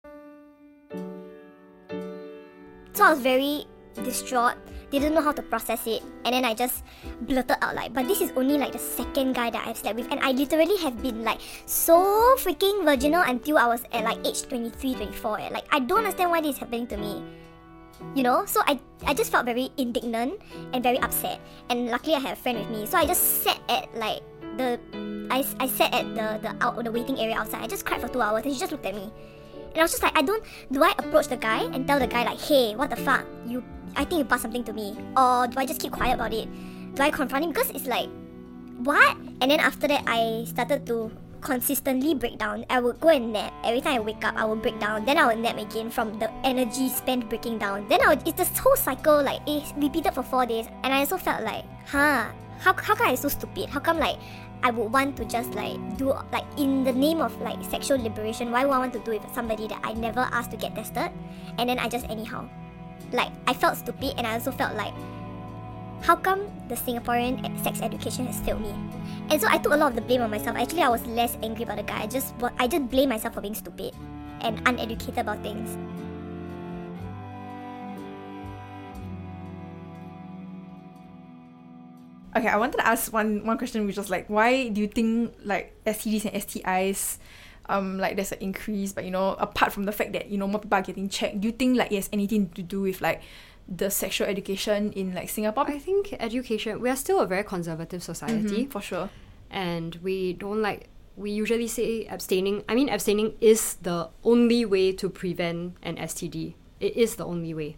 So 2.93 3.03
I 3.03 3.09
was 3.11 3.19
very 3.19 3.65
distraught, 4.03 4.55
didn't 4.91 5.13
know 5.13 5.21
how 5.21 5.31
to 5.31 5.41
process 5.41 5.87
it, 5.87 6.03
and 6.23 6.33
then 6.33 6.45
I 6.45 6.53
just 6.53 6.83
blurted 7.21 7.57
out 7.61 7.75
like, 7.75 7.93
but 7.93 8.07
this 8.07 8.21
is 8.21 8.31
only 8.35 8.57
like 8.57 8.71
the 8.71 8.79
second 8.79 9.33
guy 9.33 9.49
that 9.49 9.67
I've 9.67 9.77
slept 9.77 9.97
with, 9.97 10.11
and 10.11 10.19
I 10.19 10.31
literally 10.31 10.77
have 10.77 11.01
been 11.01 11.23
like 11.23 11.39
so 11.65 12.35
freaking 12.37 12.83
virginal 12.85 13.21
until 13.21 13.57
I 13.57 13.67
was 13.67 13.83
at 13.91 14.03
like 14.03 14.19
age 14.25 14.43
23, 14.47 14.95
24. 14.95 15.39
eh. 15.39 15.49
Like 15.49 15.65
I 15.71 15.79
don't 15.79 15.99
understand 15.99 16.31
why 16.31 16.41
this 16.41 16.55
is 16.55 16.59
happening 16.59 16.87
to 16.87 16.97
me. 16.97 17.23
You 18.13 18.23
know, 18.23 18.45
so 18.45 18.61
I, 18.67 18.79
I 19.07 19.13
just 19.13 19.31
felt 19.31 19.45
very 19.45 19.71
indignant 19.77 20.41
and 20.73 20.83
very 20.83 20.99
upset. 20.99 21.39
And 21.69 21.87
luckily 21.87 22.15
I 22.15 22.19
had 22.19 22.33
a 22.33 22.35
friend 22.35 22.59
with 22.59 22.69
me. 22.69 22.85
So 22.85 22.97
I 22.97 23.05
just 23.05 23.43
sat 23.43 23.59
at 23.69 23.87
like 23.95 24.21
the 24.57 24.79
I, 25.31 25.43
I 25.59 25.67
sat 25.67 25.93
at 25.93 26.05
the 26.13 26.39
the 26.43 26.51
out 26.63 26.81
the 26.83 26.91
waiting 26.91 27.19
area 27.19 27.35
outside. 27.35 27.63
I 27.63 27.67
just 27.67 27.85
cried 27.85 28.01
for 28.01 28.07
two 28.07 28.21
hours 28.21 28.43
and 28.43 28.53
she 28.53 28.59
just 28.59 28.71
looked 28.71 28.85
at 28.85 28.95
me. 28.95 29.11
And 29.75 29.83
I 29.83 29.83
was 29.83 29.91
just 29.91 30.03
like, 30.03 30.15
I 30.15 30.23
don't. 30.23 30.39
Do 30.71 30.79
I 30.83 30.95
approach 30.95 31.27
the 31.27 31.35
guy 31.35 31.67
and 31.67 31.83
tell 31.83 31.99
the 31.99 32.07
guy 32.07 32.23
like, 32.23 32.39
hey, 32.39 32.79
what 32.79 32.89
the 32.89 32.95
fuck? 32.95 33.27
You, 33.45 33.59
I 33.99 34.07
think 34.07 34.19
you 34.19 34.25
passed 34.25 34.47
something 34.47 34.63
to 34.63 34.71
me, 34.71 34.95
or 35.19 35.51
do 35.51 35.59
I 35.59 35.67
just 35.67 35.83
keep 35.83 35.91
quiet 35.91 36.15
about 36.15 36.31
it? 36.31 36.47
Do 36.95 37.03
I 37.03 37.11
confront 37.11 37.43
him 37.43 37.51
because 37.51 37.71
it's 37.75 37.85
like, 37.85 38.07
what? 38.87 39.19
And 39.43 39.51
then 39.51 39.59
after 39.59 39.83
that, 39.91 40.07
I 40.07 40.47
started 40.47 40.87
to 40.87 41.11
consistently 41.41 42.15
break 42.15 42.39
down. 42.39 42.63
I 42.69 42.79
would 42.79 43.03
go 43.03 43.09
and 43.09 43.33
nap. 43.33 43.51
Every 43.67 43.81
time 43.81 43.95
I 43.95 43.99
wake 43.99 44.23
up, 44.23 44.35
I 44.39 44.45
would 44.45 44.61
break 44.61 44.79
down. 44.79 45.03
Then 45.03 45.17
I 45.17 45.27
would 45.27 45.39
nap 45.39 45.59
again 45.59 45.91
from 45.91 46.17
the 46.19 46.31
energy 46.47 46.87
spent 46.87 47.27
breaking 47.27 47.59
down. 47.59 47.87
Then 47.87 47.99
I 47.99 48.15
would, 48.15 48.25
it's 48.25 48.37
this 48.37 48.57
whole 48.57 48.75
cycle 48.79 49.21
like 49.21 49.43
it 49.45 49.63
repeated 49.75 50.13
for 50.13 50.23
four 50.23 50.45
days. 50.45 50.67
And 50.83 50.93
I 50.93 50.99
also 50.99 51.17
felt 51.17 51.43
like, 51.43 51.65
huh, 51.85 52.31
how 52.59 52.73
how 52.73 52.95
come 52.95 53.07
I 53.07 53.15
so 53.15 53.27
stupid? 53.27 53.69
How 53.69 53.79
come 53.79 53.99
like 53.99 54.17
I 54.65 54.71
would 54.71 54.89
want 54.91 55.13
to 55.21 55.25
just 55.29 55.53
like 55.53 55.77
do 56.01 56.09
like 56.33 56.49
in 56.57 56.83
the 56.83 56.91
name 56.91 57.21
of 57.21 57.29
like 57.39 57.61
sexual 57.69 58.01
liberation, 58.01 58.49
why 58.49 58.65
would 58.65 58.73
I 58.73 58.79
want 58.79 58.93
to 58.93 58.99
do 59.05 59.11
it 59.11 59.21
with 59.21 59.29
somebody 59.35 59.67
that 59.67 59.77
I 59.85 59.93
never 59.93 60.25
asked 60.33 60.49
to 60.51 60.57
get 60.57 60.73
tested? 60.73 61.13
And 61.59 61.69
then 61.69 61.77
I 61.77 61.87
just 61.87 62.09
anyhow. 62.09 62.49
Like 63.13 63.29
I 63.45 63.53
felt 63.53 63.77
stupid 63.77 64.17
and 64.17 64.25
I 64.25 64.33
also 64.33 64.49
felt 64.49 64.73
like 64.73 64.93
how 66.01 66.15
come 66.15 66.49
the 66.67 66.73
Singaporean 66.73 67.45
sex 67.63 67.79
education 67.81 68.25
has 68.25 68.39
failed 68.41 68.61
me? 68.61 68.73
And 69.29 69.39
so 69.39 69.45
I 69.47 69.59
took 69.59 69.73
a 69.73 69.77
lot 69.77 69.93
of 69.93 69.95
the 69.95 70.01
blame 70.01 70.21
on 70.21 70.31
myself. 70.31 70.57
Actually, 70.57 70.81
I 70.81 70.89
was 70.89 71.05
less 71.05 71.37
angry 71.43 71.61
about 71.61 71.77
the 71.77 71.85
guy. 71.85 72.01
I 72.01 72.07
just 72.07 72.33
I 72.57 72.65
just 72.65 72.89
blame 72.89 73.09
myself 73.09 73.35
for 73.35 73.41
being 73.41 73.53
stupid 73.53 73.93
and 74.41 74.65
uneducated 74.65 75.19
about 75.19 75.45
things. 75.45 75.77
Okay, 82.35 82.47
I 82.47 82.57
wanted 82.57 82.77
to 82.77 82.87
ask 82.87 83.13
one 83.13 83.45
one 83.45 83.57
question, 83.57 83.85
which 83.85 83.97
was 83.97 84.09
like, 84.09 84.27
why 84.29 84.67
do 84.69 84.81
you 84.81 84.87
think 84.87 85.33
like 85.43 85.71
STDs 85.85 86.25
and 86.25 86.33
STIs, 86.43 87.17
um, 87.69 87.97
like 87.97 88.15
there's 88.17 88.31
an 88.33 88.39
increase, 88.41 88.91
but 88.91 89.05
you 89.05 89.11
know, 89.11 89.35
apart 89.39 89.71
from 89.71 89.85
the 89.85 89.91
fact 89.93 90.11
that 90.13 90.29
you 90.29 90.37
know 90.37 90.47
more 90.47 90.59
people 90.59 90.77
are 90.77 90.81
getting 90.81 91.07
checked, 91.07 91.39
do 91.39 91.47
you 91.47 91.53
think 91.53 91.77
like 91.77 91.91
it 91.91 91.95
has 91.95 92.09
anything 92.11 92.49
to 92.49 92.61
do 92.61 92.81
with 92.81 92.99
like 92.99 93.21
the 93.67 93.89
sexual 93.89 94.27
education 94.27 94.91
in 94.93 95.13
like 95.15 95.29
Singapore? 95.29 95.63
I 95.67 95.79
think 95.79 96.13
education. 96.19 96.81
We 96.81 96.89
are 96.89 96.95
still 96.97 97.19
a 97.21 97.25
very 97.25 97.43
conservative 97.43 98.03
society. 98.03 98.65
Mhm, 98.65 98.71
for 98.71 98.81
sure. 98.81 99.09
and 99.51 99.95
we 100.03 100.33
don't 100.33 100.61
like 100.61 100.89
we 101.15 101.29
usually 101.31 101.67
say 101.69 102.03
abstaining 102.09 102.63
i 102.67 102.73
mean 102.75 102.89
abstaining 102.89 103.31
is 103.39 103.75
the 103.87 104.09
only 104.25 104.65
way 104.65 104.91
to 104.91 105.07
prevent 105.07 105.77
an 105.83 105.95
std 105.97 106.55
it 106.81 106.97
is 106.97 107.15
the 107.15 107.23
only 107.23 107.53
way 107.53 107.77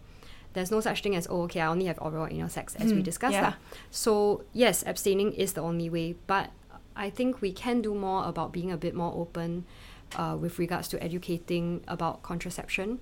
there's 0.58 0.70
no 0.76 0.80
such 0.80 1.02
thing 1.02 1.14
as 1.14 1.26
oh 1.30 1.42
okay 1.46 1.60
i 1.60 1.66
only 1.66 1.86
have 1.86 1.98
oral 2.02 2.24
or 2.24 2.30
anal 2.30 2.48
sex 2.48 2.74
as 2.76 2.90
we 2.92 2.98
Hmm, 2.98 3.02
discussed 3.10 3.34
yeah. 3.34 3.54
so 3.90 4.42
yes 4.52 4.82
abstaining 4.86 5.32
is 5.32 5.52
the 5.52 5.62
only 5.62 5.88
way 5.88 6.16
but 6.26 6.50
i 6.96 7.08
think 7.10 7.40
we 7.40 7.52
can 7.52 7.80
do 7.80 7.94
more 7.94 8.24
about 8.26 8.52
being 8.52 8.70
a 8.72 8.76
bit 8.76 8.94
more 8.94 9.12
open 9.14 9.64
uh, 10.16 10.36
with 10.42 10.58
regards 10.58 10.88
to 10.88 10.96
educating 11.02 11.82
about 11.86 12.22
contraception 12.22 12.98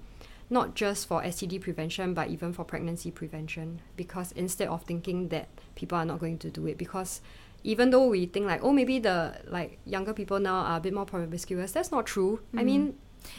not 0.49 0.77
just 0.77 1.09
for 1.09 1.23
STD 1.23 1.61
prevention, 1.61 2.15
but 2.15 2.29
even 2.31 2.53
for 2.53 2.63
pregnancy 2.65 3.11
prevention. 3.11 3.81
Because 3.97 4.31
instead 4.37 4.69
of 4.69 4.85
thinking 4.85 5.27
that 5.35 5.49
people 5.75 5.99
are 5.99 6.05
not 6.05 6.21
going 6.21 6.39
to 6.39 6.51
do 6.51 6.69
it, 6.69 6.79
because 6.79 7.21
even 7.65 7.91
though 7.91 8.07
we 8.07 8.27
think 8.27 8.47
like, 8.47 8.63
oh, 8.63 8.71
maybe 8.73 9.01
the 9.01 9.35
like 9.49 9.81
younger 9.85 10.13
people 10.15 10.39
now 10.39 10.59
are 10.71 10.77
a 10.77 10.81
bit 10.81 10.95
more 10.95 11.05
promiscuous, 11.05 11.73
that's 11.73 11.91
not 11.91 12.07
true. 12.07 12.39
I 12.57 12.63
mean, 12.63 12.95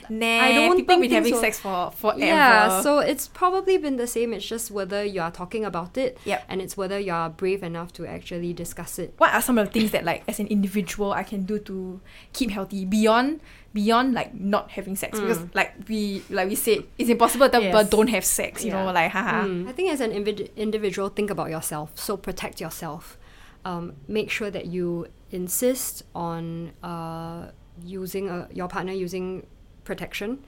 Nah, 0.10 0.26
I 0.26 0.52
don't 0.54 0.76
people 0.78 0.94
think 0.96 1.02
been 1.04 1.12
having 1.12 1.34
so. 1.34 1.42
sex 1.42 1.60
for 1.60 1.92
forever. 1.92 2.20
yeah. 2.26 2.82
So 2.82 3.00
it's 3.00 3.28
probably 3.28 3.78
been 3.78 3.98
the 3.98 4.08
same. 4.08 4.34
It's 4.34 4.46
just 4.46 4.72
whether 4.72 5.04
you 5.04 5.22
are 5.22 5.32
talking 5.32 5.66
about 5.66 5.98
it, 5.98 6.18
Yep. 6.26 6.46
and 6.50 6.62
it's 6.62 6.76
whether 6.78 6.98
you 7.00 7.12
are 7.14 7.30
brave 7.30 7.64
enough 7.64 7.94
to 7.94 8.06
actually 8.06 8.54
discuss 8.54 9.00
it. 9.00 9.14
what 9.18 9.34
are 9.34 9.42
some 9.42 9.58
of 9.58 9.68
the 9.68 9.72
things 9.80 9.92
that 9.92 10.04
like 10.06 10.24
as 10.28 10.40
an 10.40 10.48
individual 10.48 11.12
I 11.14 11.24
can 11.24 11.44
do 11.44 11.60
to 11.60 12.00
keep 12.34 12.52
healthy 12.52 12.86
beyond 12.86 13.40
beyond 13.74 14.14
like 14.14 14.34
not 14.34 14.72
having 14.72 14.96
sex 14.96 15.20
because 15.20 15.40
like 15.54 15.74
we 15.88 16.24
like 16.32 16.48
we 16.50 16.56
said 16.56 16.84
it's 16.98 17.10
impossible 17.10 17.46
to 17.48 17.52
tell 17.52 17.62
people 17.62 17.84
don't 17.84 18.08
have 18.08 18.26
sex 18.26 18.64
you 18.66 18.72
know 18.72 18.86
like 18.92 19.12
haha 19.12 19.44
Mm. 19.46 19.68
I 19.68 19.72
think 19.72 19.92
as 19.92 20.02
an 20.02 20.12
invid- 20.12 20.50
individual, 20.56 21.10
think 21.10 21.30
about 21.30 21.50
yourself. 21.52 21.92
So 22.00 22.18
protect 22.18 22.60
yourself. 22.60 23.18
Um, 23.66 23.94
make 24.08 24.30
sure 24.32 24.50
that 24.50 24.66
you 24.68 25.08
insist 25.32 26.04
on 26.16 26.72
uh, 26.82 27.52
using 27.84 28.30
a, 28.30 28.48
your 28.54 28.68
partner 28.68 28.94
using 28.94 29.46
protection 29.88 30.46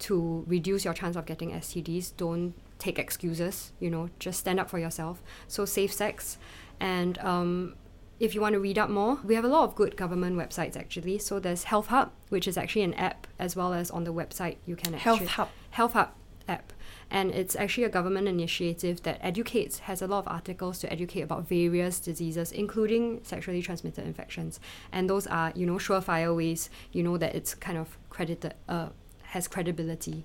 to 0.00 0.44
reduce 0.46 0.84
your 0.84 0.94
chance 0.94 1.16
of 1.16 1.26
getting 1.26 1.50
STDs. 1.50 2.12
Don't 2.16 2.54
take 2.78 2.98
excuses. 2.98 3.72
You 3.80 3.90
know, 3.90 4.10
just 4.18 4.38
stand 4.40 4.60
up 4.60 4.70
for 4.70 4.78
yourself. 4.78 5.22
So 5.48 5.64
safe 5.64 5.92
sex, 5.92 6.38
and 6.78 7.18
um, 7.18 7.74
if 8.20 8.34
you 8.34 8.40
want 8.40 8.52
to 8.52 8.60
read 8.60 8.78
up 8.78 8.90
more, 8.90 9.18
we 9.24 9.34
have 9.34 9.44
a 9.44 9.48
lot 9.48 9.64
of 9.64 9.74
good 9.74 9.96
government 9.96 10.36
websites 10.36 10.76
actually. 10.76 11.18
So 11.18 11.40
there's 11.40 11.64
Health 11.64 11.88
Hub, 11.88 12.12
which 12.28 12.46
is 12.46 12.56
actually 12.56 12.82
an 12.82 12.94
app, 12.94 13.26
as 13.38 13.56
well 13.56 13.74
as 13.74 13.90
on 13.90 14.04
the 14.04 14.12
website 14.12 14.56
you 14.66 14.76
can 14.76 14.94
actually. 14.94 15.18
Health 15.18 15.28
Hub. 15.28 15.48
Health 15.70 15.92
Hub 15.94 16.10
app. 16.48 16.72
And 17.12 17.30
it's 17.30 17.54
actually 17.54 17.84
a 17.84 17.90
government 17.90 18.26
initiative 18.26 19.02
that 19.02 19.18
educates, 19.20 19.80
has 19.80 20.00
a 20.00 20.06
lot 20.06 20.20
of 20.20 20.28
articles 20.28 20.78
to 20.78 20.90
educate 20.90 21.20
about 21.20 21.46
various 21.46 22.00
diseases, 22.00 22.50
including 22.50 23.20
sexually 23.22 23.60
transmitted 23.60 24.06
infections. 24.06 24.58
And 24.90 25.10
those 25.10 25.26
are, 25.26 25.52
you 25.54 25.66
know, 25.66 25.74
surefire 25.74 26.34
ways, 26.34 26.70
you 26.90 27.02
know, 27.02 27.18
that 27.18 27.34
it's 27.34 27.54
kind 27.54 27.76
of 27.76 27.98
credited, 28.08 28.54
uh, 28.66 28.88
has 29.34 29.46
credibility. 29.46 30.24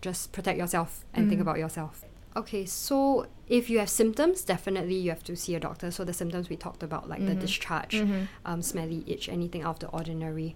Just 0.00 0.30
protect 0.32 0.56
yourself 0.56 1.04
and 1.12 1.28
think 1.28 1.40
Mm. 1.40 1.42
about 1.42 1.58
yourself. 1.58 2.04
Okay, 2.36 2.64
so 2.64 3.26
if 3.48 3.68
you 3.68 3.80
have 3.80 3.90
symptoms, 3.90 4.44
definitely 4.44 4.94
you 4.94 5.10
have 5.10 5.24
to 5.24 5.34
see 5.34 5.56
a 5.56 5.60
doctor. 5.60 5.90
So 5.90 6.04
the 6.04 6.12
symptoms 6.12 6.48
we 6.48 6.56
talked 6.56 6.84
about, 6.84 7.08
like 7.08 7.26
the 7.26 7.34
Mhm. 7.34 7.40
discharge, 7.40 7.94
Mhm. 7.96 8.28
um, 8.44 8.62
smelly 8.62 9.02
itch, 9.08 9.28
anything 9.28 9.62
out 9.62 9.74
of 9.74 9.78
the 9.80 9.88
ordinary. 9.88 10.54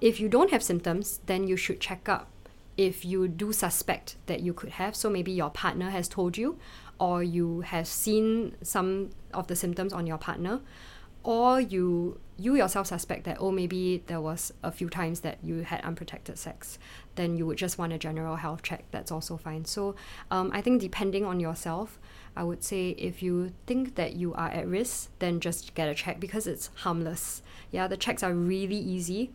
If 0.00 0.20
you 0.20 0.28
don't 0.28 0.50
have 0.52 0.62
symptoms, 0.62 1.18
then 1.26 1.48
you 1.48 1.56
should 1.56 1.80
check 1.80 2.08
up 2.08 2.28
if 2.76 3.04
you 3.04 3.28
do 3.28 3.52
suspect 3.52 4.16
that 4.26 4.40
you 4.40 4.52
could 4.52 4.70
have. 4.70 4.96
So 4.96 5.10
maybe 5.10 5.32
your 5.32 5.50
partner 5.50 5.90
has 5.90 6.08
told 6.08 6.36
you, 6.36 6.58
or 6.98 7.22
you 7.22 7.60
have 7.62 7.86
seen 7.86 8.56
some 8.62 9.10
of 9.34 9.46
the 9.46 9.56
symptoms 9.56 9.92
on 9.92 10.06
your 10.06 10.18
partner, 10.18 10.60
or 11.24 11.60
you 11.60 12.18
you 12.38 12.56
yourself 12.56 12.86
suspect 12.86 13.24
that 13.24 13.36
oh 13.40 13.52
maybe 13.52 14.02
there 14.06 14.20
was 14.20 14.52
a 14.62 14.72
few 14.72 14.88
times 14.88 15.20
that 15.20 15.38
you 15.44 15.62
had 15.62 15.80
unprotected 15.82 16.36
sex 16.36 16.78
then 17.14 17.36
you 17.36 17.46
would 17.46 17.58
just 17.58 17.78
want 17.78 17.92
a 17.92 17.98
general 17.98 18.36
health 18.36 18.62
check. 18.62 18.84
That's 18.90 19.12
also 19.12 19.36
fine. 19.36 19.64
So 19.64 19.94
um, 20.30 20.50
i 20.52 20.60
think 20.60 20.80
depending 20.80 21.24
on 21.24 21.38
yourself 21.38 22.00
i 22.36 22.42
would 22.42 22.64
say 22.64 22.90
if 22.90 23.22
you 23.22 23.52
think 23.66 23.94
that 23.94 24.14
you 24.14 24.32
are 24.34 24.48
at 24.48 24.66
risk 24.66 25.10
then 25.18 25.38
just 25.40 25.74
get 25.74 25.88
a 25.88 25.94
check 25.94 26.18
because 26.18 26.46
it's 26.46 26.70
harmless. 26.76 27.42
Yeah 27.70 27.86
the 27.86 27.96
checks 27.96 28.22
are 28.22 28.32
really 28.34 28.78
easy 28.78 29.30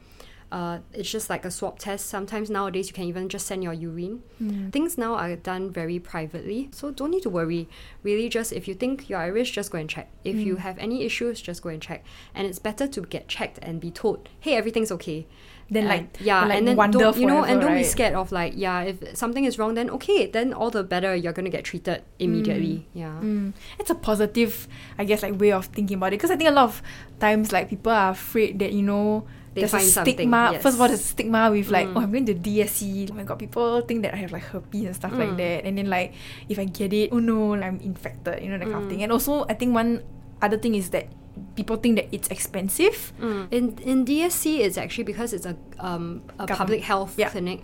uh, 0.52 0.80
it's 0.94 1.12
just 1.12 1.30
like 1.30 1.44
a 1.46 1.52
swab 1.52 1.78
test. 1.80 2.06
Sometimes 2.08 2.50
nowadays 2.50 2.88
you 2.88 2.94
can 2.94 3.04
even 3.04 3.28
just 3.30 3.46
send 3.48 3.64
your 3.64 3.74
urine. 3.74 4.24
Mm. 4.42 4.72
Things 4.72 4.98
now 4.98 5.16
are 5.16 5.36
done 5.36 5.72
very 5.72 6.00
privately, 6.00 6.70
so 6.72 6.92
don't 6.92 7.12
need 7.12 7.24
to 7.24 7.30
worry. 7.30 7.68
Really, 8.04 8.30
just 8.30 8.54
if 8.54 8.68
you 8.68 8.74
think 8.74 9.10
you're 9.10 9.20
at 9.22 9.34
risk, 9.34 9.54
just 9.54 9.72
go 9.72 9.78
and 9.78 9.90
check. 9.90 10.10
If 10.24 10.38
you 10.38 10.56
Mm. 10.56 10.60
have 10.60 10.78
any 10.78 11.04
issues, 11.04 11.42
just 11.42 11.62
go 11.62 11.70
and 11.70 11.82
check. 11.82 12.06
And 12.34 12.48
it's 12.48 12.60
better 12.60 12.88
to 12.88 13.02
get 13.02 13.28
checked 13.28 13.60
and 13.62 13.82
be 13.82 13.92
told, 13.92 14.30
"Hey, 14.40 14.56
everything's 14.56 14.92
okay." 14.94 15.28
Then 15.70 15.84
And- 15.84 15.90
like 15.90 16.18
yeah, 16.22 16.46
like, 16.46 16.58
and 16.60 16.68
then 16.68 16.78
don't, 16.92 17.18
you 17.18 17.28
know, 17.28 17.44
and 17.44 17.60
don't 17.60 17.76
be 17.76 17.84
scared 17.84 18.14
of 18.14 18.32
like, 18.32 18.54
yeah, 18.56 18.84
if 18.84 19.18
something 19.18 19.44
is 19.44 19.60
wrong, 19.60 19.74
then 19.74 19.90
okay, 19.90 20.26
then 20.26 20.54
all 20.54 20.70
the 20.72 20.82
better 20.82 21.14
you're 21.14 21.34
gonna 21.34 21.50
get 21.50 21.66
treated 21.66 22.04
immediately. 22.20 22.88
Yeah. 22.94 23.20
Mm. 23.22 23.52
It's 23.78 23.90
a 23.90 23.96
positive, 23.96 24.70
I 24.98 25.04
guess, 25.04 25.24
like 25.24 25.38
way 25.38 25.52
of 25.52 25.66
thinking 25.66 25.98
about 25.98 26.08
it. 26.14 26.18
Because 26.24 26.32
I 26.32 26.38
think 26.38 26.50
a 26.50 26.54
lot 26.54 26.64
of 26.72 26.82
times, 27.20 27.52
like 27.52 27.68
people 27.70 27.92
are 27.92 28.12
afraid 28.12 28.60
that 28.60 28.72
you 28.72 28.82
know 28.82 29.28
They 29.58 29.62
there's 29.66 29.72
find 29.72 29.84
a 29.84 29.88
something, 29.98 30.14
stigma. 30.16 30.60
First 30.62 30.76
of 30.78 30.82
all, 30.82 30.88
there's 30.88 31.02
a 31.02 31.12
stigma 31.18 31.50
with 31.52 31.70
like, 31.70 31.88
Mm. 31.88 31.98
oh, 31.98 32.02
I'm 32.02 32.12
going 32.12 32.26
to 32.30 32.36
DSC. 32.36 33.10
Oh 33.12 33.16
my 33.16 33.24
god, 33.24 33.40
people 33.40 33.82
think 33.82 34.04
that 34.04 34.14
I 34.14 34.18
have 34.18 34.32
like 34.32 34.44
herpes 34.44 34.86
and 34.86 34.96
stuff 34.96 35.14
like 35.14 35.30
Mm. 35.34 35.38
that. 35.38 35.66
And 35.66 35.78
then 35.78 35.90
like, 35.90 36.14
if 36.48 36.58
I 36.60 36.66
get 36.66 36.94
it, 36.94 37.10
oh 37.12 37.20
no, 37.20 37.54
I'm 37.56 37.80
infected. 37.82 38.44
You 38.44 38.50
know 38.50 38.58
that 38.58 38.66
kind 38.70 38.78
of 38.78 38.84
Mm. 38.86 38.90
thing. 38.90 39.04
And 39.04 39.12
also, 39.12 39.46
I 39.50 39.54
think 39.56 39.74
one 39.74 40.04
other 40.42 40.58
thing 40.58 40.76
is 40.76 40.90
that 40.92 41.08
people 41.56 41.76
think 41.78 41.96
that 41.98 42.08
it's 42.12 42.28
expensive. 42.30 43.14
Mm. 43.20 43.48
In 43.52 43.64
in 43.84 44.06
DSC, 44.06 44.60
it's 44.62 44.78
actually 44.78 45.04
because 45.04 45.34
it's 45.34 45.46
a 45.46 45.56
um 45.80 46.22
a 46.40 46.46
Government. 46.46 46.58
public 46.58 46.82
health 46.82 47.14
Yeah. 47.18 47.30
clinic. 47.30 47.64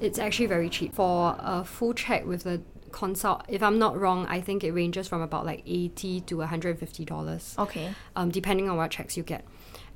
It's 0.00 0.18
actually 0.18 0.46
very 0.46 0.68
cheap 0.68 0.94
for 0.94 1.36
a 1.38 1.64
full 1.64 1.94
check 1.94 2.26
with 2.26 2.42
the 2.44 2.60
consult. 2.90 3.42
If 3.48 3.62
I'm 3.62 3.78
not 3.78 3.98
wrong, 3.98 4.26
I 4.28 4.40
think 4.40 4.62
it 4.62 4.72
ranges 4.72 5.08
from 5.08 5.20
about 5.22 5.44
like 5.46 5.62
eighty 5.66 6.20
to 6.22 6.38
one 6.38 6.48
hundred 6.48 6.70
and 6.70 6.78
fifty 6.78 7.04
dollars, 7.04 7.54
Okay. 7.58 7.90
um, 8.16 8.30
depending 8.30 8.68
on 8.70 8.76
what 8.76 8.90
checks 8.90 9.16
you 9.16 9.22
get. 9.22 9.44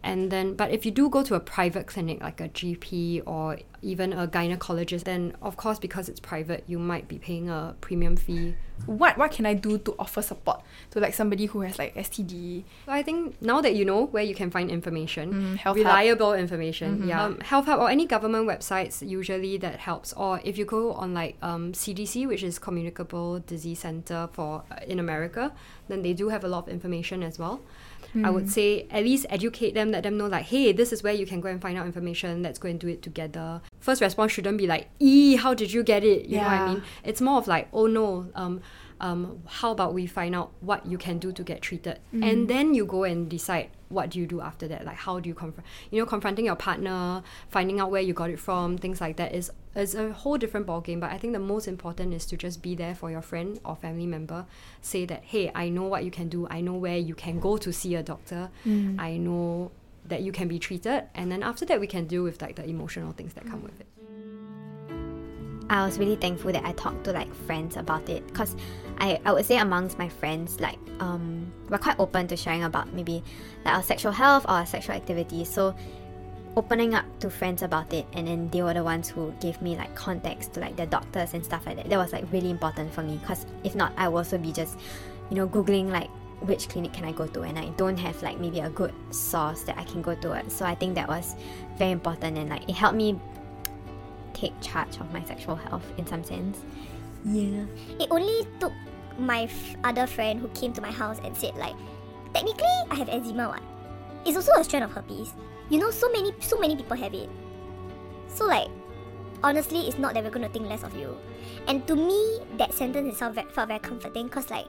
And 0.02 0.30
then, 0.30 0.54
but 0.54 0.70
if 0.70 0.86
you 0.86 0.92
do 0.92 1.08
go 1.08 1.22
to 1.24 1.34
a 1.34 1.40
private 1.40 1.86
clinic 1.88 2.20
like 2.22 2.40
a 2.40 2.48
GP 2.48 3.22
or 3.26 3.58
even 3.82 4.12
a 4.12 4.28
gynecologist, 4.28 5.04
then 5.04 5.34
of 5.42 5.56
course 5.56 5.78
because 5.80 6.08
it's 6.08 6.20
private, 6.20 6.62
you 6.68 6.78
might 6.78 7.08
be 7.08 7.18
paying 7.18 7.48
a 7.50 7.74
premium 7.80 8.16
fee. 8.16 8.54
What 8.86 9.18
what 9.18 9.32
can 9.32 9.44
I 9.44 9.54
do 9.54 9.76
to 9.78 9.94
offer 9.98 10.22
support 10.22 10.62
to 10.92 11.00
like 11.00 11.12
somebody 11.12 11.46
who 11.46 11.62
has 11.62 11.80
like 11.80 11.96
STD? 11.96 12.62
So 12.86 12.92
I 12.92 13.02
think 13.02 13.42
now 13.42 13.60
that 13.60 13.74
you 13.74 13.84
know 13.84 14.06
where 14.06 14.22
you 14.22 14.36
can 14.36 14.50
find 14.52 14.70
information, 14.70 15.32
Mm, 15.34 15.56
Health 15.56 15.76
Hub. 15.76 15.86
reliable 15.86 16.32
information. 16.34 17.00
Mhm. 17.02 17.08
Yeah, 17.08 17.24
um, 17.24 17.40
Health 17.40 17.66
Hub 17.66 17.80
or 17.80 17.90
any 17.90 18.06
government 18.06 18.46
websites 18.46 19.06
usually 19.06 19.58
that 19.58 19.80
helps. 19.80 20.12
Or 20.12 20.40
if 20.44 20.56
you 20.56 20.64
go 20.64 20.92
on 20.92 21.12
like 21.12 21.36
um, 21.42 21.72
CDC, 21.72 22.26
which 22.28 22.44
is 22.44 22.60
Communicable 22.60 23.40
Disease 23.40 23.80
Center 23.80 24.28
for 24.32 24.62
uh, 24.70 24.76
in 24.86 25.00
America, 25.00 25.50
then 25.88 26.02
they 26.02 26.12
do 26.12 26.28
have 26.28 26.44
a 26.44 26.48
lot 26.48 26.68
of 26.68 26.72
information 26.72 27.24
as 27.24 27.36
well. 27.36 27.60
I 28.24 28.30
would 28.30 28.50
say 28.50 28.86
at 28.90 29.04
least 29.04 29.26
educate 29.30 29.74
them, 29.74 29.90
let 29.90 30.02
them 30.02 30.16
know 30.16 30.26
like, 30.26 30.44
hey, 30.46 30.72
this 30.72 30.92
is 30.92 31.02
where 31.02 31.12
you 31.12 31.26
can 31.26 31.40
go 31.40 31.48
and 31.48 31.60
find 31.60 31.78
out 31.78 31.86
information. 31.86 32.42
Let's 32.42 32.58
go 32.58 32.68
and 32.68 32.80
do 32.80 32.88
it 32.88 33.02
together. 33.02 33.60
First 33.80 34.00
response 34.00 34.32
shouldn't 34.32 34.58
be 34.58 34.66
like, 34.66 34.88
ee, 34.98 35.36
how 35.36 35.54
did 35.54 35.72
you 35.72 35.82
get 35.82 36.02
it? 36.04 36.26
You 36.26 36.38
know 36.38 36.44
what 36.44 36.52
I 36.52 36.68
mean? 36.74 36.82
It's 37.04 37.20
more 37.20 37.38
of 37.38 37.46
like, 37.46 37.68
oh 37.72 37.86
no, 37.86 38.28
um, 38.34 38.60
um, 39.00 39.42
how 39.46 39.70
about 39.70 39.94
we 39.94 40.06
find 40.06 40.34
out 40.34 40.50
what 40.60 40.84
you 40.86 40.98
can 40.98 41.18
do 41.18 41.30
to 41.32 41.42
get 41.44 41.62
treated, 41.62 42.00
and 42.12 42.48
then 42.48 42.74
you 42.74 42.84
go 42.84 43.04
and 43.04 43.28
decide 43.28 43.70
what 43.90 44.10
do 44.10 44.18
you 44.18 44.26
do 44.26 44.40
after 44.40 44.66
that. 44.68 44.84
Like 44.84 44.96
how 44.96 45.20
do 45.20 45.28
you 45.28 45.34
confront, 45.34 45.66
you 45.90 46.00
know, 46.00 46.06
confronting 46.06 46.46
your 46.46 46.56
partner, 46.56 47.22
finding 47.48 47.78
out 47.78 47.90
where 47.92 48.02
you 48.02 48.12
got 48.12 48.30
it 48.30 48.40
from, 48.40 48.76
things 48.76 49.00
like 49.00 49.16
that 49.16 49.34
is 49.34 49.52
is 49.80 49.94
a 49.94 50.12
whole 50.12 50.38
different 50.38 50.66
ballgame. 50.66 51.00
But 51.00 51.10
I 51.10 51.18
think 51.18 51.32
the 51.32 51.38
most 51.38 51.68
important 51.68 52.14
is 52.14 52.26
to 52.26 52.36
just 52.36 52.62
be 52.62 52.74
there 52.74 52.94
for 52.94 53.10
your 53.10 53.22
friend 53.22 53.58
or 53.64 53.76
family 53.76 54.06
member. 54.06 54.46
Say 54.82 55.04
that, 55.06 55.24
hey, 55.24 55.50
I 55.54 55.68
know 55.68 55.84
what 55.84 56.04
you 56.04 56.10
can 56.10 56.28
do. 56.28 56.46
I 56.50 56.60
know 56.60 56.74
where 56.74 56.98
you 56.98 57.14
can 57.14 57.40
go 57.40 57.56
to 57.56 57.72
see 57.72 57.94
a 57.94 58.02
doctor. 58.02 58.50
I 58.98 59.16
know 59.16 59.70
that 60.06 60.22
you 60.22 60.32
can 60.32 60.48
be 60.48 60.58
treated, 60.58 61.04
and 61.14 61.30
then 61.30 61.42
after 61.42 61.64
that 61.66 61.80
we 61.80 61.86
can 61.86 62.06
deal 62.06 62.22
with 62.22 62.40
like 62.40 62.56
the 62.56 62.66
emotional 62.66 63.12
things 63.12 63.34
that 63.34 63.46
come 63.46 63.62
with 63.62 63.78
it. 63.80 63.86
I 65.70 65.84
was 65.84 65.98
really 65.98 66.16
thankful 66.16 66.50
that 66.52 66.64
I 66.64 66.72
talked 66.72 67.04
to 67.04 67.12
like 67.12 67.32
friends 67.34 67.76
about 67.76 68.08
it 68.08 68.26
because 68.26 68.56
I, 68.98 69.20
I 69.26 69.32
would 69.32 69.44
say 69.44 69.58
amongst 69.58 69.98
my 69.98 70.08
friends 70.08 70.60
like 70.60 70.78
um 70.98 71.52
we're 71.68 71.76
quite 71.76 72.00
open 72.00 72.26
to 72.28 72.36
sharing 72.38 72.64
about 72.64 72.92
maybe 72.94 73.22
like 73.66 73.74
our 73.74 73.82
sexual 73.82 74.12
health 74.12 74.46
or 74.46 74.52
our 74.52 74.66
sexual 74.66 74.96
activities 74.96 75.50
so 75.50 75.74
opening 76.56 76.94
up 76.94 77.04
to 77.20 77.30
friends 77.30 77.62
about 77.62 77.92
it 77.92 78.06
and 78.12 78.26
then 78.26 78.48
they 78.50 78.62
were 78.62 78.74
the 78.74 78.82
ones 78.82 79.08
who 79.08 79.32
gave 79.40 79.60
me 79.62 79.76
like 79.76 79.94
context 79.94 80.54
to 80.54 80.60
like 80.60 80.76
the 80.76 80.86
doctors 80.86 81.34
and 81.34 81.44
stuff 81.44 81.66
like 81.66 81.76
that 81.76 81.88
that 81.88 81.98
was 81.98 82.12
like 82.12 82.24
really 82.32 82.50
important 82.50 82.92
for 82.92 83.02
me 83.02 83.16
because 83.18 83.46
if 83.64 83.74
not 83.74 83.92
I 83.96 84.08
would 84.08 84.18
also 84.18 84.38
be 84.38 84.52
just 84.52 84.78
you 85.30 85.36
know 85.36 85.48
googling 85.48 85.90
like 85.90 86.08
which 86.40 86.68
clinic 86.68 86.92
can 86.92 87.04
I 87.04 87.12
go 87.12 87.26
to 87.26 87.42
and 87.42 87.58
I 87.58 87.68
don't 87.70 87.96
have 87.96 88.22
like 88.22 88.38
maybe 88.38 88.60
a 88.60 88.70
good 88.70 88.94
source 89.10 89.62
that 89.62 89.76
I 89.76 89.84
can 89.84 90.02
go 90.02 90.14
to 90.14 90.32
uh, 90.32 90.48
so 90.48 90.64
I 90.64 90.74
think 90.74 90.94
that 90.94 91.08
was 91.08 91.36
very 91.76 91.90
important 91.92 92.38
and 92.38 92.50
like 92.50 92.68
it 92.68 92.74
helped 92.74 92.96
me 92.96 93.18
take 94.38 94.52
charge 94.60 94.96
of 95.00 95.12
my 95.12 95.22
sexual 95.24 95.56
health 95.56 95.84
in 95.98 96.06
some 96.06 96.22
sense. 96.22 96.58
Yeah. 97.24 97.64
It 97.98 98.08
only 98.10 98.46
took 98.60 98.72
my 99.18 99.42
f- 99.42 99.76
other 99.82 100.06
friend 100.06 100.40
who 100.40 100.48
came 100.48 100.72
to 100.74 100.80
my 100.80 100.92
house 100.92 101.18
and 101.24 101.36
said 101.36 101.56
like, 101.56 101.74
technically 102.32 102.66
I 102.90 102.94
have 102.94 103.08
eczema. 103.08 103.48
What? 103.48 103.62
It's 104.24 104.36
also 104.36 104.52
a 104.52 104.64
strand 104.64 104.84
of 104.84 104.92
herpes. 104.92 105.32
You 105.68 105.78
know, 105.78 105.90
so 105.90 106.10
many 106.10 106.32
so 106.40 106.58
many 106.58 106.76
people 106.76 106.96
have 106.96 107.14
it. 107.14 107.28
So 108.28 108.46
like, 108.46 108.68
honestly, 109.42 109.88
it's 109.88 109.98
not 109.98 110.14
that 110.14 110.24
we're 110.24 110.30
gonna 110.30 110.48
think 110.48 110.68
less 110.68 110.82
of 110.82 110.96
you. 110.96 111.16
And 111.66 111.86
to 111.86 111.96
me, 111.96 112.40
that 112.56 112.72
sentence 112.72 113.12
itself 113.12 113.36
felt 113.52 113.68
very 113.68 113.80
comforting 113.80 114.28
because 114.28 114.50
like, 114.50 114.66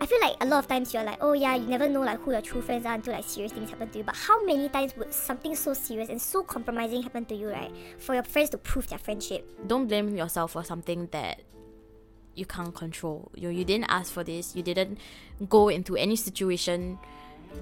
I 0.00 0.06
feel 0.06 0.20
like 0.20 0.36
a 0.40 0.46
lot 0.46 0.60
of 0.60 0.68
times 0.68 0.94
you're 0.94 1.04
like, 1.04 1.18
oh 1.20 1.32
yeah, 1.34 1.56
you 1.56 1.66
never 1.66 1.88
know 1.88 2.00
like 2.00 2.20
who 2.20 2.32
your 2.32 2.40
true 2.40 2.62
friends 2.62 2.86
are 2.86 2.94
until 2.94 3.12
like 3.12 3.24
serious 3.24 3.52
things 3.52 3.68
happen 3.70 3.90
to 3.90 3.98
you. 3.98 4.04
But 4.04 4.16
how 4.16 4.44
many 4.44 4.68
times 4.68 4.96
would 4.96 5.12
something 5.12 5.54
so 5.54 5.74
serious 5.74 6.08
and 6.08 6.20
so 6.20 6.42
compromising 6.42 7.02
happen 7.02 7.24
to 7.26 7.34
you, 7.34 7.50
right? 7.50 7.70
For 7.98 8.14
your 8.14 8.22
friends 8.22 8.50
to 8.50 8.58
prove 8.58 8.88
their 8.88 8.98
friendship. 8.98 9.44
don't 9.66 9.88
blame 9.88 10.16
yourself 10.16 10.52
for 10.52 10.64
something 10.64 11.08
that 11.12 11.42
you 12.34 12.46
can't 12.46 12.74
control. 12.74 13.30
You 13.34 13.50
you 13.50 13.64
didn't 13.64 13.90
ask 13.90 14.12
for 14.12 14.24
this. 14.24 14.56
You 14.56 14.62
didn't 14.62 14.98
go 15.48 15.68
into 15.68 15.96
any 15.96 16.16
situation 16.16 16.98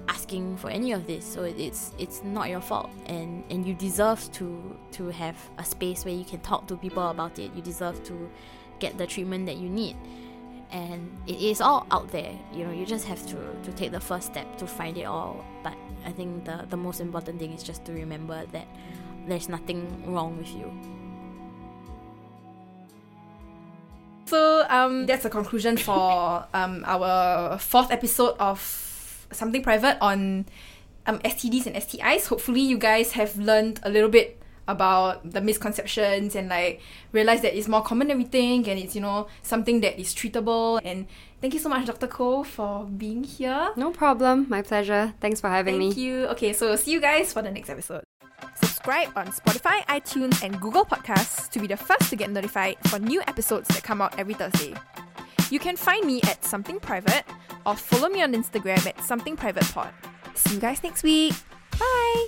asking 0.07 0.57
for 0.57 0.69
any 0.69 0.91
of 0.91 1.07
this. 1.07 1.25
So 1.25 1.43
it's 1.43 1.93
it's 1.97 2.23
not 2.23 2.49
your 2.49 2.61
fault, 2.61 2.89
and 3.05 3.43
and 3.49 3.65
you 3.65 3.73
deserve 3.73 4.31
to 4.33 4.77
to 4.91 5.09
have 5.09 5.35
a 5.57 5.65
space 5.65 6.05
where 6.05 6.13
you 6.13 6.25
can 6.25 6.39
talk 6.41 6.67
to 6.67 6.77
people 6.77 7.07
about 7.09 7.39
it. 7.39 7.51
You 7.55 7.61
deserve 7.61 8.03
to 8.05 8.29
get 8.79 8.97
the 8.97 9.07
treatment 9.07 9.45
that 9.45 9.57
you 9.57 9.69
need. 9.69 9.95
And 10.71 11.17
it 11.25 11.41
is 11.41 11.61
all 11.61 11.87
out 11.89 12.11
there, 12.11 12.31
you 12.53 12.63
know. 12.63 12.71
You 12.71 12.85
just 12.85 13.05
have 13.05 13.25
to, 13.27 13.35
to 13.63 13.71
take 13.71 13.91
the 13.91 13.99
first 13.99 14.27
step 14.27 14.55
to 14.59 14.67
find 14.67 14.97
it 14.97 15.05
all. 15.05 15.43
But 15.63 15.73
I 16.05 16.11
think 16.11 16.45
the, 16.45 16.63
the 16.69 16.77
most 16.77 17.01
important 17.01 17.39
thing 17.39 17.53
is 17.53 17.63
just 17.63 17.85
to 17.85 17.91
remember 17.91 18.45
that 18.51 18.67
there's 19.27 19.49
nothing 19.49 20.03
wrong 20.05 20.37
with 20.37 20.49
you. 20.49 20.71
So 24.25 24.63
um, 24.69 25.07
that's 25.07 25.25
a 25.25 25.29
conclusion 25.31 25.75
for 25.75 26.45
um, 26.53 26.83
our 26.85 27.57
fourth 27.57 27.89
episode 27.91 28.35
of 28.39 28.59
Something 29.31 29.63
Private 29.63 29.97
on 30.01 30.45
um, 31.05 31.19
STDs 31.19 31.65
and 31.65 31.75
STIs. 31.75 32.27
Hopefully, 32.27 32.61
you 32.61 32.77
guys 32.77 33.13
have 33.13 33.37
learned 33.37 33.79
a 33.83 33.89
little 33.89 34.09
bit 34.09 34.39
about 34.69 35.29
the 35.29 35.41
misconceptions 35.41 36.35
and 36.35 36.47
like 36.47 36.79
realize 37.11 37.41
that 37.41 37.57
it's 37.57 37.67
more 37.67 37.81
common 37.81 38.07
than 38.07 38.19
we 38.19 38.23
think 38.23 38.67
and 38.67 38.79
it's 38.79 38.93
you 38.93 39.01
know 39.01 39.27
something 39.41 39.81
that 39.81 39.99
is 39.99 40.13
treatable. 40.13 40.79
And 40.85 41.07
thank 41.41 41.53
you 41.53 41.59
so 41.59 41.69
much, 41.69 41.87
Dr. 41.87 42.07
Ko, 42.07 42.43
for 42.43 42.85
being 42.85 43.23
here. 43.23 43.71
No 43.75 43.91
problem. 43.91 44.45
My 44.47 44.61
pleasure. 44.61 45.13
Thanks 45.19 45.41
for 45.41 45.49
having 45.49 45.79
Thank 45.79 45.97
me. 45.97 46.03
you. 46.03 46.27
Okay, 46.27 46.53
so 46.53 46.75
see 46.75 46.91
you 46.91 47.01
guys 47.01 47.33
for 47.33 47.41
the 47.41 47.51
next 47.51 47.69
episode. 47.69 48.03
Subscribe 48.55 49.09
on 49.15 49.27
Spotify, 49.27 49.83
iTunes, 49.87 50.43
and 50.43 50.59
Google 50.61 50.85
Podcasts 50.85 51.49
to 51.49 51.59
be 51.59 51.67
the 51.67 51.75
first 51.75 52.09
to 52.09 52.15
get 52.15 52.29
notified 52.29 52.77
for 52.87 52.99
new 52.99 53.21
episodes 53.21 53.67
that 53.69 53.83
come 53.83 54.01
out 54.01 54.17
every 54.19 54.33
Thursday. 54.35 54.73
You 55.49 55.59
can 55.59 55.75
find 55.75 56.05
me 56.05 56.21
at 56.23 56.43
Something 56.43 56.79
Private 56.79 57.23
or 57.65 57.75
follow 57.75 58.09
me 58.09 58.21
on 58.21 58.33
Instagram 58.33 58.85
at 58.87 59.01
Something 59.03 59.35
Private 59.35 59.65
Pod. 59.73 59.91
See 60.35 60.55
you 60.55 60.59
guys 60.61 60.83
next 60.83 61.03
week. 61.03 61.33
Bye. 61.77 62.27